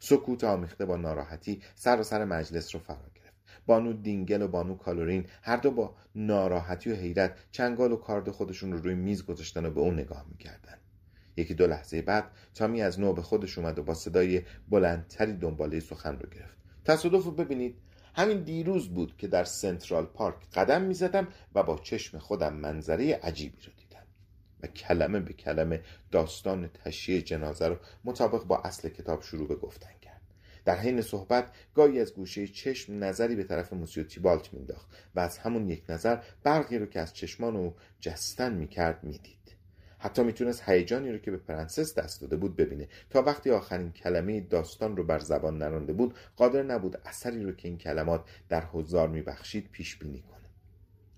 سکوت 0.06 0.44
آمیخته 0.44 0.86
با 0.86 0.98
ناراحتی 0.98 1.62
سر 1.76 2.00
و 2.00 2.04
سر 2.04 2.26
مجلس 2.26 2.76
رو 2.76 2.82
فرا 2.82 3.10
گرفت. 3.16 3.36
بانو 3.66 3.94
دینگل 3.94 4.42
و 4.42 4.48
بانو 4.48 4.76
کالورین 4.76 5.26
هر 5.42 5.58
دو 5.58 5.72
با 5.72 5.96
ناراحتی 6.16 6.92
و 6.92 6.96
حیرت 6.96 7.38
چنگال 7.52 7.92
و 7.92 7.96
کارد 7.96 8.32
خودشون 8.32 8.72
رو 8.72 8.78
روی 8.82 8.96
میز 8.96 9.26
گذاشتن 9.26 9.66
و 9.66 9.72
به 9.72 9.80
اون 9.80 9.94
نگاه 9.94 10.26
می‌کردن. 10.30 10.78
یکی 11.38 11.54
دو 11.54 11.68
لحظه 11.68 12.02
بعد 12.02 12.32
تامی 12.54 12.82
از 12.82 13.00
نو 13.00 13.14
به 13.14 13.22
خودش 13.22 13.58
اومد 13.58 13.80
و 13.80 13.84
با 13.84 13.94
صدای 13.94 14.42
بلندتری 14.70 15.34
دنباله 15.34 15.80
سخن 15.80 16.20
رو 16.20 16.30
گرفت. 16.30 16.58
تصادف 16.86 17.24
رو 17.24 17.32
ببینید. 17.32 17.76
همین 18.16 18.44
دیروز 18.44 18.90
بود 18.90 19.18
که 19.18 19.28
در 19.28 19.44
سنترال 19.44 20.06
پارک 20.06 20.36
قدم 20.54 20.82
می 20.82 20.94
زدم 20.94 21.28
و 21.56 21.64
با 21.64 21.80
چشم 21.84 22.18
خودم 22.18 22.54
منظره 22.54 23.14
عجیبی 23.14 23.58
رو 23.58 23.72
دیدم. 23.78 23.85
کلمه 24.68 25.20
به 25.20 25.34
کلمه 25.34 25.82
داستان 26.12 26.68
تشییع 26.68 27.22
جنازه 27.22 27.68
رو 27.68 27.78
مطابق 28.04 28.44
با 28.44 28.58
اصل 28.58 28.90
کتاب 28.90 29.22
شروع 29.22 29.48
به 29.48 29.56
گفتن 29.56 29.94
کرد. 30.02 30.22
در 30.66 30.78
حین 30.78 31.02
صحبت 31.02 31.52
گاهی 31.76 32.00
از 32.00 32.14
گوشه 32.14 32.48
چشم 32.48 33.04
نظری 33.04 33.36
به 33.36 33.44
طرف 33.44 33.74
موسیو 33.74 34.04
تیبالت 34.04 34.54
مینداخت 34.54 34.88
و 35.16 35.20
از 35.20 35.38
همون 35.38 35.70
یک 35.70 35.84
نظر 35.90 36.18
برقی 36.44 36.78
رو 36.78 36.86
که 36.86 37.00
از 37.00 37.14
چشمان 37.14 37.56
او 37.56 37.76
جستن 38.00 38.54
می‌کرد 38.54 39.04
می‌دید. 39.04 39.56
حتی 39.98 40.24
می‌تونست 40.24 40.70
هیجانی 40.70 41.12
رو 41.12 41.18
که 41.18 41.32
به 41.32 41.38
پرنسس 41.38 41.96
دست 41.96 42.22
داده 42.22 42.36
بود 42.36 42.56
ببینه. 42.56 42.88
تا 43.10 43.22
وقتی 43.22 43.52
آخرین 43.52 43.92
کلمه 43.92 44.42
داستان 44.42 44.98
رو 44.98 45.04
بر 45.04 45.20
زبان 45.20 45.58
نرانده 45.58 45.94
بود 45.94 46.16
قادر 46.36 46.64
نبود 46.64 47.02
اثری 47.06 47.44
رو 47.44 47.52
که 47.52 47.68
این 47.68 47.78
کلمات 47.78 48.24
در 48.50 48.66
حضار 48.66 49.10
میبخشید 49.10 49.70
پیش 49.72 49.96
بینی 49.96 50.22
کنه. 50.22 50.45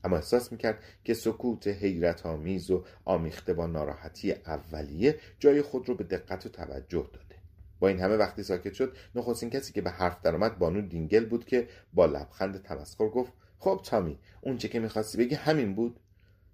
اما 0.07 0.15
احساس 0.15 0.51
می‌کرد 0.51 0.83
که 1.03 1.13
سکوت 1.13 1.67
حیرت 1.67 2.25
آمیز 2.25 2.71
و 2.71 2.83
آمیخته 3.05 3.53
با 3.53 3.67
ناراحتی 3.67 4.31
اولیه 4.31 5.19
جای 5.39 5.61
خود 5.61 5.89
رو 5.89 5.95
به 5.95 6.03
دقت 6.03 6.45
و 6.45 6.49
توجه 6.49 7.09
داده. 7.13 7.35
با 7.79 7.87
این 7.87 7.99
همه 7.99 8.15
وقتی 8.15 8.43
ساکت 8.43 8.73
شد 8.73 8.95
نخستین 9.15 9.49
کسی 9.49 9.73
که 9.73 9.81
به 9.81 9.89
حرف 9.89 10.21
درآمد 10.21 10.57
بانو 10.59 10.81
دینگل 10.81 11.25
بود 11.25 11.45
که 11.45 11.67
با 11.93 12.05
لبخند 12.05 12.61
تمسخر 12.61 13.07
گفت 13.07 13.33
خب 13.59 13.81
تامی 13.83 14.19
اون 14.41 14.57
چه 14.57 14.67
که 14.67 14.79
می‌خواستی 14.79 15.17
بگی 15.17 15.35
همین 15.35 15.75
بود. 15.75 15.99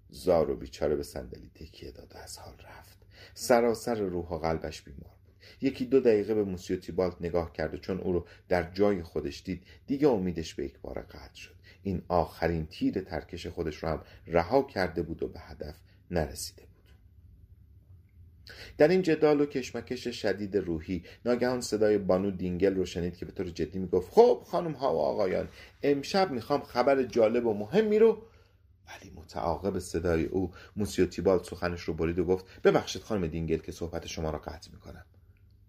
زار 0.08 0.50
و 0.50 0.56
بیچاره 0.56 0.96
به 0.96 1.02
صندلی 1.02 1.50
تکیه 1.54 1.90
داد 1.90 2.12
از 2.14 2.38
حال 2.38 2.54
رفت. 2.54 2.98
سراسر 3.34 3.94
روح 3.94 4.28
و 4.28 4.38
قلبش 4.38 4.82
بیمار 4.82 5.14
بود. 5.26 5.34
یکی 5.60 5.84
دو 5.84 6.00
دقیقه 6.00 6.34
به 6.34 6.44
موسیو 6.44 6.80
تیبالت 6.80 7.16
نگاه 7.20 7.52
کرد 7.52 7.74
و 7.74 7.76
چون 7.76 8.00
او 8.00 8.12
رو 8.12 8.26
در 8.48 8.70
جای 8.72 9.02
خودش 9.02 9.42
دید 9.44 9.62
دیگه 9.86 10.08
امیدش 10.08 10.54
به 10.54 10.64
یک 10.64 10.78
بار 10.80 11.00
قطع 11.00 11.34
شد. 11.34 11.53
این 11.84 12.02
آخرین 12.08 12.66
تیر 12.66 13.00
ترکش 13.00 13.46
خودش 13.46 13.76
رو 13.76 13.88
هم 13.88 14.02
رها 14.26 14.62
کرده 14.62 15.02
بود 15.02 15.22
و 15.22 15.28
به 15.28 15.40
هدف 15.40 15.74
نرسیده 16.10 16.62
بود. 16.62 16.92
در 18.78 18.88
این 18.88 19.02
جدال 19.02 19.40
و 19.40 19.46
کشمکش 19.46 20.08
شدید 20.08 20.56
روحی 20.56 21.04
ناگهان 21.24 21.60
صدای 21.60 21.98
بانو 21.98 22.30
دینگل 22.30 22.74
رو 22.74 22.86
شنید 22.86 23.16
که 23.16 23.26
به 23.26 23.32
طور 23.32 23.50
جدی 23.50 23.78
می‌گفت 23.78 24.12
خب 24.12 24.42
خانم 24.46 24.72
ها 24.72 24.94
و 24.94 24.98
آقایان 24.98 25.48
امشب 25.82 26.30
می‌خوام 26.30 26.62
خبر 26.62 27.02
جالب 27.02 27.46
و 27.46 27.54
مهمی 27.54 27.98
رو 27.98 28.22
ولی 28.88 29.12
متعاقب 29.14 29.78
صدای 29.78 30.24
او 30.24 30.50
موسیو 30.76 31.06
تیبالت 31.06 31.44
سخنش 31.44 31.80
رو 31.80 31.94
برید 31.94 32.18
و 32.18 32.24
گفت 32.24 32.62
ببخشید 32.64 33.02
خانم 33.02 33.26
دینگل 33.26 33.58
که 33.58 33.72
صحبت 33.72 34.06
شما 34.06 34.30
را 34.30 34.38
قطع 34.38 34.70
می‌کنم. 34.72 35.06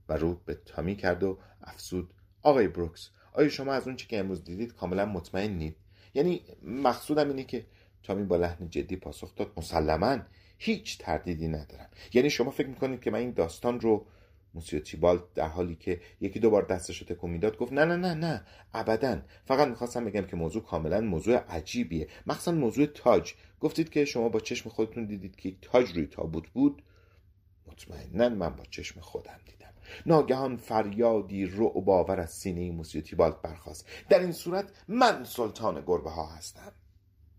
و 0.09 0.13
رو 0.13 0.41
به 0.45 0.53
تامی 0.53 0.95
کرد 0.95 1.23
و 1.23 1.37
افسود 1.61 2.13
آقای 2.41 2.67
بروکس 2.67 3.09
آیا 3.33 3.49
شما 3.49 3.73
از 3.73 3.87
اون 3.87 3.95
چی 3.95 4.07
که 4.07 4.19
امروز 4.19 4.43
دیدید 4.43 4.73
کاملا 4.73 5.05
مطمئنید؟ 5.05 5.75
یعنی 6.15 6.41
مقصودم 6.63 7.27
اینه 7.27 7.43
که 7.43 7.65
تامی 8.03 8.23
با 8.23 8.37
لحن 8.37 8.69
جدی 8.69 8.95
پاسخ 8.95 9.35
داد. 9.35 9.51
مسلما 9.57 10.17
هیچ 10.57 10.97
تردیدی 10.97 11.47
ندارم. 11.47 11.89
یعنی 12.13 12.29
شما 12.29 12.51
فکر 12.51 12.67
می‌کنید 12.67 13.01
که 13.01 13.11
من 13.11 13.19
این 13.19 13.31
داستان 13.31 13.79
رو 13.79 14.05
موسیو 14.53 14.79
تیبالت 14.79 15.33
در 15.33 15.47
حالی 15.47 15.75
که 15.75 16.01
یکی 16.21 16.39
دو 16.39 16.49
بار 16.49 16.63
دستش 16.63 16.97
رو 16.97 17.07
تکون 17.07 17.31
می‌داد 17.31 17.57
گفت 17.57 17.73
نه 17.73 17.85
نه 17.85 17.95
نه 17.95 18.13
نه 18.13 18.45
ابدا. 18.73 19.21
فقط 19.45 19.67
می‌خواستم 19.67 20.05
بگم 20.05 20.25
که 20.25 20.35
موضوع 20.35 20.63
کاملا 20.63 21.01
موضوع 21.01 21.37
عجیبیه. 21.37 22.07
مخصوصا 22.27 22.51
موضوع 22.51 22.85
تاج. 22.85 23.33
گفتید 23.59 23.89
که 23.89 24.05
شما 24.05 24.29
با 24.29 24.39
چشم 24.39 24.69
خودتون 24.69 25.05
دیدید 25.05 25.35
که 25.35 25.55
تاج 25.61 25.91
روی 25.91 26.07
تابوت 26.07 26.49
بود. 26.49 26.83
مطمئنا 27.67 28.29
من 28.29 28.49
با 28.49 28.63
چشم 28.71 28.99
خودم 28.99 29.39
دیدم. 29.45 29.73
ناگهان 30.05 30.57
فریادی 30.57 31.45
رعب 31.45 31.85
باور 31.85 32.19
از 32.19 32.31
سینه 32.31 32.71
موسیو 32.71 33.01
تیبالت 33.01 33.41
برخاست. 33.41 33.87
در 34.09 34.19
این 34.19 34.31
صورت 34.31 34.71
من 34.87 35.23
سلطان 35.23 35.83
گربه 35.85 36.09
ها 36.09 36.25
هستم. 36.25 36.71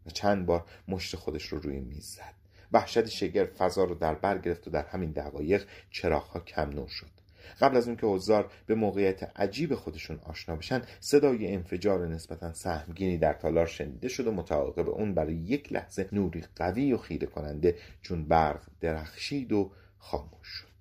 و 0.07 0.11
چند 0.11 0.47
بار 0.47 0.65
مشت 0.89 1.17
خودش 1.17 1.47
رو 1.47 1.59
روی 1.59 1.81
میز 1.81 2.05
زد. 2.05 2.35
وحشت 2.73 3.07
شگرف 3.07 3.49
فضا 3.49 3.85
رو 3.85 3.95
در 3.95 4.15
بر 4.15 4.39
گرفت 4.39 4.69
و 4.69 4.71
در 4.71 4.87
همین 4.87 5.11
دقایق 5.11 5.67
چراغها 5.91 6.41
کم 6.41 6.71
نور 6.71 6.89
شد. 6.89 7.17
قبل 7.61 7.77
از 7.77 7.87
اون 7.87 7.97
که 7.97 8.07
حضار 8.07 8.51
به 8.67 8.75
موقعیت 8.75 9.23
عجیب 9.37 9.75
خودشون 9.75 10.21
آشنا 10.23 10.57
بشن 10.57 10.83
صدای 11.01 11.55
انفجار 11.55 12.07
نسبتا 12.07 12.53
سهمگینی 12.53 13.19
در 13.19 13.33
تالار 13.33 13.67
شنیده 13.67 14.09
شد 14.09 14.27
و 14.27 14.33
متعاقب 14.33 14.89
اون 14.89 15.15
برای 15.15 15.35
یک 15.35 15.73
لحظه 15.73 16.09
نوری 16.13 16.45
قوی 16.57 16.93
و 16.93 16.99
خیره 16.99 17.27
کننده 17.27 17.77
چون 18.03 18.25
برق 18.25 18.63
درخشید 18.81 19.53
و 19.53 19.71
خاموش 19.99 20.47
شد. 20.47 20.76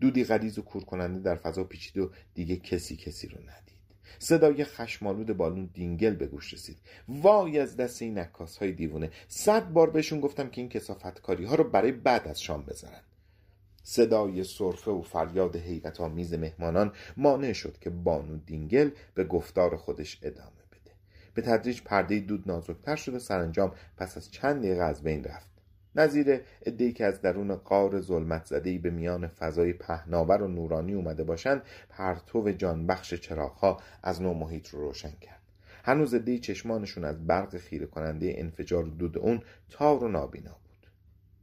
دودی 0.00 0.24
غلیظ 0.24 0.58
و 0.58 0.62
کور 0.62 0.84
کننده 0.84 1.20
در 1.20 1.34
فضا 1.34 1.64
پیچید 1.64 1.98
و 1.98 2.10
دیگه 2.34 2.56
کسی 2.56 2.96
کسی 2.96 3.28
رو 3.28 3.38
ندید. 3.38 3.70
صدای 4.18 4.64
خشمالود 4.64 5.36
بالون 5.36 5.70
دینگل 5.74 6.14
به 6.14 6.26
گوش 6.26 6.54
رسید. 6.54 6.78
وای 7.08 7.58
از 7.58 7.76
دست 7.76 8.02
این 8.02 8.18
نکاس 8.18 8.56
های 8.56 8.72
دیوونه. 8.72 9.10
صد 9.28 9.68
بار 9.68 9.90
بهشون 9.90 10.20
گفتم 10.20 10.48
که 10.48 10.60
این 10.60 10.70
کسافتکاری 10.70 11.44
ها 11.44 11.54
رو 11.54 11.64
برای 11.64 11.92
بعد 11.92 12.28
از 12.28 12.42
شام 12.42 12.62
بذارن 12.62 13.00
صدای 13.82 14.44
صرفه 14.44 14.90
و 14.90 15.02
فریاد 15.02 15.56
حیرت 15.56 16.00
آمیز 16.00 16.34
مهمانان 16.34 16.92
مانع 17.16 17.52
شد 17.52 17.78
که 17.78 17.90
بانو 17.90 18.36
دینگل 18.36 18.90
به 19.14 19.24
گفتار 19.24 19.76
خودش 19.76 20.18
ادامه 20.22 20.62
بده. 20.72 20.92
به 21.34 21.42
تدریج 21.42 21.82
پرده 21.82 22.18
دود 22.20 22.42
نازکتر 22.46 22.96
شد 22.96 23.14
و 23.14 23.18
سرانجام 23.18 23.74
پس 23.96 24.16
از 24.16 24.30
چند 24.30 24.62
دقیقه 24.62 24.82
از 24.82 25.02
بین 25.02 25.24
رفت. 25.24 25.49
نظیر 25.96 26.40
ادهی 26.62 26.92
که 26.92 27.04
از 27.04 27.20
درون 27.20 27.54
قار 27.54 28.00
ظلمت 28.00 28.44
زدهی 28.44 28.78
به 28.78 28.90
میان 28.90 29.26
فضای 29.26 29.72
پهناور 29.72 30.42
و 30.42 30.48
نورانی 30.48 30.94
اومده 30.94 31.24
باشند 31.24 31.62
پرتو 31.88 32.52
جانبخش 32.52 33.14
چراغها 33.14 33.80
از 34.02 34.22
نو 34.22 34.34
محیط 34.34 34.68
رو 34.68 34.80
روشن 34.80 35.12
کرد. 35.20 35.40
هنوز 35.84 36.14
ادهی 36.14 36.38
چشمانشون 36.38 37.04
از 37.04 37.26
برق 37.26 37.56
خیره 37.56 37.86
کننده 37.86 38.34
انفجار 38.36 38.84
دود 38.84 39.18
اون 39.18 39.42
تار 39.70 40.04
و 40.04 40.08
نابینا 40.08 40.50
بود. 40.50 40.86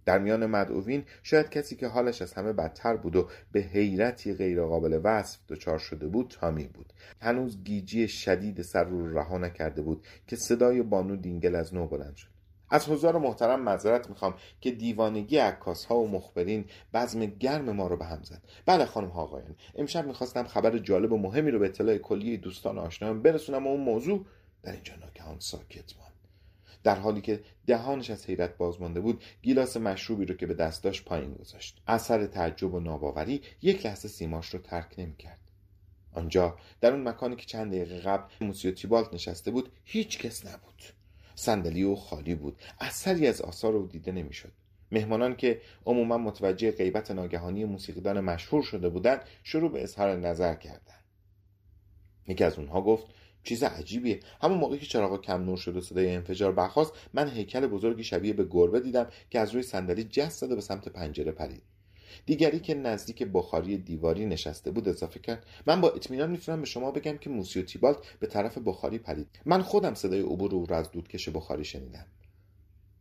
در 0.05 0.19
میان 0.19 0.45
مدعوین 0.45 1.03
شاید 1.23 1.49
کسی 1.49 1.75
که 1.75 1.87
حالش 1.87 2.21
از 2.21 2.33
همه 2.33 2.53
بدتر 2.53 2.95
بود 2.95 3.15
و 3.15 3.29
به 3.51 3.59
حیرتی 3.59 4.33
غیرقابل 4.33 5.01
وصف 5.03 5.39
دچار 5.49 5.79
شده 5.79 6.07
بود 6.07 6.35
تامی 6.39 6.67
بود. 6.67 6.93
هنوز 7.21 7.63
گیجی 7.63 8.07
شدید 8.07 8.61
سر 8.61 8.83
رو 8.83 9.17
رها 9.17 9.37
نکرده 9.37 9.81
بود 9.81 10.05
که 10.27 10.35
صدای 10.35 10.81
بانو 10.81 11.15
دینگل 11.15 11.55
از 11.55 11.73
نو 11.73 11.87
بلند 11.87 12.15
شد. 12.15 12.36
از 12.69 12.89
حضار 12.89 13.17
محترم 13.17 13.61
معذرت 13.61 14.09
می‌خوام 14.09 14.35
که 14.61 14.71
دیوانگی 14.71 15.37
عکاس 15.37 15.85
ها 15.85 15.97
و 15.97 16.07
مخبرین 16.07 16.65
بزم 16.93 17.25
گرم 17.25 17.71
ما 17.71 17.87
رو 17.87 17.97
به 17.97 18.05
هم 18.05 18.23
زد. 18.23 18.41
بله 18.65 18.85
خانم 18.85 19.09
ها 19.09 19.21
آقایان 19.21 19.55
امشب 19.75 20.07
می‌خواستم 20.07 20.43
خبر 20.43 20.77
جالب 20.77 21.11
و 21.11 21.17
مهمی 21.17 21.51
رو 21.51 21.59
به 21.59 21.65
اطلاع 21.65 21.97
کلی 21.97 22.37
دوستان 22.37 22.77
آشنایان 22.77 23.21
برسونم 23.21 23.67
و 23.67 23.69
اون 23.69 23.81
موضوع 23.81 24.25
در 24.63 24.71
اینجا 24.71 24.95
ناگهان 24.95 25.39
ساکت 25.39 25.97
ماند. 25.97 26.13
در 26.83 26.95
حالی 26.95 27.21
که 27.21 27.43
دهانش 27.67 28.09
از 28.09 28.25
حیرت 28.25 28.57
باز 28.57 28.81
مانده 28.81 28.99
بود 28.99 29.23
گیلاس 29.41 29.77
مشروبی 29.77 30.25
رو 30.25 30.35
که 30.35 30.45
به 30.45 30.53
دست 30.53 30.83
داشت 30.83 31.05
پایین 31.05 31.33
گذاشت. 31.33 31.81
اثر 31.87 32.25
تعجب 32.25 32.73
و 32.73 32.79
ناباوری 32.79 33.41
یک 33.61 33.85
لحظه 33.85 34.07
سیماش 34.07 34.49
رو 34.49 34.59
ترک 34.59 34.95
نمی‌کرد. 34.97 35.39
آنجا 36.13 36.57
در 36.81 36.91
اون 36.91 37.07
مکانی 37.07 37.35
که 37.35 37.45
چند 37.45 37.71
دقیقه 37.71 37.99
قبل 37.99 38.23
موسیو 38.41 38.71
تیبالت 38.71 39.13
نشسته 39.13 39.51
بود 39.51 39.71
هیچ 39.83 40.19
کس 40.19 40.45
نبود. 40.45 40.83
صندلی 41.39 41.83
او 41.83 41.95
خالی 41.95 42.35
بود. 42.35 42.57
اثری 42.79 43.27
از 43.27 43.41
آثار 43.41 43.75
او 43.75 43.87
دیده 43.87 44.11
نمی‌شد. 44.11 44.51
مهمانان 44.91 45.35
که 45.35 45.61
عموما 45.85 46.17
متوجه 46.17 46.71
غیبت 46.71 47.11
ناگهانی 47.11 47.65
موسیقیدان 47.65 48.19
مشهور 48.19 48.63
شده 48.63 48.89
بودند 48.89 49.21
شروع 49.43 49.71
به 49.71 49.83
اظهار 49.83 50.15
نظر 50.15 50.55
کردند. 50.55 51.03
یکی 52.27 52.43
از 52.43 52.59
اونها 52.59 52.81
گفت 52.81 53.05
چیز 53.43 53.63
عجیبیه. 53.63 54.19
همون 54.41 54.57
موقعی 54.57 54.79
که 54.79 54.85
چراغ 54.85 55.21
کم 55.21 55.43
نور 55.43 55.57
شد 55.57 55.77
و 55.77 55.81
صدای 55.81 56.15
انفجار 56.15 56.51
برخاست 56.51 56.93
من 57.13 57.29
هیکل 57.29 57.67
بزرگی 57.67 58.03
شبیه 58.03 58.33
به 58.33 58.45
گربه 58.49 58.79
دیدم 58.79 59.07
که 59.29 59.39
از 59.39 59.51
روی 59.51 59.63
صندلی 59.63 60.03
جست 60.03 60.41
زده 60.41 60.55
به 60.55 60.61
سمت 60.61 60.89
پنجره 60.89 61.31
پرید. 61.31 61.63
دیگری 62.25 62.59
که 62.59 62.73
نزدیک 62.73 63.23
بخاری 63.33 63.77
دیواری 63.77 64.25
نشسته 64.25 64.71
بود 64.71 64.89
اضافه 64.89 65.19
کرد 65.19 65.45
من 65.65 65.81
با 65.81 65.89
اطمینان 65.89 66.31
می‌تونم 66.31 66.59
به 66.59 66.65
شما 66.65 66.91
بگم 66.91 67.17
که 67.17 67.29
موسیو 67.29 67.65
تیبالت 67.65 67.97
به 68.19 68.27
طرف 68.27 68.57
بخاری 68.57 68.97
پرید. 68.97 69.27
من 69.45 69.61
خودم 69.61 69.93
صدای 69.93 70.21
عبور 70.21 70.55
او 70.55 70.65
را 70.65 70.77
از 70.77 70.91
دودکش 70.91 71.29
بخاری 71.29 71.65
شنیدم. 71.65 72.05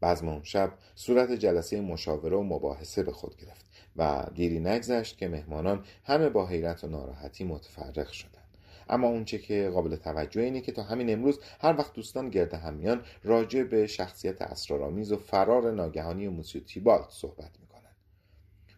بزم 0.03 0.29
اون 0.29 0.43
شب 0.43 0.73
صورت 0.95 1.33
جلسه 1.33 1.81
مشاوره 1.81 2.37
و 2.37 2.43
مباحثه 2.43 3.03
به 3.03 3.13
خود 3.13 3.37
گرفت 3.37 3.67
و 3.97 4.27
دیری 4.35 4.61
نگذشت 4.61 5.19
که 5.19 5.29
مهمانان 5.29 5.85
همه 6.05 6.29
با 6.29 6.47
حیرت 6.47 6.85
و 6.85 6.87
ناراحتی 6.87 7.45
متفرق 7.45 8.11
شدند. 8.11 8.47
اما 8.89 9.09
اونچه 9.09 9.39
که 9.39 9.71
قابل 9.75 9.97
توجه 9.97 10.43
اینه 10.43 10.61
که 10.61 10.73
تا 10.73 10.83
همین 10.83 11.13
امروز 11.13 11.41
هر 11.61 11.77
وقت 11.79 11.93
دوستان 11.93 12.31
گرد 12.31 12.55
هم 12.55 12.75
میان 12.75 13.05
راجع 13.25 13.63
به 13.63 13.87
شخصیت 13.87 14.43
اسرارآمیز 14.43 15.13
و 15.13 15.17
فرار 15.17 15.73
ناگهانی 15.73 16.29
موسیو 16.29 16.65
تیبالت 16.65 17.11
صحبت 17.11 17.51
می 17.61 17.66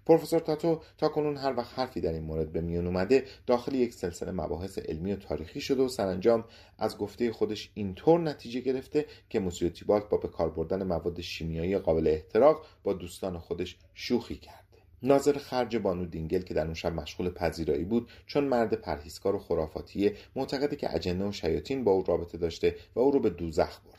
پروفسور 0.08 0.40
تاتو 0.40 0.80
تا 0.98 1.08
کنون 1.08 1.36
هر 1.36 1.54
وقت 1.56 1.78
حرفی 1.78 2.00
در 2.00 2.12
این 2.12 2.22
مورد 2.22 2.52
به 2.52 2.60
میون 2.60 2.86
اومده 2.86 3.24
داخل 3.46 3.74
یک 3.74 3.94
سلسله 3.94 4.32
مباحث 4.32 4.78
علمی 4.78 5.12
و 5.12 5.16
تاریخی 5.16 5.60
شده 5.60 5.82
و 5.82 5.88
سرانجام 5.88 6.44
از 6.78 6.98
گفته 6.98 7.32
خودش 7.32 7.70
اینطور 7.74 8.20
نتیجه 8.20 8.60
گرفته 8.60 9.06
که 9.30 9.40
موسیو 9.40 9.68
تیبالت 9.68 10.08
با 10.08 10.16
به 10.16 10.28
کار 10.28 10.50
بردن 10.50 10.82
مواد 10.82 11.20
شیمیایی 11.20 11.78
قابل 11.78 12.06
احتراق 12.06 12.66
با 12.84 12.92
دوستان 12.92 13.38
خودش 13.38 13.76
شوخی 13.94 14.36
کرده. 14.36 14.58
ناظر 15.02 15.38
خرج 15.38 15.76
بانو 15.76 16.06
دینگل 16.06 16.42
که 16.42 16.54
در 16.54 16.64
اون 16.64 16.74
شب 16.74 16.92
مشغول 16.92 17.30
پذیرایی 17.30 17.84
بود 17.84 18.10
چون 18.26 18.44
مرد 18.44 18.74
پرهیزکار 18.74 19.34
و 19.34 19.38
خرافاتیه 19.38 20.14
معتقده 20.36 20.76
که 20.76 20.94
اجنه 20.94 21.28
و 21.28 21.32
شیاطین 21.32 21.84
با 21.84 21.92
او 21.92 22.02
رابطه 22.02 22.38
داشته 22.38 22.76
و 22.94 23.00
او 23.00 23.10
رو 23.10 23.20
به 23.20 23.30
دوزخ 23.30 23.80
برد 23.80 23.97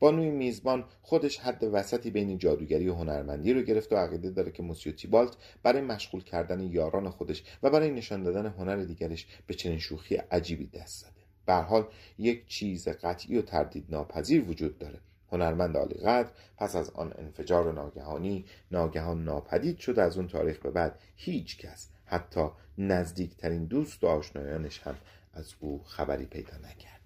بانوی 0.00 0.30
میزبان 0.30 0.84
خودش 1.02 1.38
حد 1.38 1.64
وسطی 1.72 2.10
بین 2.10 2.38
جادوگری 2.38 2.88
و 2.88 2.94
هنرمندی 2.94 3.52
رو 3.52 3.62
گرفت 3.62 3.92
و 3.92 3.96
عقیده 3.96 4.30
داره 4.30 4.52
که 4.52 4.62
موسیو 4.62 4.92
تیبالت 4.92 5.36
برای 5.62 5.82
مشغول 5.82 6.22
کردن 6.22 6.60
یاران 6.60 7.10
خودش 7.10 7.44
و 7.62 7.70
برای 7.70 7.90
نشان 7.90 8.22
دادن 8.22 8.46
هنر 8.46 8.76
دیگرش 8.76 9.26
به 9.46 9.54
چنین 9.54 9.78
شوخی 9.78 10.14
عجیبی 10.16 10.66
دست 10.66 11.04
زده. 11.04 11.20
به 11.46 11.54
حال 11.54 11.86
یک 12.18 12.46
چیز 12.46 12.88
قطعی 12.88 13.38
و 13.38 13.42
تردید 13.42 13.86
ناپذیر 13.88 14.44
وجود 14.44 14.78
داره. 14.78 14.98
هنرمند 15.32 15.76
عالی 15.76 15.94
قدر 15.94 16.30
پس 16.56 16.76
از 16.76 16.90
آن 16.90 17.12
انفجار 17.18 17.72
ناگهانی 17.72 18.44
ناگهان 18.70 19.24
ناپدید 19.24 19.78
شد 19.78 19.98
از 19.98 20.16
اون 20.16 20.28
تاریخ 20.28 20.58
به 20.58 20.70
بعد 20.70 20.98
هیچ 21.16 21.58
کس 21.58 21.88
حتی 22.04 22.48
نزدیکترین 22.78 23.64
دوست 23.64 24.04
و 24.04 24.06
آشنایانش 24.06 24.80
هم 24.80 24.96
از 25.34 25.54
او 25.60 25.82
خبری 25.84 26.24
پیدا 26.24 26.56
نکرد. 26.56 26.99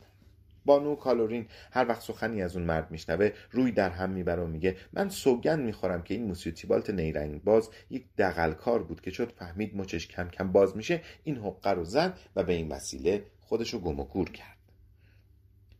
بانو 0.64 0.96
کالورین 0.96 1.46
هر 1.72 1.88
وقت 1.88 2.02
سخنی 2.02 2.42
از 2.42 2.56
اون 2.56 2.66
مرد 2.66 2.90
میشنوه 2.90 3.30
روی 3.50 3.72
در 3.72 3.90
هم 3.90 4.10
می‌بره 4.10 4.42
و 4.42 4.46
میگه 4.46 4.76
من 4.92 5.08
سوگن 5.08 5.60
می‌خورم 5.60 6.02
که 6.02 6.14
این 6.14 6.26
موسیو 6.26 6.52
تیبالت 6.52 6.90
نیرنگ 6.90 7.44
باز 7.44 7.70
یک 7.90 8.04
دقلکار 8.18 8.82
بود 8.82 9.00
که 9.00 9.10
چود 9.10 9.32
فهمید 9.32 9.76
مچش 9.76 10.08
کم 10.08 10.28
کم 10.28 10.52
باز 10.52 10.76
میشه 10.76 11.00
این 11.24 11.36
حقه 11.36 11.70
رو 11.70 11.84
زد 11.84 12.18
و 12.36 12.42
به 12.42 12.52
این 12.52 12.68
وسیله 12.68 13.24
خودشو 13.40 13.80
گم 13.80 14.00
و 14.00 14.04
گور 14.04 14.30
کرد. 14.30 14.58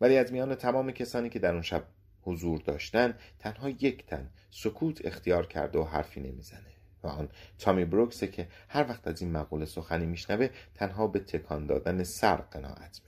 ولی 0.01 0.17
از 0.17 0.33
میان 0.33 0.55
تمام 0.55 0.91
کسانی 0.91 1.29
که 1.29 1.39
در 1.39 1.53
اون 1.53 1.61
شب 1.61 1.83
حضور 2.21 2.61
داشتن 2.61 3.13
تنها 3.39 3.69
یک 3.69 4.05
تن 4.05 4.29
سکوت 4.51 5.05
اختیار 5.05 5.45
کرده 5.45 5.79
و 5.79 5.83
حرفی 5.83 6.21
نمی‌زنه 6.21 6.75
و 7.03 7.07
آن 7.07 7.29
تامی 7.59 7.85
بروکسه 7.85 8.27
که 8.27 8.47
هر 8.69 8.89
وقت 8.89 9.07
از 9.07 9.21
این 9.21 9.31
مقوله 9.31 9.65
سخنی 9.65 10.05
میشنوه 10.05 10.49
تنها 10.75 11.07
به 11.07 11.19
تکان 11.19 11.65
دادن 11.65 12.03
سر 12.03 12.35
قناعت 12.35 13.01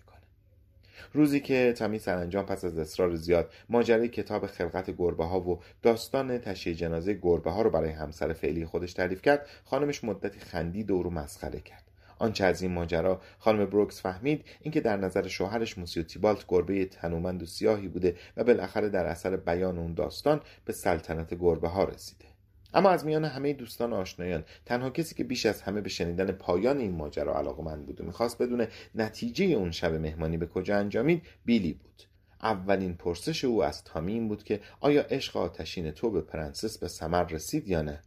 روزی 1.13 1.39
که 1.39 1.73
تامی 1.77 1.99
سرانجام 1.99 2.45
پس 2.45 2.65
از 2.65 2.77
اصرار 2.77 3.15
زیاد 3.15 3.53
ماجرای 3.69 4.07
کتاب 4.07 4.47
خلقت 4.47 4.91
گربه 4.97 5.25
ها 5.25 5.39
و 5.39 5.59
داستان 5.81 6.37
تشییع 6.37 6.75
جنازه 6.75 7.13
گربه 7.13 7.51
ها 7.51 7.61
رو 7.61 7.69
برای 7.69 7.89
همسر 7.89 8.33
فعلی 8.33 8.65
خودش 8.65 8.93
تعریف 8.93 9.21
کرد 9.21 9.47
خانمش 9.65 10.03
مدتی 10.03 10.39
خندید 10.39 10.91
و 10.91 11.09
مسخره 11.09 11.59
کرد. 11.59 11.83
آنچه 12.19 12.45
از 12.45 12.61
این 12.61 12.71
ماجرا 12.71 13.21
خانم 13.39 13.65
بروکس 13.65 14.01
فهمید 14.01 14.45
اینکه 14.61 14.81
در 14.81 14.97
نظر 14.97 15.27
شوهرش 15.27 15.77
موسیو 15.77 16.03
تیبالت 16.03 16.45
گربه 16.47 16.85
تنومند 16.85 17.43
و 17.43 17.45
سیاهی 17.45 17.87
بوده 17.87 18.15
و 18.37 18.43
بالاخره 18.43 18.89
در 18.89 19.05
اثر 19.05 19.37
بیان 19.37 19.77
اون 19.77 19.93
داستان 19.93 20.41
به 20.65 20.73
سلطنت 20.73 21.33
گربه 21.33 21.67
ها 21.67 21.83
رسیده. 21.83 22.25
اما 22.73 22.89
از 22.89 23.05
میان 23.05 23.25
همه 23.25 23.53
دوستان 23.53 23.93
آشنایان 23.93 24.43
تنها 24.65 24.89
کسی 24.89 25.15
که 25.15 25.23
بیش 25.23 25.45
از 25.45 25.61
همه 25.61 25.81
به 25.81 25.89
شنیدن 25.89 26.31
پایان 26.31 26.77
این 26.77 26.91
ماجرا 26.91 27.37
علاقه‌مند 27.37 27.85
بود 27.85 28.01
و 28.01 28.03
می‌خواست 28.03 28.41
بدونه 28.41 28.67
نتیجه 28.95 29.45
اون 29.45 29.71
شب 29.71 29.93
مهمانی 29.93 30.37
به 30.37 30.47
کجا 30.47 30.77
انجامید 30.77 31.21
بیلی 31.45 31.73
بود. 31.73 32.03
اولین 32.43 32.95
پرسش 32.95 33.45
او 33.45 33.63
از 33.63 33.83
تامی 33.83 34.13
این 34.13 34.27
بود 34.27 34.43
که 34.43 34.59
آیا 34.79 35.01
عشق 35.01 35.37
آتشین 35.37 35.91
تو 35.91 36.11
به 36.11 36.21
پرنسس 36.21 36.77
به 36.77 36.87
ثمر 36.87 37.23
رسید 37.23 37.67
یا 37.67 37.81
نه. 37.81 38.01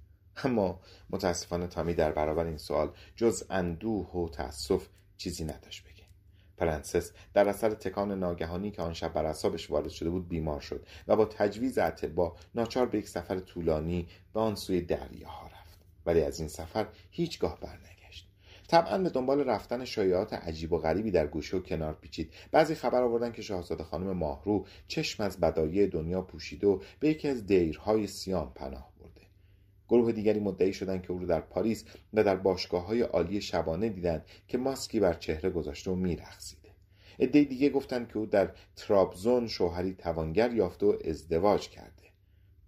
اما 0.44 0.80
متاسفانه 1.10 1.66
تامی 1.66 1.94
در 1.94 2.12
برابر 2.12 2.44
این 2.44 2.58
سوال 2.58 2.90
جز 3.16 3.44
اندوه 3.50 4.12
و 4.12 4.28
تأسف 4.28 4.86
چیزی 5.16 5.44
نداشت. 5.44 5.89
پرنسس 6.60 7.12
در 7.34 7.48
اثر 7.48 7.70
تکان 7.70 8.18
ناگهانی 8.18 8.70
که 8.70 8.82
آن 8.82 8.92
شب 8.92 9.12
بر 9.12 9.26
اعصابش 9.26 9.70
وارد 9.70 9.88
شده 9.88 10.10
بود 10.10 10.28
بیمار 10.28 10.60
شد 10.60 10.86
و 11.08 11.16
با 11.16 11.24
تجویز 11.24 11.78
اطبا 11.78 12.36
ناچار 12.54 12.86
به 12.86 12.98
یک 12.98 13.08
سفر 13.08 13.40
طولانی 13.40 14.08
به 14.34 14.40
آن 14.40 14.54
سوی 14.54 14.80
دریاها 14.80 15.46
رفت. 15.46 15.78
ولی 16.06 16.22
از 16.22 16.40
این 16.40 16.48
سفر 16.48 16.86
هیچگاه 17.10 17.60
برنگشت. 17.60 18.28
طبعا 18.68 18.98
به 18.98 19.10
دنبال 19.10 19.40
رفتن 19.40 19.84
شایعات 19.84 20.32
عجیب 20.32 20.72
و 20.72 20.78
غریبی 20.78 21.10
در 21.10 21.26
گوشه 21.26 21.56
و 21.56 21.60
کنار 21.60 21.94
پیچید. 21.94 22.32
بعضی 22.52 22.74
خبر 22.74 23.02
آوردن 23.02 23.32
که 23.32 23.42
شاهزاده 23.42 23.84
خانم 23.84 24.16
ماهرو 24.16 24.66
چشم 24.88 25.22
از 25.22 25.40
بدایع 25.40 25.86
دنیا 25.86 26.22
پوشیده 26.22 26.66
و 26.66 26.80
به 27.00 27.08
یکی 27.08 27.28
از 27.28 27.46
دیرهای 27.46 28.06
سیام 28.06 28.52
پناه 28.54 28.89
گروه 29.90 30.12
دیگری 30.12 30.40
مدعی 30.40 30.72
شدند 30.72 31.02
که 31.02 31.12
او 31.12 31.18
را 31.18 31.26
در 31.26 31.40
پاریس 31.40 31.84
و 32.14 32.24
در 32.24 32.36
باشگاه 32.36 32.86
های 32.86 33.02
عالی 33.02 33.40
شبانه 33.40 33.88
دیدند 33.88 34.24
که 34.48 34.58
ماسکی 34.58 35.00
بر 35.00 35.14
چهره 35.14 35.50
گذاشته 35.50 35.90
و 35.90 35.94
میرقصیده. 35.94 36.68
عده 37.20 37.44
دیگه 37.44 37.70
گفتند 37.70 38.08
که 38.08 38.18
او 38.18 38.26
در 38.26 38.50
ترابزون 38.76 39.48
شوهری 39.48 39.94
توانگر 39.94 40.52
یافته 40.52 40.86
و 40.86 40.96
ازدواج 41.04 41.68
کرده. 41.68 42.02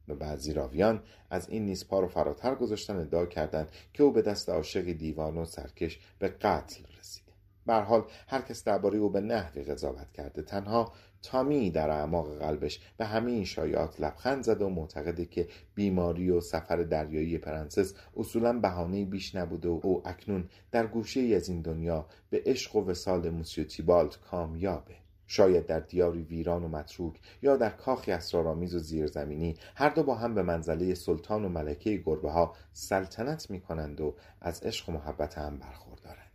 و 0.09 0.14
بعضی 0.14 0.53
راویان 0.53 1.03
از 1.31 1.49
این 1.49 1.66
نیز 1.66 1.85
رو 1.91 2.09
فراتر 2.09 2.55
گذاشتن 2.55 2.97
ادعا 2.97 3.27
کردند 3.27 3.68
که 3.93 4.03
او 4.03 4.12
به 4.12 4.23
دست 4.23 4.49
عاشق 4.49 4.93
دیوان 4.93 5.39
و 5.39 5.45
سرکش 5.45 6.01
به 6.18 6.29
قتل 6.29 6.83
رسیده. 7.01 7.33
به 7.66 7.75
حال 7.75 8.05
هر 8.29 8.41
کس 8.41 8.64
درباره 8.64 8.99
او 8.99 9.11
به 9.11 9.20
نحوی 9.20 9.62
قضاوت 9.62 10.12
کرده 10.12 10.43
تنها 10.43 10.93
تامی 11.23 11.70
در 11.70 11.91
اعماق 11.91 12.39
قلبش 12.39 12.81
به 12.97 13.05
همه 13.05 13.31
این 13.31 13.45
شایعات 13.45 14.01
لبخند 14.01 14.45
زده 14.45 14.64
و 14.64 14.68
معتقده 14.68 15.25
که 15.25 15.49
بیماری 15.75 16.31
و 16.31 16.41
سفر 16.41 16.77
دریایی 16.77 17.39
پرنسس 17.39 17.95
اصولا 18.16 18.53
بهانه 18.53 19.05
بیش 19.05 19.35
نبوده 19.35 19.68
و 19.68 19.81
او 19.83 20.09
اکنون 20.09 20.49
در 20.70 20.87
گوشه 20.87 21.20
ای 21.20 21.35
از 21.35 21.49
این 21.49 21.62
دنیا 21.62 22.07
به 22.31 22.43
عشق 22.47 22.77
و 22.77 22.85
وصال 22.84 23.30
موسیو 23.31 23.64
تیبالت 23.64 24.18
کامیابه. 24.20 24.95
شاید 25.27 25.66
در 25.66 25.81
دیاری 25.81 26.23
ویران 26.23 26.64
و 26.64 26.68
متروک 26.68 27.20
یا 27.43 27.57
در 27.57 27.70
کاخی 27.70 28.12
اسرارآمیز 28.12 28.75
و 28.75 28.79
زیرزمینی 28.79 29.57
هر 29.75 29.89
دو 29.89 30.03
با 30.03 30.14
هم 30.14 30.35
به 30.35 30.43
منزله 30.43 30.95
سلطان 30.95 31.45
و 31.45 31.49
ملکه 31.49 31.97
گربه 31.97 32.31
ها 32.31 32.55
سلطنت 32.73 33.51
می 33.51 33.61
کنند 33.61 34.01
و 34.01 34.16
از 34.41 34.62
عشق 34.62 34.89
و 34.89 34.93
محبت 34.93 35.39
هم 35.39 35.59
برخوردارند. 35.59 36.33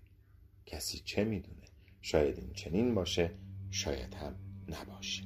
کسی 0.66 1.02
چه 1.06 1.24
می‌دونه؟ 1.24 1.68
شاید 2.02 2.38
این 2.38 2.54
چنین 2.54 2.96
باشه 2.96 3.32
شاید 3.70 4.14
هم 4.14 4.47
نباشه 4.70 5.24